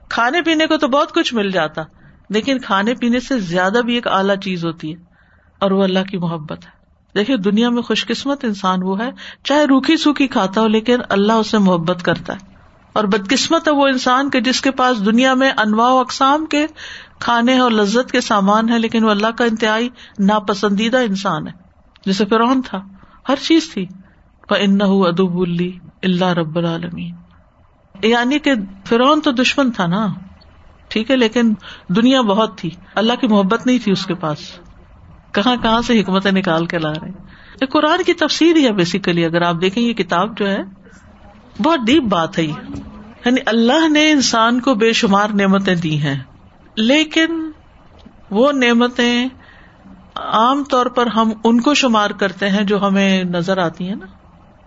کھانے 0.08 0.42
پینے 0.42 0.66
کو 0.66 0.76
تو 0.76 0.88
بہت 0.88 1.14
کچھ 1.14 1.34
مل 1.34 1.50
جاتا، 1.50 1.82
لیکن 2.30 2.58
کھانے 2.58 2.94
پینے 2.94 3.20
سے 3.20 3.40
زیادہ 3.40 3.78
بھی 3.84 3.94
ایک 3.94 4.08
اعلیٰ 4.08 4.36
چیز 4.36 4.64
ہوتی 4.64 4.94
ہے۔ 4.94 5.07
اور 5.58 5.70
وہ 5.70 5.84
اللہ 5.84 5.98
کی 6.10 6.18
محبت 6.18 6.66
ہے۔ 6.66 6.70
دیکھیے، 7.14 7.36
دنیا 7.36 7.70
میں 7.70 7.82
خوش 7.82 8.06
قسمت 8.06 8.44
انسان 8.44 8.82
وہ 8.82 9.00
ہے، 9.00 9.10
چاہے 9.44 9.64
روکھی 9.64 9.96
سوکھی 9.96 10.26
کھاتا 10.26 10.60
ہو، 10.60 10.68
لیکن 10.68 10.96
اللہ 11.08 11.32
اسے 11.32 11.58
محبت 11.58 12.02
کرتا 12.02 12.32
ہے۔ 12.32 12.58
اور 12.92 13.04
بدقسمت 13.04 13.68
ہے 13.68 13.72
وہ 13.72 13.86
انسان 13.86 14.30
کے 14.30 14.40
جس 14.40 14.60
کے 14.60 14.70
پاس 14.70 15.06
دنیا 15.06 15.34
میں 15.34 15.50
انواع 15.56 15.90
و 15.90 15.98
اقسام 15.98 16.46
کے 16.46 16.66
کھانے 17.18 17.58
اور 17.58 17.70
لذت 17.70 18.10
کے 18.10 18.20
سامان 18.20 18.68
ہے 18.68 18.78
لیکن 18.78 19.04
وہ 19.04 19.10
اللہ 19.10 19.26
کا 19.26 19.44
انتہائی 19.44 19.88
ناپسندیدہ 20.18 20.96
انسان 20.96 21.46
ہے۔ 21.46 21.52
جیسے 22.06 22.24
فرعون 22.24 22.62
تھا، 22.62 22.80
ہر 23.28 23.36
چیز 23.42 23.72
تھی۔ 23.72 23.86
ان 24.50 24.78
ادب 24.82 25.40
اللہ 26.02 26.24
رب 26.24 26.58
العالمین 26.58 27.14
یعنی 28.02 28.38
کہ 28.38 28.52
فرعون 28.84 29.20
تو 29.20 29.32
دشمن 29.32 29.70
تھا 29.70 29.86
نا۔ 29.86 30.06
ٹھیک 30.88 31.10
ہے، 31.10 31.16
لیکن 31.16 31.54
دنیا 31.88 32.20
بہت 32.20 32.58
تھی۔ 32.58 32.70
اللہ 32.94 33.12
کی 33.20 33.26
محبت 33.26 33.66
نہیں 33.66 33.78
تھی 33.84 33.92
اس 33.92 34.06
کے 34.06 34.14
پاس۔ 34.14 34.38
کہاں 35.32 35.56
کہاں 35.62 35.82
سے 35.82 36.00
حکمتیں 36.00 36.32
نکال 36.32 36.66
کے 36.66 36.78
لا 36.78 36.92
رہے 36.92 37.10
یہ 37.60 37.66
قرآن 37.66 38.02
کی 38.06 38.14
تفسیر 38.14 38.56
ہی 38.56 38.64
ہے 38.66 38.72
بیسیکلی 38.72 39.24
اگر 39.24 39.42
آپ 39.42 39.54
دیکھیں 39.60 39.82
یہ 39.82 39.92
کتاب 39.92 40.38
جو 40.38 40.48
ہے، 40.48 40.58
بہت 41.62 41.78
ڈیپ 41.86 42.02
بات 42.02 42.38
ہے 42.38 42.44
یہ۔ 42.44 42.52
یعنی 43.24 43.40
اللہ 43.46 43.88
نے 43.88 44.10
انسان 44.10 44.60
کو 44.60 44.74
بے 44.74 44.92
شمار 44.92 45.28
نعمتیں 45.28 45.74
دی 45.74 45.98
ہیں، 45.98 46.18
لیکن 46.74 47.50
وہ 48.30 48.52
نعمتیں 48.52 49.28
عام 50.14 50.64
طور 50.64 50.86
پر 50.86 51.06
ہم 51.06 51.30
ان 51.44 51.60
کو 51.60 51.74
شمار 51.74 52.10
کرتے 52.10 52.50
ہیں 52.50 52.64
جو 52.64 52.86
ہمیں 52.86 53.24
نظر 53.24 53.58
آتی 53.58 53.88
ہیں 53.88 53.94
نا۔ 53.94 54.06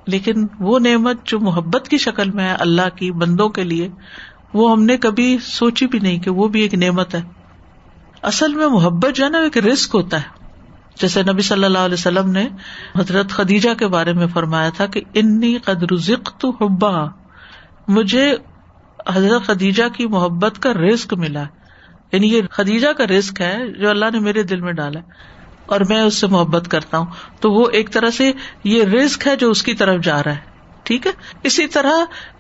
لیکن 0.07 0.47
وہ 0.59 0.79
نعمت 0.79 1.25
جو 1.25 1.39
محبت 1.39 1.87
کی 1.87 1.97
شکل 1.97 2.31
میں 2.31 2.49
ہے 2.49 2.53
اللہ 2.53 2.95
کی، 2.95 3.11
بندوں 3.11 3.49
کے 3.49 3.63
لیے، 3.63 3.89
وہ 4.53 4.71
ہم 4.71 4.83
نے 4.83 4.97
کبھی 4.97 5.37
سوچی 5.41 5.87
بھی 5.87 5.99
نہیں 5.99 6.19
کہ 6.19 6.31
وہ 6.31 6.47
بھی 6.47 6.61
ایک 6.61 6.73
نعمت 6.73 7.15
ہے۔ 7.15 7.21
اصل 8.21 8.53
میں 8.53 8.67
محبت 8.67 9.15
جو 9.15 9.25
ہے 9.25 9.29
نا 9.29 9.37
ایک 9.37 9.57
رسک 9.57 9.95
ہوتا 9.95 10.17
ہے۔ 10.17 10.40
جیسے 11.01 11.23
نبی 11.23 11.41
صلی 11.41 11.63
اللہ 11.63 11.77
علیہ 11.77 11.93
وسلم 11.93 12.31
نے 12.31 12.47
حضرت 12.95 13.29
خدیجہ 13.29 13.73
کے 13.73 13.87
بارے 13.87 14.13
میں 14.13 14.27
فرمایا 14.27 14.69
تھا 14.69 14.85
کہ 14.85 15.01
انی 15.13 15.57
قدر 15.57 15.95
تو 16.37 16.49
حبا، 16.49 17.05
مجھے 17.87 18.35
حضرت 19.13 19.45
خدیجہ 19.45 19.83
کی 19.93 20.07
محبت 20.07 20.61
کا 20.61 20.73
رسک 20.73 21.13
ملا۔ 21.13 21.43
یعنی 22.11 22.27
یہ 22.27 22.41
خدیجہ 22.51 22.87
کا 22.87 23.07
رسک 23.07 23.41
ہے 23.41 23.67
جو 23.67 23.89
اللہ 23.89 24.05
نے 24.13 24.19
میرے 24.19 24.43
دل 24.43 24.61
میں 24.61 24.73
ڈالا 24.73 24.99
اور 25.65 25.81
میں 25.89 26.01
اس 26.01 26.15
سے 26.15 26.27
محبت 26.27 26.67
کرتا 26.71 26.97
ہوں۔ 26.97 27.05
تو 27.39 27.51
وہ 27.51 27.69
ایک 27.71 27.91
طرح 27.91 28.09
سے 28.09 28.31
یہ 28.63 28.83
رسک 28.83 29.27
ہے 29.27 29.35
جو 29.35 29.49
اس 29.49 29.63
کی 29.63 29.73
طرف 29.73 30.03
جا 30.03 30.23
رہا 30.23 30.31
ہے۔ 30.31 30.51
ٹھیک 30.83 31.07
ہے؟ 31.07 31.11
اسی 31.43 31.67
طرح 31.67 31.93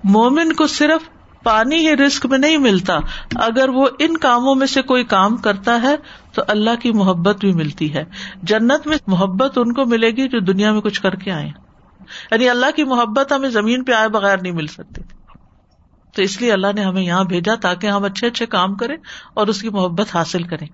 مومن 0.03 0.53
کو 0.53 0.67
صرف 0.67 1.20
پانی 1.43 1.87
ہی 1.87 1.95
رسک 1.95 2.25
میں 2.25 2.37
نہیں 2.37 2.57
ملتا۔ 2.57 2.97
اگر 3.35 3.69
وہ 3.69 3.87
ان 3.99 4.17
کاموں 4.17 4.55
میں 4.55 4.67
سے 4.67 4.81
کوئی 4.81 5.03
کام 5.03 5.37
کرتا 5.37 5.81
ہے، 5.81 5.95
تو 6.33 6.41
اللہ 6.47 6.75
کی 6.81 6.91
محبت 6.91 7.39
بھی 7.39 7.53
ملتی 7.53 7.93
ہے۔ 7.93 8.03
جنت 8.43 8.87
میں 8.87 8.97
محبت 9.07 9.57
ان 9.57 9.73
کو 9.73 9.85
ملے 9.85 10.11
گی 10.11 10.27
جو 10.27 10.39
دنیا 10.39 10.71
میں 10.71 10.81
کچھ 10.81 11.01
کر 11.01 11.15
کے 11.15 11.31
آئے۔ 11.31 11.49
یعنی 12.31 12.49
اللہ 12.49 12.65
کی 12.75 12.83
محبت 12.83 13.31
ہمیں 13.31 13.49
زمین 13.49 13.83
پہ 13.83 13.91
آئے 13.91 14.09
بغیر 14.09 14.37
نہیں 14.41 14.53
مل 14.53 14.67
سکتی۔ 14.67 15.01
تو 16.15 16.21
اس 16.21 16.41
لیے 16.41 16.51
اللہ 16.51 16.67
نے 16.75 16.83
ہمیں 16.83 17.01
یہاں 17.01 17.23
بھیجا 17.23 17.55
تاکہ 17.55 17.87
ہم 17.87 18.03
اچھے 18.03 18.27
اچھے 18.27 18.45
کام 18.45 18.75
کریں 18.75 18.97
اور 19.33 19.47
اس 19.47 19.61
کی 19.61 19.69
محبت 19.69 20.15
حاصل 20.15 20.43
کریں۔ 20.43 20.67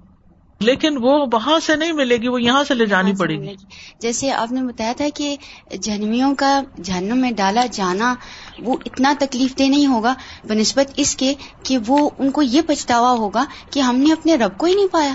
لیکن 0.60 0.97
وہ 0.97 1.26
وہاں 1.34 1.60
سے 1.60 1.76
نہیں 1.76 1.91
ملے 1.91 2.18
گی 2.18 2.28
وہ 2.28 2.41
یہاں 2.41 2.64
سے 2.64 2.74
لے 2.74 2.86
جانی 2.86 3.14
پڑے 3.16 3.36
گی۔ 3.38 3.55
جیسے 3.99 4.32
آپ 4.32 4.51
نے 4.51 4.62
بتایا 4.62 4.93
تھا 4.97 5.05
کہ 5.16 5.38
جہنمیوں 5.82 6.36
کا 6.36 6.62
جہنم 6.84 7.18
میں 7.18 7.32
ڈالا 7.32 7.66
جانا 7.72 8.16
وہ 8.60 8.78
اتنا 8.86 9.14
تکلیف 9.20 9.60
دہ 9.60 9.64
نہیں 9.64 9.88
ہوگا 9.88 10.14
بہ 10.43 10.53
نسبت 10.53 10.91
اس 10.95 11.16
کے 11.16 11.34
کہ 11.64 11.78
وہ 11.88 12.10
ان 12.18 12.32
کو 12.32 12.41
یہ 12.41 12.62
پچھتاوا 12.68 13.12
ہوگا 13.12 13.45
کہ 13.72 13.80
ہم 13.80 13.95
نے 13.95 14.14
اپنے 14.14 14.36
رب 14.36 14.58
کو 14.58 14.66
ہی 14.66 14.76
نہیں 14.76 14.88
پایا۔ 14.91 15.14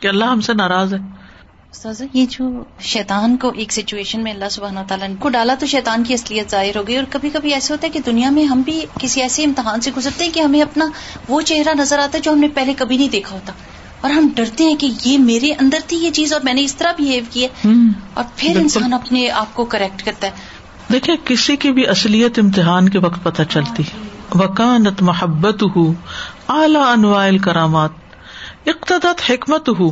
کہ 0.00 0.08
اللہ 0.08 0.24
ہم 0.24 0.40
سے 0.40 0.54
ناراض 0.54 0.94
ہے۔ 0.94 0.98
یہ 2.12 2.26
جو 2.30 2.44
شیطان 2.80 3.36
کو 3.36 3.52
ایک 3.56 3.72
سچویشن 3.72 4.22
میں 4.22 4.32
اللہ 4.32 4.48
سبحانہ 4.50 4.80
تعالیٰ 4.88 5.08
کو 5.18 5.28
ڈالا 5.28 5.54
تو 5.54 5.66
شیطان 5.66 6.04
کی 6.04 6.14
اصلیت 6.14 6.50
ظاہر 6.50 6.76
ہو 6.76 6.88
گئی۔ 6.88 6.96
اور 6.96 7.04
کبھی 7.10 7.30
کبھی 7.30 7.54
ایسے 7.54 7.74
ہوتا 7.74 7.86
ہے 7.86 7.92
کہ 7.92 8.00
دنیا 8.06 8.30
میں 8.30 8.44
ہم 8.44 8.60
بھی 8.60 8.84
کسی 9.00 9.22
ایسے 9.22 9.44
امتحان 9.44 9.80
سے 9.80 9.90
گزرتے 9.96 10.24
ہیں 10.24 10.32
کہ 10.32 10.40
ہمیں 10.40 10.62
اپنا 10.62 10.84
وہ 11.28 11.40
چہرہ 11.40 11.74
نظر 11.78 11.98
آتا 11.98 12.18
ہے 12.18 12.22
جو 12.22 12.32
ہم 12.32 12.38
نے 12.38 12.48
پہلے 12.48 12.74
کبھی 12.74 12.96
نہیں 12.96 13.08
دیکھا 13.08 13.34
ہوتا۔ 13.34 13.52
اور 14.00 14.10
ہم 14.10 14.28
ڈرتے 14.36 14.64
ہیں 14.64 14.76
کہ 14.76 14.90
یہ 15.04 15.18
میرے 15.18 15.52
اندر 15.52 15.78
تھی 15.86 15.96
یہ 15.96 16.10
چیز 16.10 16.32
اور 16.32 16.40
میں 16.44 16.54
نے 16.54 16.62
اس 16.62 16.76
طرح 16.76 16.92
بہیو 16.98 17.24
کیا 17.30 17.68
اور 18.14 18.24
پھر 18.36 18.56
انسان 18.56 18.92
اپنے 18.92 19.30
آپ 19.30 19.54
کو 19.54 19.64
کریکٹ 19.64 20.02
کرتا 20.04 20.26
ہے۔ 20.26 20.32
دیکھیں 20.92 21.16
کسی 21.24 21.56
کی 21.56 21.72
بھی 21.72 21.88
اصلیت 21.88 22.38
امتحان 22.38 22.88
کے 22.88 22.98
وقت 22.98 23.22
پتہ 23.22 23.42
چلتی 23.50 23.82
وکانت 24.34 25.02
محبت 25.02 25.62
ہو 25.76 25.92
اعلی 26.48 26.78
انوائل 26.78 27.38
کرامات 27.38 27.90
اقتدت 28.66 29.30
حکمت 29.30 29.68
ہو 29.68 29.90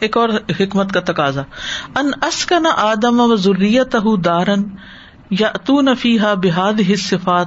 ایک 0.00 0.16
اور 0.16 0.28
حکمت 0.60 0.92
کا 0.92 1.00
تقاضا۔ 1.00 1.42
ان 1.94 2.10
اسکن 2.22 2.66
آدم 2.76 3.20
و 3.20 3.36
ضروریت 3.36 3.96
دارن 4.24 4.62
یا 5.30 5.48
تو 5.64 5.80
نفیحا 5.80 6.34
بحاد 6.34 6.80
صفات 6.98 7.46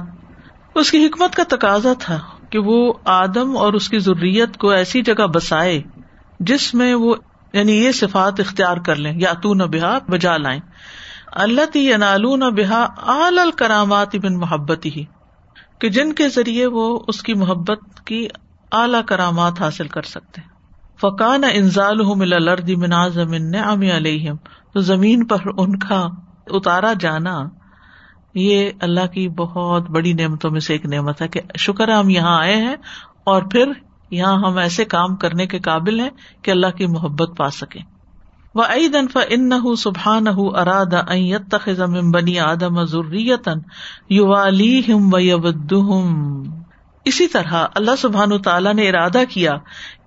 اس 0.74 0.90
کی 0.90 1.06
حکمت 1.06 1.36
کا 1.36 1.42
تقاضا 1.48 1.92
تھا۔ 1.98 2.18
کہ 2.52 2.58
وہ 2.58 2.92
آدم 3.04 3.56
اور 3.56 3.72
اس 3.72 3.88
کی 3.88 3.98
ضروریت 3.98 4.56
کو 4.56 4.70
ایسی 4.70 5.02
جگہ 5.02 5.26
بسائے 5.26 5.82
جس 6.40 6.74
میں 6.74 6.94
وہ 6.94 7.14
یعنی 7.52 7.84
یہ 7.84 7.92
صفات 7.92 8.40
اختیار 8.40 8.76
کر 8.76 8.96
لیں 8.96 9.20
یا 9.20 9.32
تو 9.32 9.54
نہ 9.54 9.62
بحا 9.62 9.98
بجا 10.08 10.36
لائیں۔ 10.36 10.60
اللہ 11.32 11.66
تی 11.72 11.96
نالو 11.96 12.36
نہ 12.36 12.44
بحا 12.44 12.86
آل 12.96 13.38
الکرامات 13.38 14.16
بن 14.16 14.36
محبت 14.36 14.86
ہی 14.86 15.04
کہ 15.78 15.88
جن 15.88 16.12
کے 16.12 16.28
ذریعے 16.28 16.66
وہ 16.66 17.00
اس 17.08 17.22
کی 17.22 17.34
محبت 17.34 18.06
کی 18.06 18.28
اعلی 18.72 18.98
کرامات 19.06 19.60
حاصل 19.60 19.88
کر 19.88 20.02
سکتے۔ 20.02 20.40
فقان 21.00 21.44
انزال 21.52 22.00
ملا 22.16 22.38
لردی 22.38 22.74
ام 23.58 23.80
علیہم۔ 23.80 24.36
تو 24.74 24.80
زمین 24.80 25.26
پر 25.26 25.38
ان 25.58 25.78
کا 25.78 26.06
اتارا 26.46 26.92
جانا 27.00 27.40
یہ 28.34 28.70
اللہ 28.80 29.06
کی 29.06 29.28
بہت 29.28 29.90
بڑی 29.90 30.12
نعمتوں 30.12 30.50
میں 30.50 30.60
سے 30.60 30.72
ایک 30.72 30.86
نعمت 30.86 31.22
ہے 31.22 31.28
کہ 31.28 31.40
شکر 31.58 31.88
ہے 31.88 31.92
ہم 31.92 32.08
یہاں 32.08 32.38
آئے 32.38 32.56
ہیں 32.56 32.76
اور 33.24 33.42
پھر 33.42 33.72
یہاں 34.10 34.36
ہم 34.36 34.58
ایسے 34.58 34.84
کام 34.84 35.16
کرنے 35.16 35.46
کے 35.46 35.58
قابل 35.58 36.00
ہیں 36.00 36.10
کہ 36.42 36.50
اللہ 36.50 36.66
کی 36.66 36.86
محبت 36.86 37.36
پا 37.36 37.50
سکے 37.50 37.80
وہ 38.54 38.62
عئی 38.62 38.88
دنف 38.88 39.18
ان 39.28 39.48
نہ 39.48 39.74
سبحان 39.78 40.24
اراد 40.36 40.94
تخم 41.50 42.10
بنی 42.10 42.38
آدم 42.38 42.84
ضروریتن 42.84 43.58
یو 44.10 44.34
علی 44.34 44.82
ہم 44.88 45.14
و 45.14 46.02
اسی 47.04 47.26
طرح 47.26 47.66
اللہ 47.74 47.96
سبحان 47.98 48.42
تعالیٰ 48.42 48.74
نے 48.74 48.88
ارادہ 48.88 49.22
کیا 49.28 49.52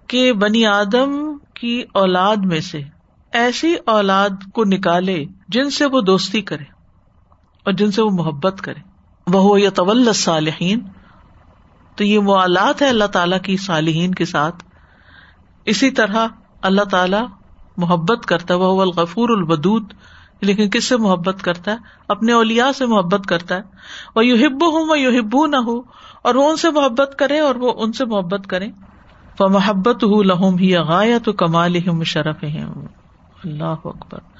کہ 0.07 0.33
بنی 0.33 0.65
آدم 0.65 1.37
کی 1.53 1.83
اولاد 1.93 2.37
میں 2.37 2.61
سے 2.61 2.81
ایسی 3.31 3.75
اولاد 3.85 4.29
کو 4.53 4.65
نکالے 4.65 5.25
جن 5.47 5.69
سے 5.69 5.85
وہ 5.85 6.01
دوستی 6.01 6.41
کرے۔ 6.41 6.74
اور 7.65 7.73
جن 7.73 7.91
سے 7.91 8.01
وہ 8.01 8.09
محبت 8.09 8.61
کرے۔ 8.61 8.79
وہ 9.27 9.61
یا 9.61 9.69
طول 9.69 10.13
صالحین 10.13 10.79
تو 11.95 12.03
یہ 12.03 12.19
موالات 12.19 12.81
ہے 12.81 12.89
اللہ 12.89 13.05
تعالی 13.05 13.35
کی 13.43 13.57
صالحین 13.57 14.15
کے 14.15 14.25
ساتھ۔ 14.25 14.63
اسی 15.65 15.91
طرح 15.91 16.27
اللہ 16.61 16.81
تعالی 16.81 17.17
محبت 17.77 18.25
کرتا 18.25 18.53
ہے۔ 18.53 18.59
وہ 18.59 18.81
الغفور 18.81 19.29
البدود 19.29 19.93
لیکن 20.41 20.69
کس 20.69 20.85
سے 20.85 20.97
محبت 20.97 21.41
کرتا 21.41 21.71
ہے؟ 21.71 21.77
اپنے 22.07 22.33
اولیا 22.33 22.73
سے 22.73 22.85
محبت 22.85 23.27
کرتا 23.27 23.55
ہے۔ 23.55 23.61
وہ 24.15 24.25
یو 24.25 24.47
ہبو 24.47 24.65
ہوں 24.65 24.85
وہ 24.85 24.99
یو 24.99 25.19
ہبو 25.19 25.45
نہ 25.45 25.55
ہو 25.55 25.79
اور 26.21 26.35
وہ 26.35 26.49
ان 26.49 26.57
سے 26.57 26.71
محبت 26.71 27.15
کرے 27.19 27.39
اور 27.39 27.55
وہ 27.55 27.73
ان 27.77 27.93
سے 27.93 28.05
محبت 28.05 28.47
کرے۔ 28.47 28.67
وہ 29.39 29.47
محبت 29.47 30.03
ہُ 30.03 30.23
لہم 30.23 30.57
ہی 30.57 30.77
غایت 30.77 31.25
تو 31.25 31.33
کمال 31.33 32.03
شرف 32.03 32.43
اللہ 33.43 33.75
اکبر۔ 33.85 34.34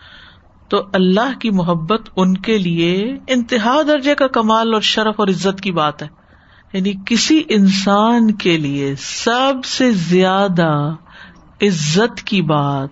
تو 0.68 0.84
اللہ 0.94 1.40
کی 1.40 1.50
محبت 1.50 2.10
ان 2.16 2.38
کے 2.38 2.58
لیے 2.58 3.18
انتہا 3.28 3.82
درجے 3.88 4.16
کا 4.16 4.28
کمال 4.28 4.74
اور 4.74 4.82
شرف 4.82 5.16
اور 5.18 5.28
عزت 5.28 5.62
کی 5.62 5.72
بات 5.72 6.04
ہے۔ 6.04 6.08
یعنی 6.74 6.94
کسی 7.06 7.44
انسان 7.50 8.32
کے 8.32 8.58
لیے 8.58 8.96
سب 9.00 9.66
سے 9.66 9.92
زیادہ 9.92 10.96
عزت 11.62 12.22
کی 12.22 12.42
بات، 12.42 12.90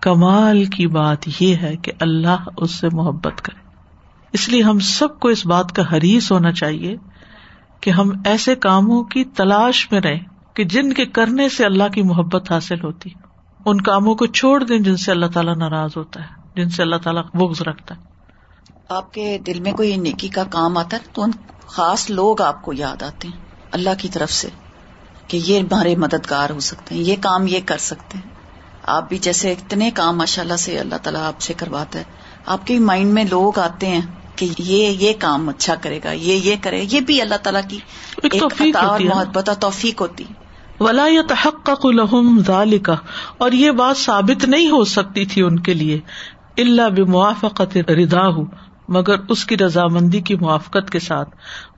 کمال 0.00 0.64
کی 0.64 0.86
بات 0.86 1.18
یہ 1.40 1.56
ہے 1.56 1.76
کہ 1.76 1.92
اللہ 2.00 2.48
اس 2.56 2.70
سے 2.70 2.88
محبت 2.92 3.42
کرے۔ 3.42 3.60
اس 4.32 4.48
لیے 4.48 4.62
ہم 4.62 4.78
سب 4.78 5.20
کو 5.20 5.28
اس 5.28 5.46
بات 5.46 5.72
کا 5.72 5.82
حریث 5.92 6.32
ہونا 6.32 6.52
چاہیے 6.52 6.96
کہ 7.80 7.90
ہم 7.90 8.10
ایسے 8.24 8.54
کاموں 8.54 9.04
کی 9.04 9.24
تلاش 9.24 9.92
میں 9.92 10.00
رہیں 10.00 10.20
کہ 10.54 10.64
جن 10.64 10.92
کے 10.92 11.06
کرنے 11.06 11.48
سے 11.48 11.64
اللہ 11.64 11.88
کی 11.94 12.02
محبت 12.02 12.52
حاصل 12.52 12.84
ہوتی۔ 12.84 13.10
ان 13.66 13.80
کاموں 13.80 14.14
کو 14.14 14.26
چھوڑ 14.26 14.64
دیں 14.64 14.78
جن 14.78 14.96
سے 14.96 15.10
اللہ 15.10 15.26
تعالیٰ 15.26 15.56
ناراض 15.56 15.90
ہوتا 15.96 16.22
ہے۔ 16.22 16.37
جن 16.58 16.68
سے 16.68 16.82
اللہ 16.82 16.96
تعالیٰ 16.96 17.22
بغض 17.34 17.62
رکھتا 17.62 17.94
ہے۔ 17.94 18.00
آپ 18.88 19.14
کے 19.14 19.38
دل 19.46 19.60
میں 19.60 19.72
کوئی 19.72 19.96
نیکی 19.96 20.28
کا 20.28 20.44
کام 20.44 20.78
آتا 20.78 20.96
ہے 20.96 21.08
تو 21.12 21.22
ان 21.22 21.30
خاص 21.66 22.10
لوگ 22.10 22.40
آپ 22.40 22.62
کو 22.62 22.72
یاد 22.72 23.02
آتے 23.02 23.28
ہیں 23.28 23.38
اللہ 23.72 23.90
کی 23.98 24.08
طرف 24.08 24.32
سے 24.32 24.48
کہ 25.28 25.40
یہ 25.44 25.58
ہمارے 25.58 25.96
مددگار 25.96 26.50
ہو 26.50 26.60
سکتے 26.60 26.94
ہیں 26.94 27.02
یہ 27.02 27.16
کام 27.20 27.46
یہ 27.46 27.58
کر 27.66 27.78
سکتے 27.78 28.18
ہیں۔ 28.18 28.30
آپ 28.82 29.08
بھی 29.08 29.18
جیسے 29.18 29.52
اتنے 29.52 29.90
کام 29.90 30.18
ماشاء 30.18 30.42
اللہ 30.42 30.56
سے 30.56 30.78
اللہ 30.78 30.94
تعالیٰ 31.02 31.22
آپ 31.22 31.40
سے 31.40 31.54
کرواتا 31.54 31.98
ہے۔ 31.98 32.04
آپ 32.46 32.66
کے 32.66 32.78
مائنڈ 32.78 33.12
میں 33.12 33.24
لوگ 33.24 33.58
آتے 33.58 33.86
ہیں 33.86 34.00
کہ 34.36 34.48
یہ 34.58 34.88
یہ 34.88 35.12
کام 35.18 35.48
اچھا 35.48 35.74
کرے 35.74 36.00
گا 36.04 36.10
یہ 36.12 36.34
یہ 36.34 36.56
کرے 36.62 36.78
گا 36.78 36.86
یہ 36.90 37.00
بھی 37.00 37.20
اللہ 37.20 37.34
تعالیٰ 37.42 37.62
کی 37.68 37.78
ایک 38.22 38.76
اور 38.76 39.00
محبت 39.00 39.50
توفیق 39.60 40.00
ہوتی 40.00 40.24
ولا 40.80 41.06
یا 41.08 41.22
تحق 41.28 41.66
کا 41.66 42.94
اور 43.38 43.52
یہ 43.52 43.70
بات 43.70 43.96
ثابت 43.96 44.44
نہیں 44.44 44.70
ہو 44.70 44.84
سکتی 44.84 45.26
تھی 45.26 45.42
ان 45.42 45.58
کے 45.58 45.74
لیے۔ 45.74 46.00
اللہ 46.58 46.88
بموافقت 46.96 47.76
ردا 47.76 48.28
ہو 48.28 48.44
مگر 48.88 49.14
اس 49.28 49.44
کی 49.44 49.56
رضامندی 49.56 50.20
کی 50.20 50.34
موافقت 50.34 50.90
کے 50.90 50.98
ساتھ 50.98 51.28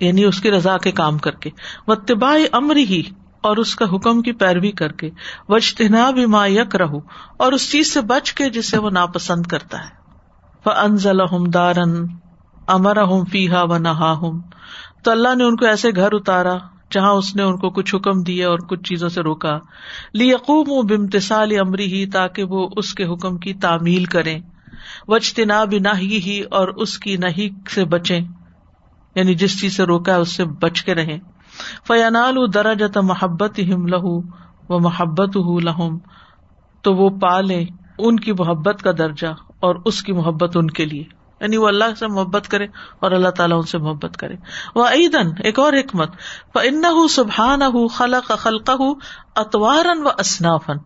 یعنی 0.01 0.25
اس 0.25 0.41
کی 0.41 0.51
رضا 0.51 0.79
کے 0.79 0.93
کام 0.93 1.19
کر 1.19 1.31
کے۔ 1.31 1.51
وہ 1.87 1.95
طباء 1.95 2.37
امر 2.53 2.77
ہی 2.77 3.03
اور 3.41 3.57
اس 3.57 3.75
کا 3.75 3.85
حکم 3.85 4.23
کی 4.23 4.33
پیروی 4.33 4.73
کر 4.73 4.93
کے۔ 4.93 5.11
وجتنا 5.49 6.11
بھی 6.11 6.27
ما 6.27 6.47
یک 6.47 6.77
رہو 6.77 6.99
اور 7.37 7.53
اس 7.53 7.73
چیز 7.73 7.93
سے 7.93 8.01
بچ 8.01 8.33
کے 8.33 8.51
جسے 8.51 8.79
وہ 8.79 8.91
ناپسند 8.91 9.47
کرتا 9.47 9.79
ہے۔ 9.79 10.01
فنزل 10.65 11.19
دارن 11.55 12.07
امر 12.67 13.03
ہوں 13.03 13.25
فیحا 13.25 13.63
و 13.63 13.79
نہا 13.79 14.13
ہوں 14.13 14.41
تو 15.05 15.11
اللہ 15.11 15.35
نے 15.35 15.45
ان 15.45 15.57
کو 15.57 15.67
ایسے 15.67 15.89
گھر 15.97 16.09
اتارا، 16.13 16.57
جہاں 16.91 17.13
اس 17.13 17.37
نے 17.37 17.43
ان 17.43 17.57
کو 17.57 17.71
کچھ 17.71 17.95
حکم 17.95 18.23
دیے 18.23 18.45
اور 18.45 18.59
کچھ 18.59 18.83
چیزوں 18.83 19.09
سے 19.09 19.21
روکا۔ 19.21 19.59
لی 20.15 20.29
یقوم 20.29 20.67
و 20.69 20.83
بمتسال 20.83 21.53
امری 21.67 21.87
ہی 21.87 22.07
تاکہ 22.07 22.45
وہ 22.45 22.69
اس 22.77 22.95
کے 22.95 23.05
حکم 23.05 23.39
کی 23.39 23.55
تعمیل 23.55 24.05
کریں۔ 24.05 24.41
وجتنا 25.09 25.65
بھی 25.65 25.79
نہ 25.79 25.89
ہی 25.97 26.43
اور 26.51 26.69
اس 26.69 26.99
کی 26.99 27.17
نہیں 27.17 27.69
سے 27.69 27.85
بچیں۔ 27.85 28.21
یعنی 29.15 29.35
جس 29.35 29.61
چیز 29.61 29.77
سے 29.77 29.85
روکا 29.85 30.15
ہے 30.15 30.21
اس 30.21 30.37
سے 30.37 30.45
بچ 30.45 30.83
کے 30.83 30.95
رہیں۔ 30.95 31.19
فیانال 31.87 32.55
درجت 32.55 32.99
محبت 32.99 33.61
ہم 33.75 33.87
لہو 33.87 34.21
و 34.69 34.81
محبت 34.81 35.37
لہم 35.63 35.99
تو 36.83 36.95
وہ 36.95 37.11
پالے 37.11 37.65
ان 37.99 38.21
کی 38.21 38.33
محبت 38.33 38.83
کا 38.83 38.91
درجہ 38.99 39.27
اور 39.61 39.75
اس 39.85 40.03
کی 40.03 40.13
محبت 40.13 40.57
ان 40.57 40.71
کے 40.71 40.85
لیے۔ 40.85 41.05
یعنی 41.41 41.57
وہ 41.57 41.69
اللہ 41.69 41.95
سے 41.99 42.07
محبت 42.07 42.49
کرے 42.49 42.65
اور 43.01 43.11
اللہ 43.11 43.29
تعالیٰ 43.29 43.57
ان 43.57 43.63
سے 43.63 43.79
محبت 43.79 44.17
کرے۔ 44.17 44.35
وہ 44.75 44.87
عیدن 44.87 45.31
ایک 45.45 45.59
اور 45.59 45.73
حکمت 45.73 46.11
ان 46.55 46.83
سبحان 47.11 47.61
خلق 47.89 48.33
خلق 48.39 48.71
اتوارن 49.37 50.03
و 50.03 50.09
اسنافن 50.19 50.77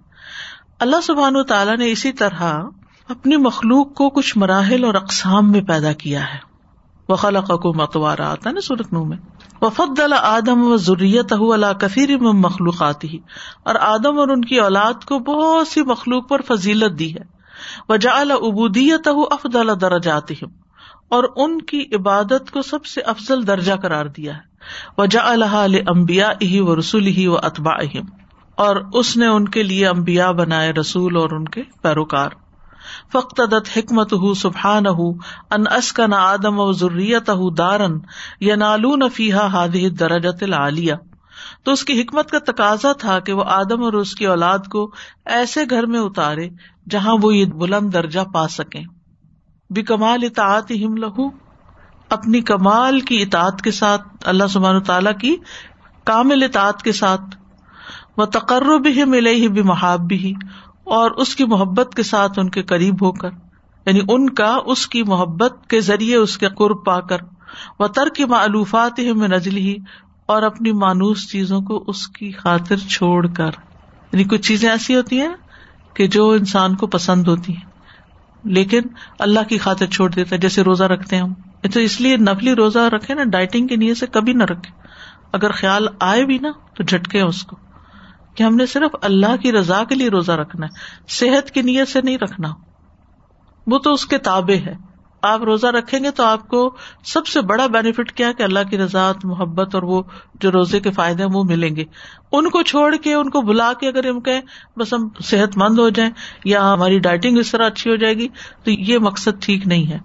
اللہ 0.81 1.01
سبحان 1.01 1.43
تعالیٰ 1.43 1.77
نے 1.77 1.91
اسی 1.91 2.13
طرح 2.13 2.63
اپنی 3.09 3.37
مخلوق 3.37 3.95
کو 3.95 4.11
کچھ 4.11 4.39
مراحل 4.39 4.85
اور 4.85 4.95
اقسام 4.95 5.53
میں 5.53 5.61
پیدا 5.61 5.93
کیا 5.93 6.21
ہے۔ 6.21 6.39
وہ 7.09 7.17
خلق 7.17 7.63
کو 7.63 7.75
متوارا 7.75 8.33
آتا 8.33 8.51
ہے 8.51 8.55
نا 8.55 8.61
سورت 8.61 8.93
نو 8.93 9.05
میں۔ 9.05 9.17
وفد 9.63 9.99
اللہ 9.99 10.15
آدم 10.15 10.73
و 10.73 10.77
ضروریت 10.77 11.33
اللہ 11.33 11.73
کثیر 11.73 12.19
مخلوقات 12.19 13.05
ہی 13.05 13.19
اور 13.63 13.75
آدم 13.75 14.19
اور 14.19 14.29
ان 14.29 14.45
کی 14.45 14.61
اولاد 14.61 15.05
کو 15.05 15.19
بہت 15.19 15.69
سی 15.69 15.83
مخلوق 15.83 16.29
پر 16.29 16.41
فضیلت 16.41 16.99
دی 16.99 17.15
ہے۔ 17.15 17.23
وجا 17.89 18.11
ابودیت 18.13 19.09
افضل 19.31 19.81
درجات 19.81 20.33
اور 21.09 21.25
ان 21.37 21.63
کی 21.63 21.87
عبادت 21.93 22.51
کو 22.51 22.63
سب 22.63 22.87
سے 22.87 23.01
افضل 23.01 23.47
درجہ 23.47 23.73
قرار 23.83 24.07
دیا 24.07 24.35
ہے۔ 24.35 24.41
وجا 24.99 25.21
اللہ 25.25 25.77
امبیا 25.87 26.33
ہی 26.43 26.61
و 26.61 26.79
رسول 26.79 27.07
ہی 27.07 27.27
و 27.27 27.37
اطبا 27.37 27.99
اور 28.55 28.77
اس 28.93 29.17
نے 29.17 29.27
ان 29.27 29.49
کے 29.49 29.63
لیے 29.63 29.87
امبیا 29.87 30.31
بنائے 30.31 30.73
رسول 30.73 31.17
اور 31.17 31.31
ان 31.31 31.45
کے 31.45 31.63
پیروکار۔ 31.83 32.31
فخت 33.13 33.41
حکمت 33.77 34.13
ہُ 34.13 34.37
سبحان 34.37 34.87
ان 35.51 35.65
اسکن 35.77 36.15
آدم 36.15 36.59
و 36.59 36.73
ضروریت 36.73 37.31
دارن 37.59 37.99
یا 38.41 38.57
نالون 38.57 39.09
فیحا 39.09 39.47
ہاد 39.47 40.01
درجت 40.01 40.43
العالیہ۔ 40.43 40.95
تو 41.63 41.73
اس 41.73 41.85
کی 41.85 42.01
حکمت 42.01 42.31
کا 42.31 42.39
تقاضا 42.39 42.93
تھا 42.93 43.19
کہ 43.19 43.33
وہ 43.33 43.45
آدم 43.47 43.83
اور 43.83 43.93
اس 43.93 44.15
کی 44.15 44.27
اولاد 44.27 44.59
کو 44.59 44.91
ایسے 45.27 45.61
گھر 45.71 45.87
میں 45.87 46.01
اتارے 46.01 46.49
جہاں 46.91 47.17
وہ 47.23 47.37
یہ 47.37 47.45
بلند 47.45 47.93
درجہ 47.93 48.21
پا 48.21 48.49
سکیں۔ 48.49 48.85
بھی 49.71 49.83
کمال 49.83 50.19
اطاعت 50.23 50.71
ہم 50.71 50.97
لہو، 50.97 51.29
اپنی 52.09 52.41
کمال 52.41 53.01
کی 53.01 53.23
اطاعت 53.23 53.63
کے 53.63 53.71
ساتھ، 53.71 54.03
اللہ 54.25 54.47
سبحانہ 54.47 54.79
تعالیٰ 54.79 55.13
کی 55.21 55.37
کامل 56.05 56.43
اطاعت 56.43 56.83
کے 56.83 56.93
ساتھ۔ 56.93 57.23
وہ 58.17 58.25
تقرب 58.25 58.87
ہی 58.87 59.05
ملے 59.05 59.35
ہی 59.35 59.49
بھی 59.49 59.63
محاب 59.63 60.01
بھی 60.01 60.35
اور 60.85 61.11
اس 61.11 61.37
کی 61.37 61.45
محبت 61.45 61.95
کے 61.95 62.03
ساتھ 62.03 62.39
ان 62.39 62.51
کے 62.51 62.63
قریب 62.63 63.03
ہو 63.03 63.13
کر 63.13 63.31
یعنی 63.87 64.01
ان 64.09 64.31
کا 64.31 64.59
اس 64.67 64.87
کی 64.87 65.03
محبت 65.03 65.67
کے 65.71 65.81
ذریعے 65.81 66.17
اس 66.17 66.39
کے 66.39 66.49
قرب 66.49 66.85
پا 66.85 67.01
کر 67.01 67.17
وہ 67.79 67.87
ترک 67.87 68.21
معلوفات 68.21 69.01
میں 69.01 69.29
نزل 69.29 69.57
ہی 69.57 69.77
اور 70.27 70.43
اپنی 70.43 70.73
مانوس 70.73 71.31
چیزوں 71.31 71.61
کو 71.61 71.85
اس 71.87 72.09
کی 72.09 72.33
خاطر 72.33 72.77
چھوڑ 72.77 73.27
کر۔ 73.27 73.51
یعنی 74.13 74.25
کچھ 74.25 74.41
چیزیں 74.41 74.71
ایسی 74.71 74.97
ہوتی 74.97 75.21
ہیں 75.21 75.35
کہ 75.95 76.07
جو 76.07 76.31
انسان 76.31 76.75
کو 76.75 76.87
پسند 76.87 77.29
ہوتی 77.29 77.53
ہیں، 77.53 77.71
لیکن 78.45 78.81
اللہ 79.19 79.41
کی 79.49 79.59
خاطر 79.59 79.87
چھوڑ 79.87 80.11
دیتا 80.11 80.37
ہے، 80.37 80.41
جیسے 80.41 80.63
روزہ 80.63 80.85
رکھتے 80.85 81.17
ہیں 81.17 81.23
ہم۔ 81.23 81.33
تو 81.73 81.81
اس 81.81 82.01
لیے 82.01 82.17
نفلی 82.17 82.55
روزہ 82.55 82.79
رکھے 82.79 83.15
نا، 83.15 83.25
ڈائٹنگ 83.25 83.67
کی 83.67 83.77
نیت 83.77 83.97
سے 83.97 84.07
کبھی 84.07 84.33
نہ 84.33 84.45
رکھے۔ 84.45 84.71
اگر 85.33 85.51
خیال 85.53 85.87
آئے 86.01 86.25
بھی 86.25 86.39
نا، 86.39 86.51
تو 86.75 86.83
جھٹکے 86.83 87.21
اس 87.21 87.43
کو۔ 87.43 87.57
کہ 88.35 88.43
ہم 88.43 88.57
نے 88.57 88.67
صرف 88.67 88.97
اللہ 89.03 89.37
کی 89.37 89.53
رضا 89.53 89.85
کے 89.85 89.95
لیے 89.95 90.09
روزہ 90.09 90.33
رکھنا 90.33 90.67
ہے، 90.67 90.79
صحت 91.09 91.51
کی 91.51 91.63
نیت 91.63 91.89
سے 91.89 92.01
نہیں 92.01 92.19
رکھنا۔ 92.19 92.49
وہ 93.67 93.79
تو 93.79 93.93
اس 93.93 94.07
کے 94.07 94.19
تابے 94.19 94.57
ہے۔ 94.57 94.75
آپ 95.23 95.43
روزہ 95.43 95.67
رکھیں 95.67 96.05
گے 96.05 96.11
تو 96.11 96.25
آپ 96.25 96.49
کو 96.49 96.77
سب 97.05 97.27
سے 97.27 97.41
بڑا 97.41 97.67
بینیفٹ 97.67 98.13
کیا 98.13 98.33
کہ 98.33 98.43
اللہ 98.43 98.59
کی 98.71 98.79
رضا، 98.79 99.13
محبت 99.25 99.75
اور 99.75 99.83
وہ 99.83 100.03
جو 100.35 100.53
روزے 100.53 100.81
کے 100.81 100.91
فائدے 100.91 101.23
ہیں 101.23 101.31
وہ 101.33 101.45
ملیں 101.45 101.77
گے۔ 101.77 101.85
ان 102.33 102.51
کو 102.51 102.63
چھوڑ 102.63 102.97
کے، 102.97 103.15
ان 103.15 103.31
کو 103.31 103.41
بلا 103.41 103.73
کے 103.81 103.89
اگر 103.89 104.09
ہم 104.09 104.21
کہیں 104.21 104.41
بس 104.77 104.95
ہم 104.95 105.09
صحت 105.25 105.57
مند 105.57 105.79
ہو 105.79 105.89
جائیں 105.89 106.11
یا 106.45 106.73
ہماری 106.73 106.99
ڈائٹنگ 106.99 107.39
اس 107.39 107.51
طرح 107.51 107.67
اچھی 107.67 107.91
ہو 107.91 107.97
جائے 107.97 108.15
گی، 108.15 108.29
تو 108.65 108.71
یہ 108.71 108.99
مقصد 108.99 109.43
ٹھیک 109.43 109.67
نہیں 109.67 109.91
ہے۔ 109.91 109.99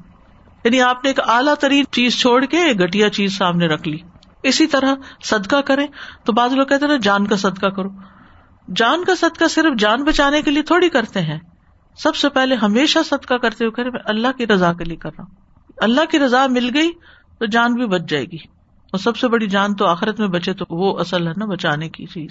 یعنی 0.64 0.82
آپ 0.82 1.04
نے 1.04 1.10
ایک 1.10 1.20
اعلیٰ 1.30 1.54
ترین 1.56 1.84
چیز 1.92 2.20
چھوڑ 2.20 2.46
کے 2.46 2.58
گٹیا 2.72 3.10
چیز 3.10 3.38
سامنے 3.38 3.68
رکھ 3.68 3.88
لی۔ 3.88 3.98
اسی 4.44 4.68
طرح 4.68 4.96
صدقہ 5.24 5.62
کریں 5.62 5.88
تو 6.24 6.34
بعض 6.34 6.54
لوگ 6.54 6.66
کہتے 6.66 6.88
نا، 6.88 6.98
جان 7.02 7.28
کا 7.28 7.36
صدقہ 7.36 7.68
کرو۔ 7.68 7.90
جان 8.76 9.04
کا 9.04 9.16
صدقہ 9.16 9.48
صرف 9.48 9.80
جان 9.80 10.04
بچانے 10.04 10.42
کے 10.42 10.52
لیے 10.52 10.64
تھوڑی 10.64 10.90
کرتے 10.90 11.22
ہیں۔ 11.22 11.40
سب 11.98 12.16
سے 12.16 12.30
پہلے 12.30 12.56
ہمیشہ 12.56 13.00
صدقہ 13.06 13.34
کرتے 13.34 13.66
ہوئے 13.66 13.72
کرے 13.72 13.90
میں 13.90 14.00
اللہ 14.06 14.28
کی 14.38 14.48
رضا 14.48 14.74
کے 14.74 14.84
لیے 14.84 14.98
کر 14.98 15.10
رہا 15.18 15.24
ہوں۔ 15.24 15.36
اللہ 15.78 16.02
کی 16.12 16.20
رضا 16.20 16.48
مل 16.48 16.70
گئی 16.74 16.92
تو 17.40 17.46
جان 17.46 17.74
بھی 17.74 17.88
بچ 17.88 18.02
جائے 18.08 18.26
گی۔ 18.26 18.38
اور 18.92 18.98
سب 18.98 19.18
سے 19.18 19.28
بڑی 19.28 19.48
جان 19.48 19.76
تو 19.76 19.86
آخرت 19.86 20.20
میں 20.20 20.28
بچے 20.28 20.54
تو 20.54 20.66
وہ 20.70 21.00
اصل 21.00 21.28
ہے 21.28 21.34
نا، 21.38 21.46
بچانے 21.46 21.90
کی 21.90 22.06
چیز۔ 22.06 22.30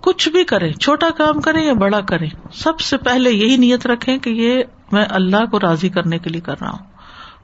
کچھ 0.00 0.28
بھی 0.28 0.44
کرے 0.44 0.72
چھوٹا 0.72 1.10
کام 1.10 1.40
کرے 1.40 1.60
یا 1.60 1.72
بڑا 1.72 2.00
کرے 2.00 2.26
سب 2.52 2.80
سے 2.80 2.96
پہلے 2.96 3.30
یہی 3.30 3.56
نیت 3.56 3.86
رکھے 3.86 4.18
کہ 4.18 4.30
یہ 4.30 4.62
میں 4.92 5.04
اللہ 5.10 5.46
کو 5.50 5.60
راضی 5.60 5.88
کرنے 5.88 6.18
کے 6.18 6.30
لیے 6.30 6.40
کر 6.40 6.54
رہا 6.60 6.70
ہوں۔ 6.70 6.86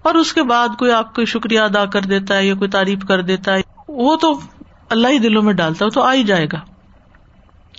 اور 0.03 0.15
اس 0.15 0.33
کے 0.33 0.43
بعد 0.43 0.69
کوئی 0.79 0.93
آپ 0.93 1.15
کو 1.15 1.25
شکریہ 1.25 1.61
ادا 1.61 1.85
کر 1.85 2.01
دیتا 2.01 2.37
ہے 2.37 2.47
یا 2.47 2.55
کوئی 2.55 2.71
تعریف 2.71 2.99
کر 3.09 3.23
دیتا 3.23 3.55
ہے، 3.55 3.61
وہ 3.89 4.17
تو 4.17 4.41
اللہ 4.91 5.09
ہی 5.09 5.19
دلوں 5.19 5.43
میں 5.43 5.53
ڈالتا 5.53 5.85
ہے 5.85 5.91
تو 5.91 6.03
آ 6.03 6.15
ہی 6.15 6.25
جائے 6.25 6.47
گا۔ 6.53 6.74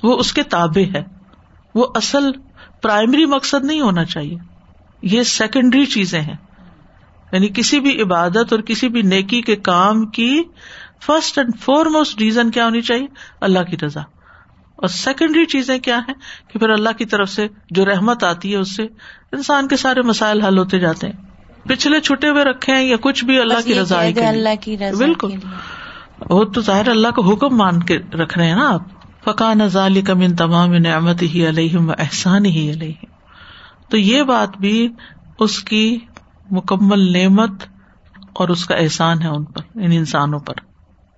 وہ 0.03 0.17
اس 0.17 0.33
کے 0.33 0.43
تابے 0.43 0.85
ہے۔ 0.85 1.03
وہ 1.75 1.87
اصل 1.95 2.31
پرائمری 2.81 3.25
مقصد 3.25 3.65
نہیں 3.65 3.81
ہونا 3.81 4.05
چاہیے۔ 4.05 4.35
یہ 5.01 5.23
سیکنڈری 5.23 5.85
چیزیں 5.85 6.21
ہیں۔ 6.21 6.35
یعنی 7.31 7.49
کسی 7.53 7.79
بھی 7.79 8.01
عبادت 8.01 8.53
اور 8.53 8.59
کسی 8.59 8.89
بھی 8.89 9.01
نیکی 9.01 9.41
کے 9.41 9.55
کام 9.55 10.05
کی 10.05 10.43
first 11.05 11.37
and 11.37 11.59
four 11.59 11.85
most 11.85 12.21
reason 12.21 12.51
کیا 12.51 12.65
ہونی 12.65 12.81
چاہیے؟ 12.81 13.07
اللہ 13.41 13.59
کی 13.59 13.77
رضا۔ 13.85 14.01
اور 14.75 14.87
سیکنڈری 14.87 15.45
چیزیں 15.45 15.79
کیا 15.79 15.99
ہے 16.07 16.13
کہ 16.47 16.59
پھر 16.59 16.69
اللہ 16.69 16.89
کی 16.97 17.05
طرف 17.05 17.29
سے 17.29 17.47
جو 17.69 17.85
رحمت 17.85 18.23
آتی 18.23 18.51
ہے 18.51 18.57
اس 18.57 18.75
سے 18.75 18.83
انسان 19.31 19.67
کے 19.67 19.77
سارے 19.77 20.01
مسائل 20.01 20.41
حل 20.41 20.57
ہوتے 20.57 20.79
جاتے 20.79 21.07
ہیں۔ 21.07 21.13
پچھلے 21.63 21.99
چھٹے 21.99 22.29
ہوئے 22.29 22.43
رکھے 22.43 22.73
ہیں 22.75 22.83
یا 22.83 22.95
کچھ 23.01 23.25
بھی 23.25 23.39
اللہ 23.39 23.53
کی 23.65 23.79
رضا 23.79 24.01
اللہ 24.01 24.49
کی 24.61 24.77
رضا 24.77 25.05
بالکل۔ 25.05 25.29
وہ 26.29 26.43
تو 26.45 26.61
ظاہر 26.61 26.89
اللہ 26.89 27.07
کو 27.07 27.21
حکم 27.21 27.57
مان 27.57 27.83
کے 27.83 27.97
رکھ 27.97 28.37
رہے 28.37 28.47
ہیں 28.47 28.55
نا 28.55 28.73
آپ۔ 28.73 28.81
فقان 29.25 29.67
ظالی 29.67 30.01
کمن 30.01 30.35
تمام 30.35 30.73
نعمت 30.73 31.21
ہی 31.21 31.49
علیہم 31.49 31.89
و 31.89 31.93
احسان 31.97 32.45
ہی 32.45 32.71
علیہ 32.71 33.05
تو 33.89 33.97
یہ 33.97 34.23
بات 34.23 34.57
بھی 34.57 34.89
اس 35.39 35.63
کی 35.63 35.99
مکمل 36.51 37.13
نعمت 37.13 37.51
اور 38.33 38.49
اس 38.49 38.65
کا 38.65 38.75
احسان 38.75 39.21
ہے 39.21 39.27
ان 39.27 39.43
پر، 39.43 39.61
ان 39.75 39.91
انسانوں 39.91 40.39
پر۔ 40.39 40.53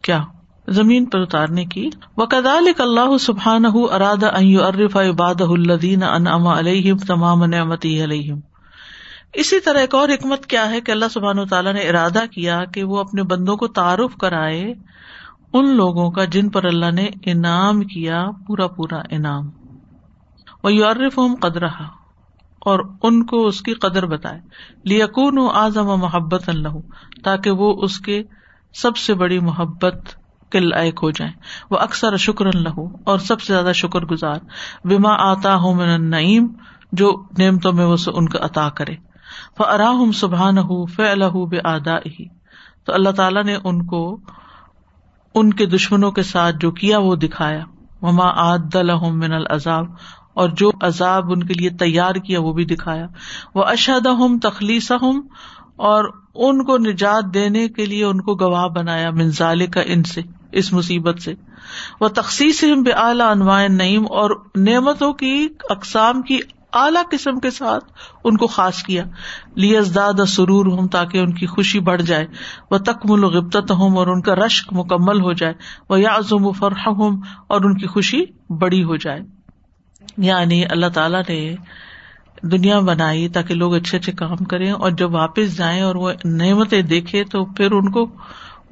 کیا؟ 0.01 0.23
زمین 0.67 1.05
پر 1.05 1.19
اتارنے 1.19 1.65
کی۔ 1.65 1.89
وہ 2.17 2.25
اللہ 2.79 3.17
سبحان 3.17 3.63
اراد 3.73 4.23
ارف 4.23 4.97
عباد 4.97 5.41
الدین 5.41 6.03
انعام 6.03 6.47
علیہم 6.47 6.97
تمام 6.97 7.43
نعمت 7.43 7.85
علیہم۔ 8.03 8.39
اسی 9.33 9.59
طرح 9.59 9.79
ایک 9.79 9.95
اور 9.95 10.09
حکمت 10.09 10.45
کیا 10.45 10.69
ہے 10.69 10.81
کہ 10.81 10.91
اللہ 10.91 11.05
سبحان 11.13 11.47
تعالیٰ 11.47 11.73
نے 11.73 11.79
ارادہ 11.79 12.19
کیا 12.31 12.65
کہ 12.65 12.83
وہ 12.83 12.99
اپنے 12.99 13.23
بندوں 13.23 13.57
کو 13.57 13.67
تعارف 13.67 14.15
کرائے 14.15 14.73
ان 15.53 15.69
لوگوں 15.69 16.11
کا 16.11 16.25
جن 16.25 16.49
پر 16.49 16.63
اللہ 16.63 16.91
نے 16.91 17.09
انعام 17.25 17.81
کیا، 17.81 18.25
پورا 18.47 18.67
پورا 18.67 19.01
انعام۔ 19.09 19.49
وہ 20.63 20.73
یورف 20.73 21.19
قدرہ 21.41 21.67
اور 22.59 22.79
ان 23.03 23.25
کو 23.25 23.47
اس 23.47 23.61
کی 23.61 23.73
قدر 23.73 24.05
بتائے۔ 24.05 24.41
لیکون 24.83 25.37
اعظم 25.55 25.87
محبت 25.87 26.49
اللہ 26.49 26.77
تاکہ 27.23 27.51
وہ 27.51 27.81
اس 27.81 27.99
کے 27.99 28.23
سب 28.73 28.97
سے 28.97 29.13
بڑی 29.13 29.39
محبت 29.39 29.95
کے 30.51 30.59
لائق 30.59 31.03
ہو 31.03 31.11
جائیں۔ 31.11 31.33
وہ 31.71 31.77
اکثر 31.77 32.17
شکر 32.17 32.45
اللہ 32.45 32.79
اور 33.03 33.17
سب 33.17 33.41
سے 33.41 33.53
زیادہ 33.53 33.71
شکر 33.73 33.99
گزار۔ 33.99 34.39
بیما 34.85 35.09
آتا 35.09 35.55
ہوں 35.55 35.73
من 35.73 35.89
النعیم 35.89 36.47
جو 36.91 37.23
نعمتوں 37.37 37.73
میں 37.73 37.85
وہ 37.85 37.95
ان 38.07 38.29
کا 38.29 38.39
عطا 38.41 38.69
کرے۔ 38.69 38.95
فراہم 39.57 40.11
سبحان 40.11 40.57
ہُ 40.57 40.87
فہ 40.95 41.01
الح 41.01 41.45
بے 41.49 41.57
آدا 41.63 41.97
ہی 41.97 42.27
تو 42.85 42.93
اللہ 42.93 43.09
تعالیٰ 43.09 43.43
نے 43.43 43.55
ان 43.63 43.85
کو 43.85 44.19
ان 45.39 45.53
کے 45.53 45.65
دشمنوں 45.65 46.11
کے 46.11 46.23
ساتھ 46.23 46.55
جو 46.59 46.71
کیا 46.71 46.99
وہ 46.99 47.15
دکھایا۔ 47.15 47.59
وما 48.01 48.29
آد 48.35 48.75
من 49.01 49.33
العذاب۔ 49.33 49.85
اور 50.33 50.49
جو 50.49 50.71
عذاب 50.81 51.31
ان 51.31 51.43
کے 51.43 51.53
لیے 51.53 51.69
تیار 51.69 52.15
کیا 52.15 52.41
وہ 52.41 52.53
بھی 52.53 52.65
دکھایا۔ 52.65 53.05
وہ 53.55 53.63
اشد 53.63 54.05
ہم 54.05 54.39
تخلیص 54.39 54.91
ہم 54.91 55.21
اور 55.75 56.05
ان 56.35 56.63
کو 56.63 56.77
نجات 56.77 57.33
دینے 57.33 57.67
کے 57.67 57.85
لیے 57.85 58.03
ان 58.03 58.21
کو 58.21 58.35
گواہ 58.35 58.67
بنایا 58.67 59.11
منظال 59.11 59.65
کا 59.65 59.81
ان 59.81 60.03
سے، 60.03 60.21
اس 60.51 60.73
مصیبت 60.73 61.21
سے۔ 61.21 61.33
وہ 62.01 62.07
تخصیص 62.07 62.63
بے 62.63 62.91
اعلیٰ 62.91 63.31
انوائن 63.31 63.77
نعیم 63.77 64.03
اور 64.03 64.29
نعمتوں 64.55 65.13
کی 65.13 65.47
اقسام 65.69 66.21
کی 66.21 66.39
اعلی 66.73 66.99
قسم 67.11 67.39
کے 67.39 67.51
ساتھ 67.51 67.85
ان 68.23 68.37
کو 68.37 68.47
خاص 68.47 68.83
کیا۔ 68.83 69.03
لیزداد 69.55 70.13
سرور 70.27 70.65
ہوں 70.65 70.87
تاکہ 70.87 71.17
ان 71.17 71.33
کی 71.33 71.45
خوشی 71.45 71.79
بڑھ 71.79 72.01
جائے۔ 72.01 72.27
وہ 72.71 72.77
تکمل 72.77 73.23
و 73.23 73.29
غبت 73.29 73.71
ہوں 73.71 73.97
اور 73.97 74.07
ان 74.07 74.21
کا 74.21 74.35
رشک 74.35 74.73
مکمل 74.73 75.21
ہو 75.21 75.33
جائے۔ 75.33 75.53
وہ 75.89 76.01
یازم 76.01 76.45
و 76.45 76.51
فرح 76.51 76.87
ہوں 76.87 77.21
اور 77.47 77.61
ان 77.61 77.77
کی 77.77 77.87
خوشی 77.87 78.21
بڑی 78.49 78.83
ہو 78.83 78.95
جائے۔ 78.95 79.19
یعنی 80.17 80.65
اللہ 80.65 80.85
تعالیٰ 80.85 81.21
نے 81.29 81.55
دنیا 82.43 82.79
بنائی 82.79 83.29
تاکہ 83.29 83.53
لوگ 83.53 83.75
اچھے 83.75 83.97
اچھے 83.97 84.11
کام 84.11 84.35
کریں 84.35 84.71
اور 84.71 84.91
جب 84.91 85.13
واپس 85.13 85.57
جائیں 85.57 85.81
اور 85.81 85.95
وہ 85.95 86.11
نعمتیں 86.25 86.81
دیکھے 86.81 87.23
تو 87.23 87.45
پھر 87.45 87.71
ان 87.71 87.91
کو 87.91 88.09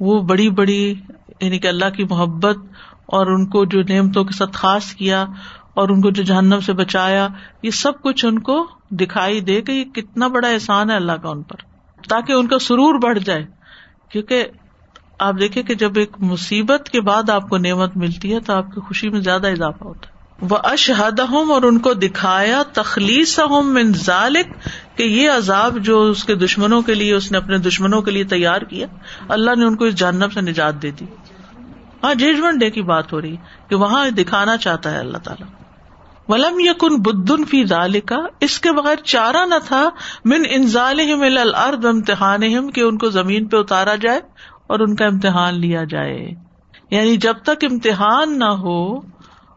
وہ 0.00 0.20
بڑی 0.20 0.50
بڑی 0.50 0.94
یعنی 1.40 1.58
کہ 1.58 1.68
اللہ 1.68 1.90
کی 1.90 2.04
محبت 2.04 2.56
اور 3.06 3.26
ان 3.26 3.46
کو 3.46 3.64
جو 3.64 3.82
نعمتوں 3.88 4.24
کے 4.24 4.32
ساتھ 4.32 4.50
خاص 4.52 4.92
کیا 4.92 5.26
اور 5.76 5.88
ان 5.88 6.00
کو 6.00 6.10
جو 6.10 6.22
جہنم 6.22 6.60
سے 6.60 6.72
بچایا، 6.72 7.28
یہ 7.62 7.70
سب 7.70 8.02
کچھ 8.02 8.26
ان 8.26 8.38
کو 8.38 8.66
دکھائی 8.90 9.40
دے 9.40 9.60
کہ 9.60 9.72
یہ 9.72 9.84
کتنا 9.84 10.26
بڑا 10.26 10.48
احسان 10.48 10.90
ہے 10.90 10.96
اللہ 10.96 11.12
کا 11.12 11.28
ان 11.28 11.42
پر، 11.42 11.56
تاکہ 12.08 12.32
ان 12.32 12.46
کا 12.46 12.58
سرور 12.58 12.98
بڑھ 12.98 13.18
جائے۔ 13.18 13.46
کیونکہ 14.08 14.46
آپ 15.18 15.34
دیکھیں 15.40 15.62
کہ 15.62 15.74
جب 15.74 15.92
ایک 15.96 16.12
مصیبت 16.18 16.88
کے 16.92 17.00
بعد 17.00 17.30
آپ 17.30 17.48
کو 17.48 17.58
نعمت 17.58 17.96
ملتی 17.96 18.34
ہے 18.34 18.40
تو 18.40 18.52
آپ 18.52 18.74
کی 18.74 18.80
خوشی 18.80 19.08
میں 19.08 19.20
زیادہ 19.20 19.46
اضافہ 19.46 19.84
ہوتا 19.84 20.08
ہے۔ 20.08 20.16
وہ 20.40 20.56
اشہد 20.64 21.20
ہوں 21.20 21.52
اور 21.52 21.62
ان 21.62 21.78
کو 21.78 21.94
دکھایا 21.94 22.62
تخلیص 22.72 23.38
ہوں 23.38 23.62
من 23.62 23.92
ذالک 23.92 24.46
کہ 24.96 25.02
یہ 25.02 25.30
عذاب 25.30 25.78
جو 25.78 26.02
اس 26.02 26.24
کے 26.24 26.34
دشمنوں 26.34 26.82
کے 26.82 26.94
لیے، 26.94 27.14
اس 27.14 27.32
نے 27.32 27.38
اپنے 27.38 27.58
دشمنوں 27.58 28.02
کے 28.02 28.10
لیے 28.10 28.24
تیار 28.24 28.60
کیا، 28.60 28.86
اللہ 29.28 29.50
نے 29.58 29.64
ان 29.64 29.76
کو 29.76 29.84
اس 29.84 29.94
جہنم 29.94 30.28
سے 30.34 30.40
نجات 30.40 30.82
دے 30.82 30.90
دی۔ 30.90 31.04
ہاں 32.04 32.14
ججمنٹ 32.14 32.60
ڈے 32.60 32.70
کی 32.70 32.82
بات 32.82 33.12
ہو 33.12 33.20
رہی 33.20 33.36
کہ 33.68 33.76
وہاں 33.76 34.10
دکھانا 34.10 34.56
چاہتا 34.56 34.90
ہے 34.90 34.98
اللہ 34.98 35.18
تعالیٰ۔ 35.18 35.65
ولم 36.28 36.60
یقن 36.60 36.96
بدن 36.96 37.44
فی 37.44 37.64
ذالکا، 37.64 38.16
اس 38.40 38.60
کے 38.60 38.72
بغیر 38.72 38.96
چارہ 38.96 39.46
نہ 39.46 39.54
تھا، 39.64 39.90
من 40.24 40.42
انزال 40.50 41.00
الارض 41.38 41.86
امتحان 41.86 42.70
کہ 42.70 42.80
ان 42.80 42.98
کو 42.98 43.10
زمین 43.10 43.48
پہ 43.48 43.56
اتارا 43.56 43.94
جائے 43.94 44.20
اور 44.66 44.80
ان 44.80 44.96
کا 44.96 45.06
امتحان 45.06 45.60
لیا 45.60 45.84
جائے۔ 45.84 46.28
یعنی 46.90 47.16
جب 47.16 47.34
تک 47.42 47.64
امتحان 47.70 48.38
نہ 48.38 48.44
ہو 48.44 48.96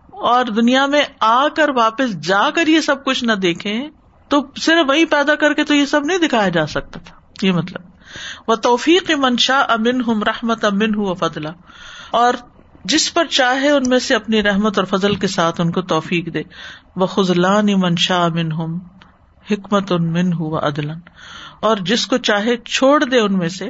اور 0.10 0.46
دنیا 0.46 0.86
میں 0.86 1.02
آ 1.20 1.48
کر 1.48 1.70
واپس 1.70 2.22
جا 2.22 2.50
کر 2.56 2.68
یہ 2.68 2.80
سب 2.80 3.06
کچھ 3.06 3.24
نہ 3.24 3.34
دیکھے 3.34 3.90
تو 4.28 4.46
صرف 4.62 4.90
وہی 4.90 5.06
پیدا 5.06 5.36
کر 5.36 5.54
کے 5.54 5.64
تو 5.64 5.74
یہ 5.74 5.86
سب 5.86 6.06
نہیں 6.06 6.18
دکھایا 6.18 6.50
جا 6.50 6.66
سکتا 6.66 7.00
تھا۔ 7.00 7.16
یہ 7.42 7.52
مطلب۔ 7.52 7.82
وہ 8.48 8.56
توفیق 8.56 9.12
منشا 9.12 9.60
امن 9.60 10.02
ہوں 10.02 10.22
رحمت 10.28 10.66
امن 10.66 10.96
ہوں 10.96 11.16
فضلہ۔ 11.16 11.50
اور 12.12 12.34
جس 12.86 13.14
پر 13.14 13.26
چاہے 13.26 13.70
ان 13.70 13.84
میں 13.88 14.00
سے 14.00 14.16
اپنی 14.16 14.44
رحمت 14.44 14.80
اور 14.80 14.86
فضل 14.86 15.16
کے 15.16 15.28
ساتھ 15.28 15.62
ان 15.62 15.72
کو 15.72 15.82
توفیق 15.82 16.34
دے۔ 16.34 16.42
وہ 16.96 17.06
خزلان 17.06 17.68
منشا 17.78 18.26
امن 18.26 18.52
ہوں 18.52 18.80
حکمت 19.52 19.92
ان 19.92 20.12
من 20.12 20.34
ہوں 20.34 20.58
عدلن 20.58 21.00
اور 21.60 21.78
جس 21.78 22.08
کو 22.08 22.18
چاہے 22.18 22.58
چھوڑ 22.58 23.04
دے 23.04 23.20
ان 23.20 23.38
میں 23.38 23.50
سے، 23.50 23.70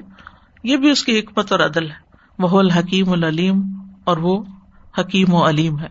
یہ 0.64 0.78
بھی 0.78 0.90
اس 0.90 1.04
کی 1.04 1.20
حکمت 1.20 1.52
اور 1.52 1.60
عدل 1.60 1.90
ہے۔ 1.90 1.96
وہ 2.40 2.60
الحکیم 2.60 3.10
العلیم 3.10 3.62
اور 4.04 4.18
وہ 4.18 4.44
حکیم 5.00 5.34
و 5.34 5.50
علیم 5.50 5.80
ہے۔ 5.80 5.88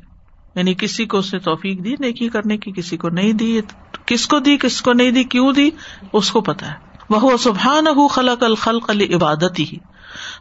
یعنی 0.54 0.74
کسی 0.74 1.04
کو 1.04 1.18
اس 1.18 1.34
نے 1.34 1.40
توفیق 1.40 1.84
دی، 1.84 1.94
نیکی 2.00 2.28
کرنے 2.28 2.56
کی، 2.56 2.72
کسی 2.72 2.96
کو 2.96 3.08
نہیں 3.08 3.32
دی۔ 3.32 3.60
کس 4.06 4.26
کو 4.26 4.38
دی، 4.38 4.56
کس 4.56 4.82
کو 4.82 4.92
نہیں 4.92 5.10
دی، 5.10 5.24
کیوں 5.24 5.52
دی، 5.52 5.70
اس 6.12 6.30
کو 6.30 6.40
پتا 6.40 6.70
ہے۔ 6.70 6.74
وہ 7.10 7.36
سبحان 7.36 8.08
خلق 8.08 8.42
الخلق 8.42 8.90
عبادت 9.14 9.58
ہی 9.58 9.76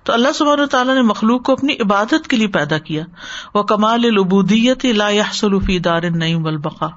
تو 0.04 0.14
اللہ 0.14 0.32
سبحانہ 0.36 0.66
تعالیٰ 0.66 0.96
نے 0.96 1.02
مخلوق 1.02 1.44
کو 1.44 1.52
اپنی 1.52 1.74
عبادت 1.74 2.28
کے 2.28 2.38
لیے 2.38 2.48
پیدا 2.48 2.78
کیا۔ 2.78 3.04
وہ 3.54 3.64
کمال 3.64 4.06
العبودیت 4.06 4.86
لا 4.86 5.10
سلوفی 5.34 5.80
دار 5.80 6.04
النعیم 6.04 6.48
البقا 6.48 6.88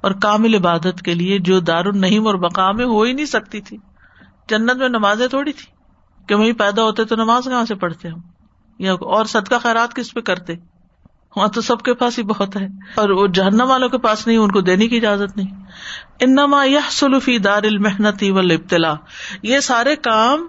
اور 0.00 0.10
کامل 0.10 0.54
عبادت 0.54 1.02
کے 1.04 1.14
لیے 1.14 1.38
جو 1.38 1.60
دار 1.60 1.84
النعیم 1.84 2.26
اور 2.26 2.34
بقا 2.34 2.72
میں 2.72 2.84
ہو 2.84 3.02
ہی 3.02 3.12
نہیں 3.12 3.26
سکتی 3.26 3.60
تھی۔ 3.60 3.76
جنت 4.48 4.76
میں 4.76 4.88
نمازیں 4.88 5.28
تھوڑی 5.28 5.52
تھی۔ 5.52 5.78
کہ 6.26 6.34
وہی 6.34 6.52
پیدا 6.52 6.82
ہوتے 6.82 7.04
تو 7.04 7.16
نماز 7.16 7.44
کہاں 7.44 7.64
سے 7.64 7.74
پڑھتے 7.74 8.08
ہم؟ 8.08 8.20
یا 8.78 8.92
اور 8.92 9.24
صدقہ 9.24 9.54
خیرات 9.62 9.94
کس 9.94 10.14
پہ 10.14 10.20
کرتے؟ 10.20 10.54
وہاں 11.36 11.48
تو 11.48 11.60
سب 11.60 11.82
کے 11.82 11.94
پاس 11.94 12.18
ہی 12.18 12.24
بہت 12.24 12.56
ہے۔ 12.56 12.66
اور 12.94 13.08
وہ 13.08 13.26
جہنم 13.26 13.64
والوں 13.68 13.88
کے 13.88 13.98
پاس 13.98 14.26
نہیں، 14.26 14.36
ان 14.36 14.52
کو 14.52 14.60
دینے 14.60 14.88
کی 14.88 14.96
اجازت 14.96 15.36
نہیں۔ 15.36 15.64
انما 16.20 16.64
یہ 16.64 16.78
سلوفی 16.90 17.38
دار 17.38 17.62
المحنت 17.62 18.22
ابتلا 18.22 18.94
یہ 19.42 19.60
سارے 19.60 19.96
کام 19.96 20.46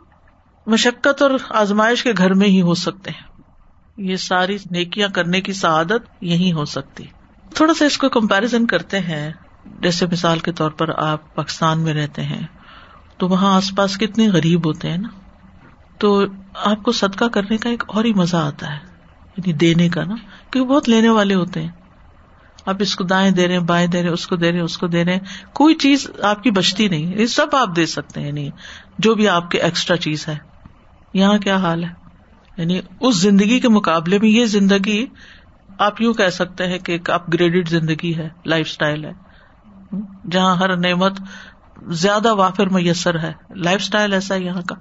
مشقت 0.69 1.21
اور 1.21 1.31
آزمائش 1.49 2.03
کے 2.03 2.13
گھر 2.17 2.33
میں 2.33 2.47
ہی 2.47 2.61
ہو 2.61 2.73
سکتے 2.73 3.11
ہیں۔ 3.11 3.41
یہ 3.97 4.15
ساری 4.15 4.57
نیکیاں 4.71 5.09
کرنے 5.09 5.41
کی 5.41 5.53
سعادت 5.53 6.01
یہی 6.21 6.51
ہو 6.51 6.65
سکتی۔ 6.65 7.03
تھوڑا 7.53 7.73
سا 7.73 7.85
اس 7.85 7.97
کو 7.97 8.09
کمپیرزن 8.09 8.67
کرتے 8.67 8.99
ہیں۔ 8.99 9.33
جیسے 9.81 10.05
مثال 10.05 10.39
کے 10.39 10.51
طور 10.51 10.71
پر 10.71 10.89
آپ 10.97 11.35
پاکستان 11.35 11.79
میں 11.79 11.93
رہتے 11.93 12.23
ہیں، 12.23 12.47
تو 13.17 13.27
وہاں 13.27 13.55
آس 13.55 13.71
پاس 13.75 13.97
کتنے 13.97 14.27
غریب 14.29 14.67
ہوتے 14.67 14.89
ہیں 14.89 14.97
نا؟ 14.97 15.07
تو 15.97 16.23
آپ 16.53 16.83
کو 16.83 16.91
صدقہ 16.91 17.25
کرنے 17.25 17.57
کا 17.57 17.69
ایک 17.69 17.83
اور 17.87 18.05
ہی 18.05 18.13
مزہ 18.13 18.37
آتا 18.37 18.71
ہے۔ 18.71 18.79
یعنی 19.37 19.53
دینے 19.53 19.89
کا 19.89 20.03
نا، 20.03 20.15
کیونکہ 20.51 20.73
بہت 20.73 20.89
لینے 20.89 21.09
والے 21.09 21.35
ہوتے 21.35 21.61
ہیں۔ 21.61 21.69
آپ 22.65 22.75
اس 22.79 22.95
کو 22.95 23.03
دائیں 23.03 23.31
دے 23.31 23.47
رہے 23.47 23.53
ہیں، 23.53 23.63
بائیں 23.63 23.87
دے 23.87 24.03
رہے 24.03 24.09
اس 24.09 24.27
کو 24.27 24.35
دے 24.35 24.51
رہے 24.51 24.59
اس 24.59 24.77
کو 24.77 24.87
دے 24.87 25.05
رہے 25.05 25.17
کوئی 25.53 25.75
چیز 25.75 26.11
آپ 26.21 26.43
کی 26.43 26.51
بچتی 26.51 26.87
نہیں، 26.87 27.17
یہ 27.17 27.25
سب 27.25 27.47
آپ 27.55 27.75
دے 27.75 27.85
سکتے 27.85 28.19
ہیں۔ 28.19 28.27
یعنی 28.27 28.49
جو 28.99 29.15
بھی 29.15 29.27
آپ 29.27 29.51
کے 29.51 29.61
ایکسٹرا 29.61 29.97
چیز 29.97 30.27
ہے۔ 30.27 30.37
یہاں 31.13 31.37
کیا 31.37 31.57
حال 31.57 31.83
ہے؟ 31.83 31.89
یعنی 32.57 32.81
اس 32.99 33.15
زندگی 33.15 33.59
کے 33.59 33.69
مقابلے 33.69 34.19
میں 34.19 34.29
یہ 34.29 34.45
زندگی 34.45 35.05
آپ 35.79 36.01
یوں 36.01 36.13
کہہ 36.13 36.29
سکتے 36.29 36.67
ہیں 36.67 36.79
کہ 36.79 36.91
ایک 36.91 37.09
اپ 37.09 37.33
گریڈیڈ 37.33 37.69
زندگی 37.69 38.15
ہے 38.15 38.29
لائف 38.45 38.67
اسٹائل 38.69 39.05
ہے۔ 39.05 39.11
جہاں 40.31 40.55
ہر 40.55 40.77
نعمت 40.77 41.21
زیادہ 41.87 42.33
وافر 42.33 42.67
میسر 42.67 43.19
ہے۔ 43.19 43.33
لائف 43.49 43.81
اسٹائل 43.81 44.13
ایسا 44.13 44.35
ہے 44.35 44.39
یہاں 44.39 44.61
کا۔ 44.61 44.75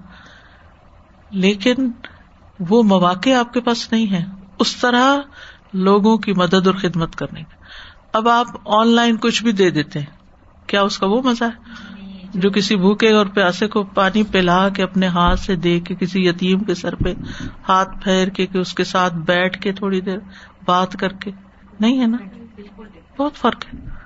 لیکن 1.31 1.91
وہ 2.69 2.83
مواقع 2.83 3.31
آپ 3.31 3.53
کے 3.53 3.61
پاس 3.61 3.93
نہیں 3.93 4.13
ہے 4.13 4.25
اس 4.59 4.77
طرح 4.77 5.17
لوگوں 5.73 6.19
کی 6.19 6.33
مدد 6.33 6.67
اور 6.67 6.75
خدمت 6.75 7.17
کرنے 7.17 7.43
کا 7.43 7.57
اب 8.13 8.29
آپ 8.29 8.47
آن 8.65 8.89
لائن 8.89 9.17
کچھ 9.17 9.43
بھی 9.43 9.53
دے 9.53 9.71
دیتے 9.71 9.99
ہیں، 9.99 10.07
کیا 10.67 10.83
اس 10.83 10.99
کا 10.99 11.07
وہ 11.07 11.23
مزہ 11.23 11.45
ہے؟ 11.45 11.79
جو 12.35 12.51
کسی 12.51 12.77
بھوکے 12.77 13.13
اور 13.13 13.27
پیاسے 13.27 13.69
کو 13.69 13.83
پانی 13.83 14.23
پلا 14.23 14.69
کے 14.69 14.83
اپنے 14.83 15.07
ہاتھ 15.07 15.41
سے 15.41 15.57
دے 15.57 15.81
کے 15.81 15.95
کسی 15.95 16.27
یتیم 16.27 16.65
کے 16.65 16.75
سر 16.75 16.95
پہ 16.95 17.15
ہاتھ 17.69 18.05
پھیر 18.05 18.29
کے 18.29 18.47
اس 18.55 18.75
کے 18.75 18.85
ساتھ 18.85 19.15
بیٹھ 19.15 19.61
کے 19.61 19.73
تھوڑی 19.73 20.01
دیر 20.01 20.19
بات 20.65 20.93
کر 20.93 21.09
کے 21.09 21.31
نہیں 21.81 22.01
ہے 22.01 22.07
نا؟ 22.07 22.17
بہت 23.19 23.37
فرق 23.37 23.65
ہے۔ 23.65 23.99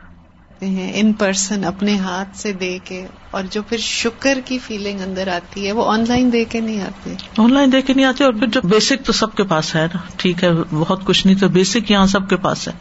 ان 0.94 1.12
پرسن 1.12 1.64
اپنے 1.64 1.96
ہاتھ 1.96 2.36
سے 2.36 2.52
دے 2.52 2.78
کے 2.84 3.06
اور 3.30 3.42
جو 3.50 3.62
پھر 3.62 3.76
شکر 3.78 4.38
کی 4.44 4.58
فیلنگ 4.58 5.00
اندر 5.00 5.28
آتی 5.28 5.66
ہے 5.66 5.72
وہ 5.72 5.92
آن 5.92 6.04
لائن 6.08 6.32
دے 6.32 6.44
کے 6.44 6.60
نہیں 6.60 6.80
آتی 6.80 7.14
آن 7.38 7.52
لائن 7.52 7.72
دے 7.72 7.82
کے 7.82 7.94
نہیں 7.94 8.06
آتی 8.06 8.24
اور 8.24 8.32
پھر 8.32 8.46
جو 8.46 8.60
بیسک 8.64 9.04
تو 9.04 9.12
سب 9.12 9.34
کے 9.34 9.42
پاس 9.42 9.76
ہے 9.76 9.86
نا۔ 9.94 10.00
ٹھیک 10.16 10.44
ہے 10.44 10.48
بہت 10.70 11.04
کچھ 11.04 11.26
نہیں 11.26 11.38
تو 11.38 11.48
بیسک 11.48 11.90
یہاں 11.90 12.06
سب 12.06 12.28
کے 12.28 12.36
پاس 12.36 12.68
ہے۔ 12.68 12.72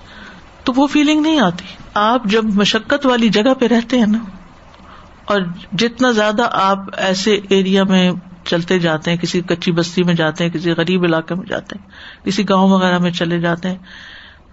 تو 0.64 0.74
وہ 0.76 0.88
فیلنگ 0.88 1.22
نہیں 1.22 1.40
آتی۔ 1.40 1.66
آپ 1.94 2.26
جب 2.26 2.44
مشقت 2.44 3.06
والی 3.06 3.30
جگہ 3.30 3.54
پہ 3.60 3.68
رہتے 3.68 4.00
ہیں 4.00 4.06
نا 4.06 4.18
اور 5.32 5.42
جتنا 5.72 6.12
زیادہ 6.12 6.48
آپ 6.52 6.78
ایسے 6.98 7.40
ایریا 7.50 7.84
میں 7.84 8.12
چلتے 8.46 8.80
جاتے 8.80 9.12
ہیں، 9.12 9.18
کسی 9.18 9.42
کچی 9.42 9.72
بستی 9.72 10.04
میں 10.04 10.14
جاتے 10.14 10.44
ہیں، 10.44 10.52
کسی 10.52 10.72
غریب 10.72 11.04
علاقے 11.04 11.36
میں 11.36 11.46
جاتے 11.46 11.76
ہیں، 11.80 11.90
کسی 12.26 12.50
گاؤں 12.50 12.70
وغیرہ 12.70 12.98
میں 12.98 13.12
چلے 13.12 13.40
جاتے 13.40 13.70
ہیں، 13.70 13.78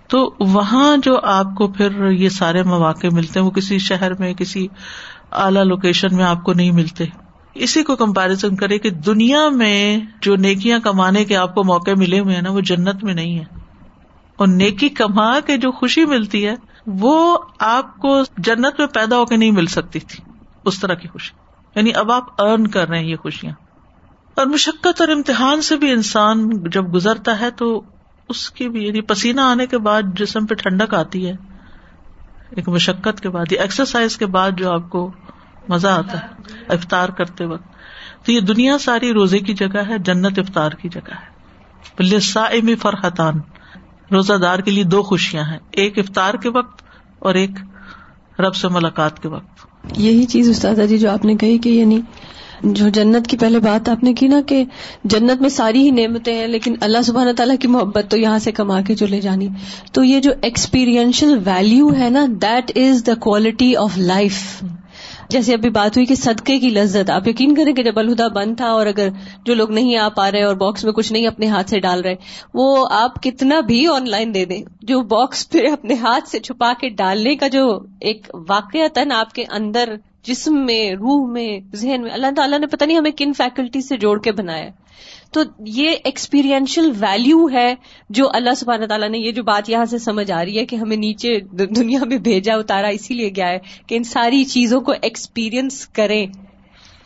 تو 0.08 0.36
وہاں 0.40 0.96
جو 0.96 1.18
آپ 1.22 1.54
کو 1.58 1.68
پھر 1.68 2.10
یہ 2.10 2.28
سارے 2.28 2.62
مواقع 2.62 3.06
ملتے 3.12 3.38
ہیں، 3.40 3.46
وہ 3.46 3.50
کسی 3.50 3.78
شہر 3.78 4.14
میں، 4.18 4.34
کسی 4.34 4.66
اعلی 5.32 5.64
لوکیشن 5.64 6.16
میں 6.16 6.24
آپ 6.24 6.44
کو 6.44 6.52
نہیں 6.52 6.70
ملتے۔ 6.70 7.04
اسی 7.54 7.82
کو 7.82 7.96
کمپیرزن 7.96 8.56
کرے 8.56 8.78
کہ 8.78 8.90
دنیا 8.90 9.48
میں 9.48 9.98
جو 10.20 10.36
نیکیاں 10.36 10.78
کمانے 10.78 11.24
کے 11.24 11.36
آپ 11.36 11.54
کو 11.54 11.64
موقع 11.64 11.90
ملے 11.96 12.20
ہوئے 12.20 12.34
ہیں 12.34 12.42
نا، 12.42 12.50
وہ 12.50 12.60
جنت 12.60 13.04
میں 13.04 13.14
نہیں 13.14 13.38
ہے 13.38 13.44
اور 14.36 14.48
نیکی 14.48 14.88
کما 14.88 15.40
کے 15.40 15.56
جو 15.56 15.70
خوشی 15.72 16.04
ملتی 16.04 16.46
ہے، 16.46 16.54
وہ 16.86 17.38
آپ 17.58 17.96
کو 17.96 18.22
جنت 18.38 18.78
میں 18.78 18.86
پیدا 18.86 19.16
ہو 19.16 19.24
کے 19.24 19.36
نہیں 19.36 19.50
مل 19.50 19.66
سکتی 19.66 19.98
تھی۔ 19.98 20.27
اس 20.68 20.80
طرح 20.80 20.94
کی 20.94 21.08
خوشی۔ 21.08 21.34
یعنی 21.74 21.90
اب 21.94 22.12
آپ 22.12 22.42
ارن 22.42 22.66
کر 22.66 22.88
رہے 22.88 22.98
ہیں 22.98 23.06
یہ 23.06 23.16
خوشیاں۔ 23.16 23.52
اور 24.34 24.46
مشقت 24.46 25.00
اور 25.00 25.08
امتحان 25.08 25.62
سے 25.62 25.76
بھی 25.76 25.92
انسان 25.92 26.50
جب 26.70 26.94
گزرتا 26.94 27.40
ہے 27.40 27.50
تو 27.50 27.82
اس 28.28 28.50
کی 28.50 28.68
بھی 28.68 28.86
یعنی 28.86 29.00
پسینہ 29.00 29.40
آنے 29.40 29.66
کے 29.66 29.78
بعد 29.78 30.02
جسم 30.18 30.46
پہ 30.46 30.54
ٹھنڈک 30.54 30.94
آتی 30.94 31.26
ہے۔ 31.26 31.32
ایک 32.50 32.68
مشقت 32.68 33.20
کے 33.20 33.28
بعد 33.28 33.44
ایکسرسائز 33.50 34.16
کے 34.16 34.26
بعد 34.26 34.50
جو 34.56 34.72
آپ 34.72 34.90
کو 34.90 35.12
مزہ 35.68 35.88
آتا 35.88 36.22
ہے، 36.22 36.26
افطار 36.68 37.08
کرتے 37.08 37.44
وقت۔ 37.44 37.68
تو 38.26 38.32
یہ 38.32 38.40
دنیا 38.40 38.78
ساری 38.78 39.12
روزے 39.12 39.38
کی 39.38 39.54
جگہ 39.54 39.78
ہے، 39.88 39.98
جنت 39.98 40.38
افطار 40.38 40.70
کی 40.70 40.88
جگہ 40.88 41.10
ہے۔ 41.10 41.38
سائم 42.20 42.68
فرحتان۔ 42.82 43.34
روزہ 44.12 44.34
دار 44.34 44.58
کے 44.58 44.70
لیے 44.70 44.84
دو 44.84 45.02
خوشیاں 45.02 45.44
ہیں۔ 45.44 45.58
ایک 45.70 45.98
افطار 45.98 46.34
کے 46.34 46.48
وقت 46.48 46.82
اور 47.18 47.34
ایک 47.34 47.50
رب 48.38 48.54
سے 48.54 48.68
ملاقات 48.68 49.22
کے 49.22 49.28
وقت۔ 49.28 49.67
یہی 49.96 50.24
چیز 50.24 50.48
استاد 50.48 50.74
جی 50.88 50.98
جو 50.98 51.10
آپ 51.10 51.24
نے 51.24 51.34
کہی 51.34 51.58
کہ 51.58 51.68
یعنی 51.68 52.00
جو 52.62 52.88
جنت 52.88 53.26
کی 53.26 53.36
پہلے 53.36 53.58
بات 53.58 53.88
آپ 53.88 54.04
نے 54.04 54.14
کی 54.14 54.28
نا 54.28 54.40
کہ 54.46 54.64
جنت 55.04 55.40
میں 55.40 55.48
ساری 55.48 55.82
ہی 55.82 55.90
نعمتیں 55.90 56.34
ہیں، 56.34 56.46
لیکن 56.46 56.74
اللہ 56.80 57.02
سبحانہ 57.04 57.30
تعالیٰ 57.32 57.56
کی 57.60 57.68
محبت 57.68 58.06
تو 58.08 58.16
یہاں 58.16 58.38
سے 58.38 58.52
کما 58.52 58.80
کے 58.80 58.94
چلے 58.94 59.20
جانی۔ 59.20 59.48
تو 59.92 60.04
یہ 60.04 60.20
جو 60.20 60.30
ایکسپیرینشل 60.42 61.38
ویلو 61.44 61.94
ہے 61.98 62.10
نا 62.10 62.26
that 62.42 62.72
is 62.76 63.06
the 63.06 63.14
quality 63.14 63.76
of 63.76 63.98
life 63.98 64.64
جیسے 65.28 65.54
ابھی 65.54 65.70
بات 65.70 65.96
ہوئی 65.96 66.06
کہ 66.06 66.14
صدقے 66.14 66.58
کی 66.58 66.70
لذت، 66.70 67.10
آپ 67.10 67.28
یقین 67.28 67.54
کریں 67.54 67.72
کہ 67.72 67.82
جب 67.82 67.98
الہدا 67.98 68.28
بند 68.28 68.56
تھا 68.56 68.70
اور 68.70 68.86
اگر 68.86 69.08
جو 69.44 69.54
لوگ 69.54 69.70
نہیں 69.70 69.96
آ 69.96 70.08
پا 70.08 70.30
رہے 70.32 70.42
اور 70.42 70.54
باکس 70.54 70.84
میں 70.84 70.92
کچھ 70.92 71.12
نہیں 71.12 71.26
اپنے 71.26 71.46
ہاتھ 71.46 71.70
سے 71.70 71.80
ڈال 71.80 72.00
رہے، 72.00 72.14
وہ 72.54 72.86
آپ 72.90 73.22
کتنا 73.22 73.60
بھی 73.60 73.86
آن 73.86 74.10
لائن 74.10 74.34
دے 74.34 74.44
دیں، 74.44 74.62
جو 74.82 75.00
باکس 75.00 75.48
پہ 75.50 75.70
اپنے 75.70 75.94
ہاتھ 75.94 76.28
سے 76.28 76.38
چھپا 76.38 76.72
کے 76.80 76.88
ڈالنے 76.88 77.36
کا 77.36 77.48
جو 77.48 77.78
ایک 78.00 78.26
واقع 78.48 78.78
آپ 79.12 79.32
کے 79.32 79.44
اندر، 79.50 79.94
جسم 80.22 80.66
میں، 80.66 80.92
روح 80.92 81.30
میں، 81.30 81.76
ذہن 81.76 82.02
میں، 82.02 82.10
اللہ 82.10 82.26
تعالیٰ 82.36 82.58
نے 82.58 82.66
پتہ 82.66 82.84
نہیں 82.84 82.98
ہمیں 82.98 83.10
کن 83.10 83.32
فیکلٹی 83.32 83.80
سے 83.80 83.96
جوڑ 83.96 84.18
کے 84.20 84.32
بنایا۔ 84.32 84.68
تو 85.30 85.42
یہ 85.66 85.90
ایکسپیرینشل 86.04 86.92
ویلو 87.00 87.50
ہے 87.52 87.74
جو 88.10 88.28
اللہ 88.34 88.54
سبحانہ 88.56 88.86
تعالیٰ 88.86 89.08
نے 89.08 89.18
یہ 89.18 89.32
جو 89.32 89.42
بات 89.42 89.70
یہاں 89.70 89.84
سے 89.84 89.98
سمجھ 89.98 90.32
آ 90.32 90.44
رہی 90.44 90.58
ہے 90.58 90.66
کہ 90.66 90.76
ہمیں 90.76 90.96
نیچے 90.96 91.40
دنیا 91.40 92.04
میں 92.04 92.16
بھیجا 92.16 92.54
اتارا 92.54 92.88
اسی 92.88 93.14
لیے 93.14 93.30
گیا 93.36 93.48
ہے 93.48 93.58
کہ 93.86 93.94
ان 93.94 94.04
ساری 94.04 94.44
چیزوں 94.44 94.80
کو 94.80 94.92
ایکسپیرئنس 95.02 95.86
کریں 95.86 96.26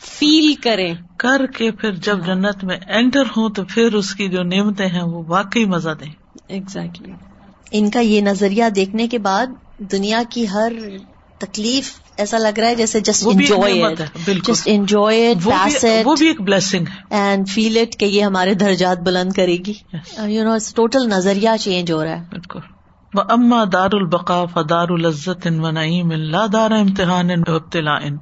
فیل 0.01 0.55
کریں۔ 0.55 0.95
کر 1.17 1.47
کے 1.47 1.71
پھر 1.71 1.93
جب 1.93 2.27
جنت 2.27 2.65
میں 2.65 2.77
انٹر 2.89 3.23
ہوں 3.37 3.49
تو 3.49 3.65
پھر 3.65 3.95
اس 3.95 4.15
کی 4.15 4.29
جو 4.29 4.43
نعمتیں 4.43 4.87
ہیں 4.87 5.03
وہ 5.03 5.23
واقعی 5.27 5.65
مزہ 5.65 5.91
دیں۔ 6.01 6.13
ایگزیکٹلی 6.49 7.13
ان 7.71 7.91
کا 7.91 8.01
یہ 8.01 8.21
نظریہ 8.21 8.65
دیکھنے 8.77 9.09
کے 9.09 9.19
بعد 9.19 9.47
دنیا 9.79 10.23
کی 10.31 10.49
ہر 10.49 10.73
تکلیف 11.39 11.99
ایسا 12.17 12.39
لگ 12.39 12.59
رہا 12.59 12.69
ہے 12.69 12.75
جیسے 12.75 13.01
جسٹ 13.01 13.27
انجوائے 13.27 13.83
جسٹ 14.49 14.63
انجوائے 14.67 15.35
وہ 16.05 16.15
بھی 16.19 16.27
ایک 16.27 16.41
بلیسنگ 16.41 16.85
اینڈ 17.11 17.49
فیل 17.49 17.77
اٹ 17.77 17.97
کہ 17.99 18.05
یہ 18.05 18.25
ہمارے 18.25 18.55
درجات 18.55 18.99
بلند 18.99 19.33
کرے 19.33 19.57
گی۔ 19.67 19.73
یو 20.27 20.45
نو 20.45 20.57
ٹوٹل 20.75 21.09
نظریہ 21.09 21.49
چینج 21.61 21.93
ہو 21.93 22.05
رہا 22.05 22.21
ہے۔ 22.21 22.27
بالکل۔ 22.31 22.59
وہ 23.15 23.23
اما 23.29 23.65
دار 23.73 23.89
البقا 23.93 24.45
فدار 24.45 24.89
العزت 24.89 25.47
ان 25.47 25.61
و 25.61 25.71
نعیم 25.71 26.11
اللہ 26.11 26.47
دار 26.47 26.71
امتحان 26.71 27.31
ابتلا 27.31 27.95
ان 27.95 28.17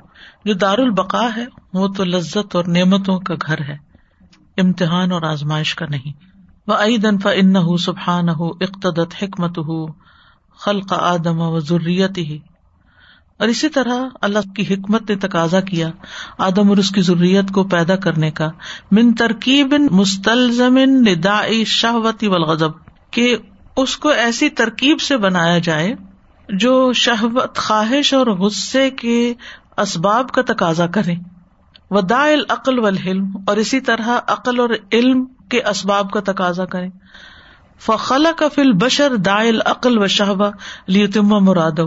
جو 0.45 0.55
دار 0.55 0.79
البقا 0.79 1.29
ہے 1.37 1.45
وہ 1.73 1.89
تو 1.89 2.05
لذت 2.05 2.57
اور 2.57 2.65
نعمتوں 2.65 3.19
کا 3.19 3.35
گھر 3.47 3.61
ہے۔ 3.61 3.77
امتحان 4.57 5.13
اور 5.13 5.23
آزمائش 5.23 5.75
کا 5.75 5.87
نہیں۔ 5.91 6.13
وہ 6.67 6.75
عیدن 6.75 7.19
فن 7.19 7.77
سبحان 7.77 8.29
ہو 8.29 8.49
اقتدت 8.49 9.15
حکمت 9.23 9.59
ہو 9.59 9.87
خلق 10.59 10.93
آدم 10.93 11.41
و 11.41 11.61
ضروریت 11.61 12.19
ہی 12.19 12.39
اور 13.41 13.49
اسی 13.49 13.69
طرح 13.69 14.03
اللہ 14.21 14.53
کی 14.57 14.63
حکمت 14.63 15.11
نے 15.11 15.17
تقاضا 15.17 15.61
کیا 15.61 15.89
آدم 16.39 16.69
اور 16.69 16.77
اس 16.77 16.91
کی 16.91 17.01
ضروریت 17.01 17.51
کو 17.51 17.63
پیدا 17.65 17.97
کرنے 17.97 18.31
کا 18.31 18.49
من 18.91 19.13
ترکیب 19.15 19.75
مستلزم 19.91 20.79
ندائی 20.79 21.65
شہوتی 21.65 22.27
والغضب، 22.27 22.71
کہ 23.11 23.37
اس 23.77 23.97
کو 23.97 24.09
ایسی 24.09 24.49
ترکیب 24.49 25.01
سے 25.01 25.17
بنایا 25.17 25.59
جائے 25.59 25.95
جو 26.49 26.93
شہوت، 26.93 27.57
خواہش 27.57 28.15
اور 28.15 28.27
غصے 28.27 28.91
کے 28.91 29.35
اسباب 29.79 30.31
کا 30.31 30.43
تقاضا 30.43 30.87
کرے۔ 30.87 31.15
و 31.91 31.99
العقل 32.15 32.79
و 32.79 32.87
علم 32.89 33.27
اور 33.47 33.57
اسی 33.57 33.81
طرح 33.81 34.19
عقل 34.27 34.61
اور 34.61 34.71
علم 34.93 35.25
کے 35.49 35.63
اسباب 35.63 36.11
کا 36.11 36.21
تقاضا 36.25 36.65
کرے۔ 36.65 36.89
فخلا 37.81 38.33
کا 38.37 38.49
فل 38.49 38.73
بشر 38.73 39.17
دا 39.17 39.39
العقل 39.39 39.99
و 39.99 40.07
شہبہ 40.07 40.51
لیتم 40.87 41.29
مراد 41.45 41.79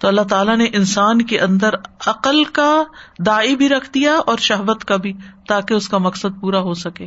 تو 0.00 0.08
اللہ 0.08 0.20
تعالیٰ 0.20 0.56
نے 0.56 0.64
انسان 0.64 1.22
کے 1.22 1.40
اندر 1.40 1.70
عقل 2.06 2.44
کا 2.44 2.82
دائی 3.26 3.56
بھی 3.56 3.68
رکھ 3.68 3.90
دیا 3.94 4.12
اور 4.26 4.38
شہوت 4.38 4.84
کا 4.84 4.96
بھی، 4.96 5.12
تاکہ 5.48 5.74
اس 5.74 5.88
کا 5.88 5.98
مقصد 5.98 6.40
پورا 6.40 6.60
ہو 6.60 6.74
سکے۔ 6.74 7.06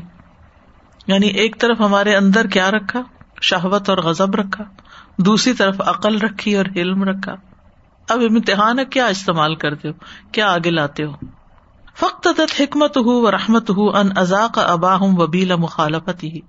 یعنی 1.08 1.28
ایک 1.28 1.60
طرف 1.60 1.82
ہمارے 1.82 2.16
اندر 2.16 2.48
کیا 2.48 2.72
رکھا؟ 2.72 3.02
شہوت 3.42 3.90
اور 3.90 3.98
غزب 3.98 4.36
رکھا۔ 4.36 4.64
دوسری 5.18 5.54
طرف 5.54 5.82
عقل 5.82 6.18
رکھی 6.18 6.56
اور 6.56 6.66
علم 6.76 7.04
رکھا۔ 7.04 7.36
اب 8.10 8.20
امتحان 8.20 8.80
ہے، 8.80 8.86
کیا 8.86 9.06
استعمال 9.06 9.56
کرتے 9.56 9.88
ہو؟ 9.88 9.94
کیا 10.32 10.54
آگے 10.54 10.70
لاتے 10.70 11.04
ہو؟ 11.04 11.12
فخت 11.96 12.28
حکمت 12.60 12.98
ہوں 12.98 13.22
و 13.22 13.32
رحمت 13.32 13.70
ہوں 13.70 13.90
ان 13.90 14.10
ازا 14.16 14.48
کا 14.56 14.62
ابا 14.62 14.96
ہوں 14.96 15.18
وبیلا 15.18 15.56
مخالفت 15.56 16.24
ہی 16.24 16.40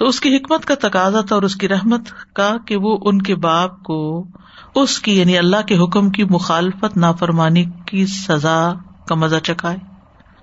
تو 0.00 0.06
اس 0.06 0.20
کی 0.20 0.36
حکمت 0.36 0.64
کا 0.64 0.74
تقاضا 0.80 1.20
تھا 1.20 1.34
اور 1.34 1.42
اس 1.42 1.56
کی 1.56 1.68
رحمت 1.68 2.00
کا 2.34 2.56
کہ 2.66 2.76
وہ 2.76 2.98
ان 3.02 3.22
کے 3.22 3.34
باپ 3.34 3.82
کو 3.82 4.26
اس 4.74 4.98
کی 4.98 5.18
یعنی 5.18 5.38
اللہ 5.38 5.62
کے 5.66 5.78
حکم 5.78 6.10
کی 6.10 6.24
مخالفت 6.24 6.96
نافرمانی 6.96 7.64
کی 7.86 8.06
سزا 8.06 8.72
کا 9.08 9.14
مزہ 9.14 9.36
چکائے 9.36 9.76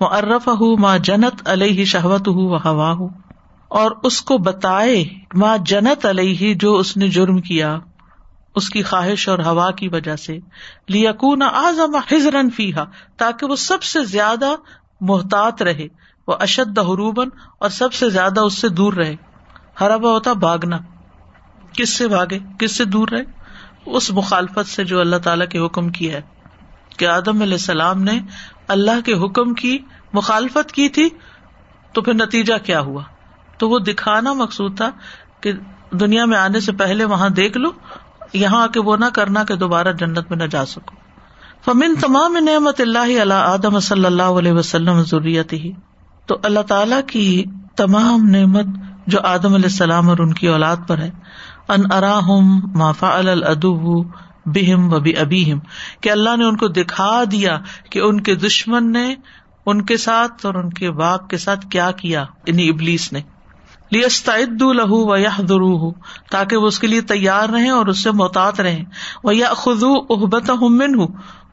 وہ 0.00 0.06
ارف 0.06 0.48
ہُو 0.48 0.76
ماں 0.76 0.98
جنت 0.98 1.48
علیہ 1.48 1.84
شہوت 1.84 2.28
ہُو 2.28 2.48
و 2.48 2.56
ہوا 2.56 2.92
ہو 2.92 3.08
اور 3.68 3.90
اس 4.02 4.22
کو 4.22 4.38
بتائے 4.38 5.04
ماں 5.34 5.58
جنت 5.66 6.06
علیہ 6.06 6.54
جو 6.54 6.76
اس 6.76 6.96
نے 6.96 7.08
جرم 7.08 7.40
کیا، 7.40 7.78
اس 8.54 8.70
کی 8.70 8.82
خواہش 8.82 9.28
اور 9.28 9.38
ہوا 9.38 9.70
کی 9.70 9.88
وجہ 9.88 10.16
سے۔ 10.16 10.38
لیکون 10.88 11.42
اعظم 11.42 11.96
ہزرن 12.12 12.50
فیحا 12.50 12.84
تاکہ 13.16 13.46
وہ 13.46 13.56
سب 13.56 13.82
سے 13.82 14.04
زیادہ 14.04 14.50
محتاط 15.00 15.62
رہے۔ 15.62 15.86
وہ 16.28 16.34
اشد 16.40 16.78
حروبن 16.78 17.28
اور 17.60 17.68
سب 17.68 17.92
سے 17.92 18.10
زیادہ 18.10 18.40
اس 18.40 18.58
سے 18.58 18.68
دور 18.68 18.92
رہے۔ 18.92 19.16
ہربا 19.80 20.10
ہوتا 20.10 20.32
بھاگنا۔ 20.32 20.78
کس 21.72 21.96
سے 21.96 22.08
بھاگے؟ 22.08 22.38
کس 22.58 22.76
سے 22.76 22.84
دور 22.84 23.08
رہے؟ 23.08 23.22
اس 23.86 24.10
مخالفت 24.10 24.68
سے 24.68 24.84
جو 24.84 25.00
اللہ 25.00 25.16
تعالیٰ 25.16 25.48
کے 25.48 25.58
حکم 25.58 25.88
کی 25.88 26.10
ہے۔ 26.10 26.20
کہ 26.96 27.04
آدم 27.04 27.42
علیہ 27.42 27.54
السلام 27.54 28.02
نے 28.02 28.20
اللہ 28.68 29.00
کے 29.04 29.12
حکم 29.12 29.54
کی 29.54 29.78
مخالفت 30.12 30.72
کی 30.72 30.88
تھی، 30.88 31.08
تو 31.92 32.02
پھر 32.02 32.14
نتیجہ 32.14 32.54
کیا 32.64 32.80
ہوا؟ 32.80 33.02
تو 33.58 33.70
وہ 33.70 33.78
دکھانا 33.78 34.32
مقصود 34.32 34.76
تھا 34.76 34.90
کہ 35.40 35.52
دنیا 35.90 36.24
میں 36.24 36.38
آنے 36.38 36.60
سے 36.60 36.72
پہلے 36.72 37.04
وہاں 37.04 37.28
دیکھ 37.28 37.58
لو، 37.58 37.70
یہاں 38.32 38.62
آ 38.62 38.66
کے 38.66 38.80
وہ 38.80 38.96
نہ 38.96 39.04
کرنا 39.04 39.44
کہ 39.44 39.54
دوبارہ 39.54 39.92
جنت 39.92 40.30
میں 40.30 40.36
نہ 40.36 40.44
جا 40.44 40.66
سکو۔ 40.66 40.96
فمن 41.64 41.94
تمام 41.94 42.36
نعمت 42.36 42.80
اللہ 42.80 43.20
اللہ 43.20 43.34
آدم 43.34 43.80
صلی 43.80 44.04
اللہ 44.04 44.22
علیہ 44.22 44.52
وسلم 44.52 45.02
ضروریت 45.02 45.52
ہی 45.52 45.72
تو 46.26 46.38
اللہ 46.42 46.60
تعالی 46.60 46.96
کی 47.06 47.44
تمام 47.76 48.28
نعمت 48.28 48.66
جو 49.08 49.18
آدم 49.24 49.54
علیہ 49.54 49.64
السلام 49.64 50.08
اور 50.08 50.18
ان 50.18 50.32
کی 50.32 50.48
اولاد 50.48 50.76
پر 50.88 50.98
ہے۔ 50.98 51.10
ان 51.68 51.92
اراہم 51.92 52.78
مافا 52.78 53.16
الدو 53.16 54.02
بہم 54.46 54.92
و 54.92 54.96
ابیم 54.96 55.58
کہ 56.00 56.10
اللہ 56.10 56.36
نے 56.36 56.44
ان 56.44 56.56
کو 56.56 56.68
دکھا 56.68 57.22
دیا 57.32 57.58
کہ 57.90 57.98
ان 57.98 58.20
کے 58.20 58.34
دشمن 58.34 58.92
نے 58.92 59.14
ان 59.66 59.84
کے 59.84 59.96
ساتھ 59.96 60.46
اور 60.46 60.54
ان 60.54 60.70
کے 60.70 60.90
باپ 60.90 61.28
کے 61.28 61.36
ساتھ 61.36 61.66
کیا 61.70 61.90
کیا 61.90 62.24
انہیں 62.46 62.68
ابلیس 62.68 63.12
نے۔ 63.12 63.20
لیستعد 63.90 64.62
لہو 64.62 65.12
و 65.12 65.16
یا 65.16 65.30
درو 65.38 65.92
تاکہ 66.30 66.56
وہ 66.56 66.66
اس 66.66 66.78
کے 66.78 66.86
لیے 66.86 67.00
تیار 67.00 67.48
رہے 67.48 67.70
اور 67.70 67.86
اس 67.86 68.02
سے 68.02 68.10
محتاط 68.10 68.60
رہے 68.60 68.82
وہ 69.24 69.36
یا 69.36 69.52
خزو 69.56 69.92
احبت 70.10 70.50
ہوں 70.50 71.06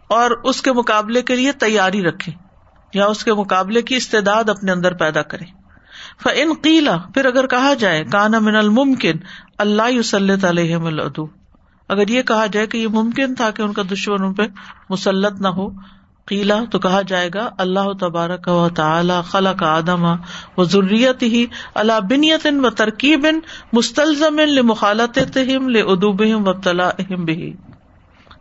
اور 0.09 0.31
اس 0.43 0.61
کے 0.61 0.71
مقابلے 0.71 1.21
کے 1.21 1.35
لیے 1.35 1.51
تیاری 1.51 2.03
رکھے 2.03 2.31
یا 2.93 3.05
اس 3.05 3.23
کے 3.23 3.33
مقابلے 3.33 3.81
کی 3.81 3.95
استعداد 3.95 4.49
اپنے 4.49 4.71
اندر 4.71 4.93
پیدا 4.93 5.21
کرے 5.21 5.64
فن 6.19 6.53
قیلا 6.61 6.97
پھر 7.13 7.25
اگر 7.25 7.47
کہا 7.47 7.73
جائے 7.73 8.03
کانا 8.03 8.39
من 8.39 8.55
الممکن 8.55 9.17
اللہ 9.57 9.89
یوسلط 9.91 10.45
علیہ 10.45 10.75
الدو 10.75 11.25
اگر 11.89 12.09
یہ 12.09 12.21
کہا 12.21 12.45
جائے 12.45 12.67
کہ 12.67 12.77
یہ 12.77 12.87
ممکن 12.87 13.35
تھا 13.35 13.51
کہ 13.51 13.61
ان 13.61 13.73
کا 13.73 13.81
دشمن 13.91 14.23
ان 14.23 14.33
پہ 14.33 14.43
مسلط 14.89 15.41
نہ 15.41 15.47
ہو 15.47 15.69
قیلا 16.27 16.55
تو 16.71 16.79
کہا 16.79 17.01
جائے 17.01 17.29
گا، 17.33 17.49
اللہ 17.57 17.91
تبارک 17.99 18.47
و 18.47 18.69
تعالی 18.69 19.13
خلا 19.25 19.53
کا 19.53 19.67
آدم 19.67 20.05
و 20.57 20.63
ضروریت 20.63 21.23
ہی 21.23 21.45
اللہ 21.73 21.99
بنیت 22.09 22.47
و 22.63 22.69
ترکیب 22.69 23.25
مستلزم 23.73 24.39
لمخالت 24.39 25.19
ادوب 25.37 26.21
وبتلا 26.35 26.89
بھی 27.09 27.53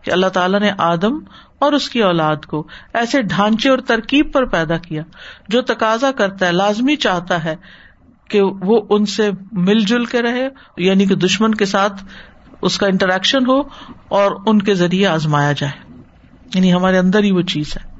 کہ 0.02 0.10
اللہ 0.10 0.26
تعالیٰ 0.26 0.60
نے 0.60 0.70
آدم 0.78 1.18
اور 1.64 1.72
اس 1.72 1.88
کی 1.88 2.02
اولاد 2.02 2.36
کو 2.36 2.66
ایسے 2.94 3.22
ڈھانچے 3.22 3.70
اور 3.70 3.78
ترکیب 3.78 4.32
پر 4.32 4.44
پیدا 4.44 4.76
کیا، 4.76 5.02
جو 5.48 5.62
تقاضا 5.62 6.12
کرتا 6.12 6.46
ہے، 6.46 6.52
لازمی 6.52 6.96
چاہتا 6.96 7.44
ہے 7.44 7.56
کہ 8.28 8.40
وہ 8.42 8.80
ان 8.90 9.06
سے 9.06 9.30
مل 9.52 9.78
جل 9.78 10.04
کے 10.04 10.22
رہے 10.22 10.48
یعنی 10.76 11.06
کہ 11.06 11.14
دشمن 11.14 11.54
کے 11.54 11.64
ساتھ 11.64 12.04
اس 12.62 12.78
کا 12.78 12.86
انٹریکشن 12.86 13.46
ہو 13.46 13.60
اور 14.08 14.32
ان 14.46 14.62
کے 14.62 14.74
ذریعے 14.74 15.06
آزمایا 15.06 15.52
جائے۔ 15.52 15.92
یعنی 16.54 16.72
ہمارے 16.72 16.98
اندر 16.98 17.22
ہی 17.22 17.32
وہ 17.32 17.42
چیز 17.42 17.76
ہے۔ 17.76 17.94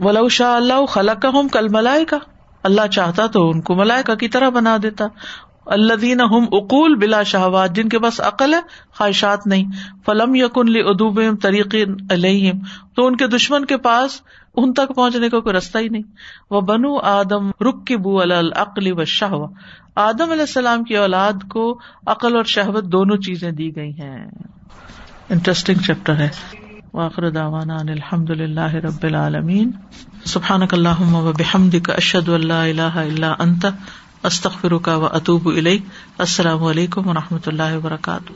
ولو 0.00 0.28
شاہ 0.28 0.56
اللہ 0.56 0.86
خلق 0.88 1.22
کا 1.22 1.28
ہوں 1.28 1.48
کل 1.48 1.66
ملائے 1.68 2.04
کا 2.04 2.18
اللہ 2.62 2.86
چاہتا 2.86 3.26
تو 3.26 3.50
ان 3.50 3.60
کو 3.60 3.74
ملائکا 3.74 4.14
کی 4.14 4.28
طرح 4.28 4.48
بنا 4.48 4.76
دیتا۔ 4.82 5.06
اللہ 5.66 5.94
دین 5.94 6.20
ہم 6.20 6.44
اقول 6.52 6.94
بلا 6.94 7.22
شہوات، 7.22 7.76
جن 7.76 7.88
کے 7.88 7.98
پاس 7.98 8.20
عقل 8.20 8.54
ہے، 8.54 8.60
خواہشات 8.98 9.46
نہیں۔ 9.46 9.64
فلم 10.06 10.34
یقن 10.34 10.68
ادوب 10.68 11.20
طریقے 11.42 11.84
علیہم، 12.10 12.58
تو 12.96 13.06
ان 13.06 13.16
کے 13.16 13.26
دشمن 13.26 13.64
کے 13.64 13.76
پاس 13.76 14.20
ان 14.56 14.72
تک 14.72 14.94
پہنچنے 14.94 15.28
کا 15.28 15.40
کوئی 15.40 15.56
رستہ 15.56 15.78
ہی 15.78 15.88
نہیں۔ 15.88 16.02
وہ 16.50 16.60
بنو 16.60 16.98
آدم 16.98 17.50
رک 17.50 17.86
کی 17.86 17.96
بو 17.96 18.20
العقلی 18.20 18.92
و 18.92 19.04
شہو 19.04 19.46
آدم 19.96 20.30
علیہ 20.30 20.40
السلام 20.40 20.84
کی 20.84 20.96
اولاد 20.96 21.32
کو 21.50 21.78
عقل 22.06 22.36
اور 22.36 22.44
شہوت 22.44 22.84
دونوں 22.84 23.16
چیزیں 23.16 23.50
دی 23.50 23.76
گئی 23.76 23.90
ہیں۔ 23.90 24.26
انٹرسٹنگ 25.30 25.78
چیپٹر 25.78 26.14
ہے۔ 26.14 26.28
واخر 26.94 27.30
داوانا 27.30 27.76
الحمد 27.76 28.30
للہ 28.30 28.74
رب 28.74 29.02
العالمین۔ 29.02 29.70
سبحان 30.24 30.60
اللہ 30.72 31.14
و 31.14 31.32
بحمد 31.38 31.74
اشد 31.88 32.28
اللہ 32.28 32.52
اللہ 32.52 32.82
اللہ 32.82 33.34
انت۔ 33.38 33.66
استخر 34.22 34.78
کا 34.78 34.96
و 34.96 35.06
اطوب 35.06 35.46
السلام 36.18 36.64
علیکم 36.64 37.08
و 37.08 37.14
رحمۃ 37.14 37.46
اللہ 37.46 37.76
وبرکاتہ. 37.76 38.32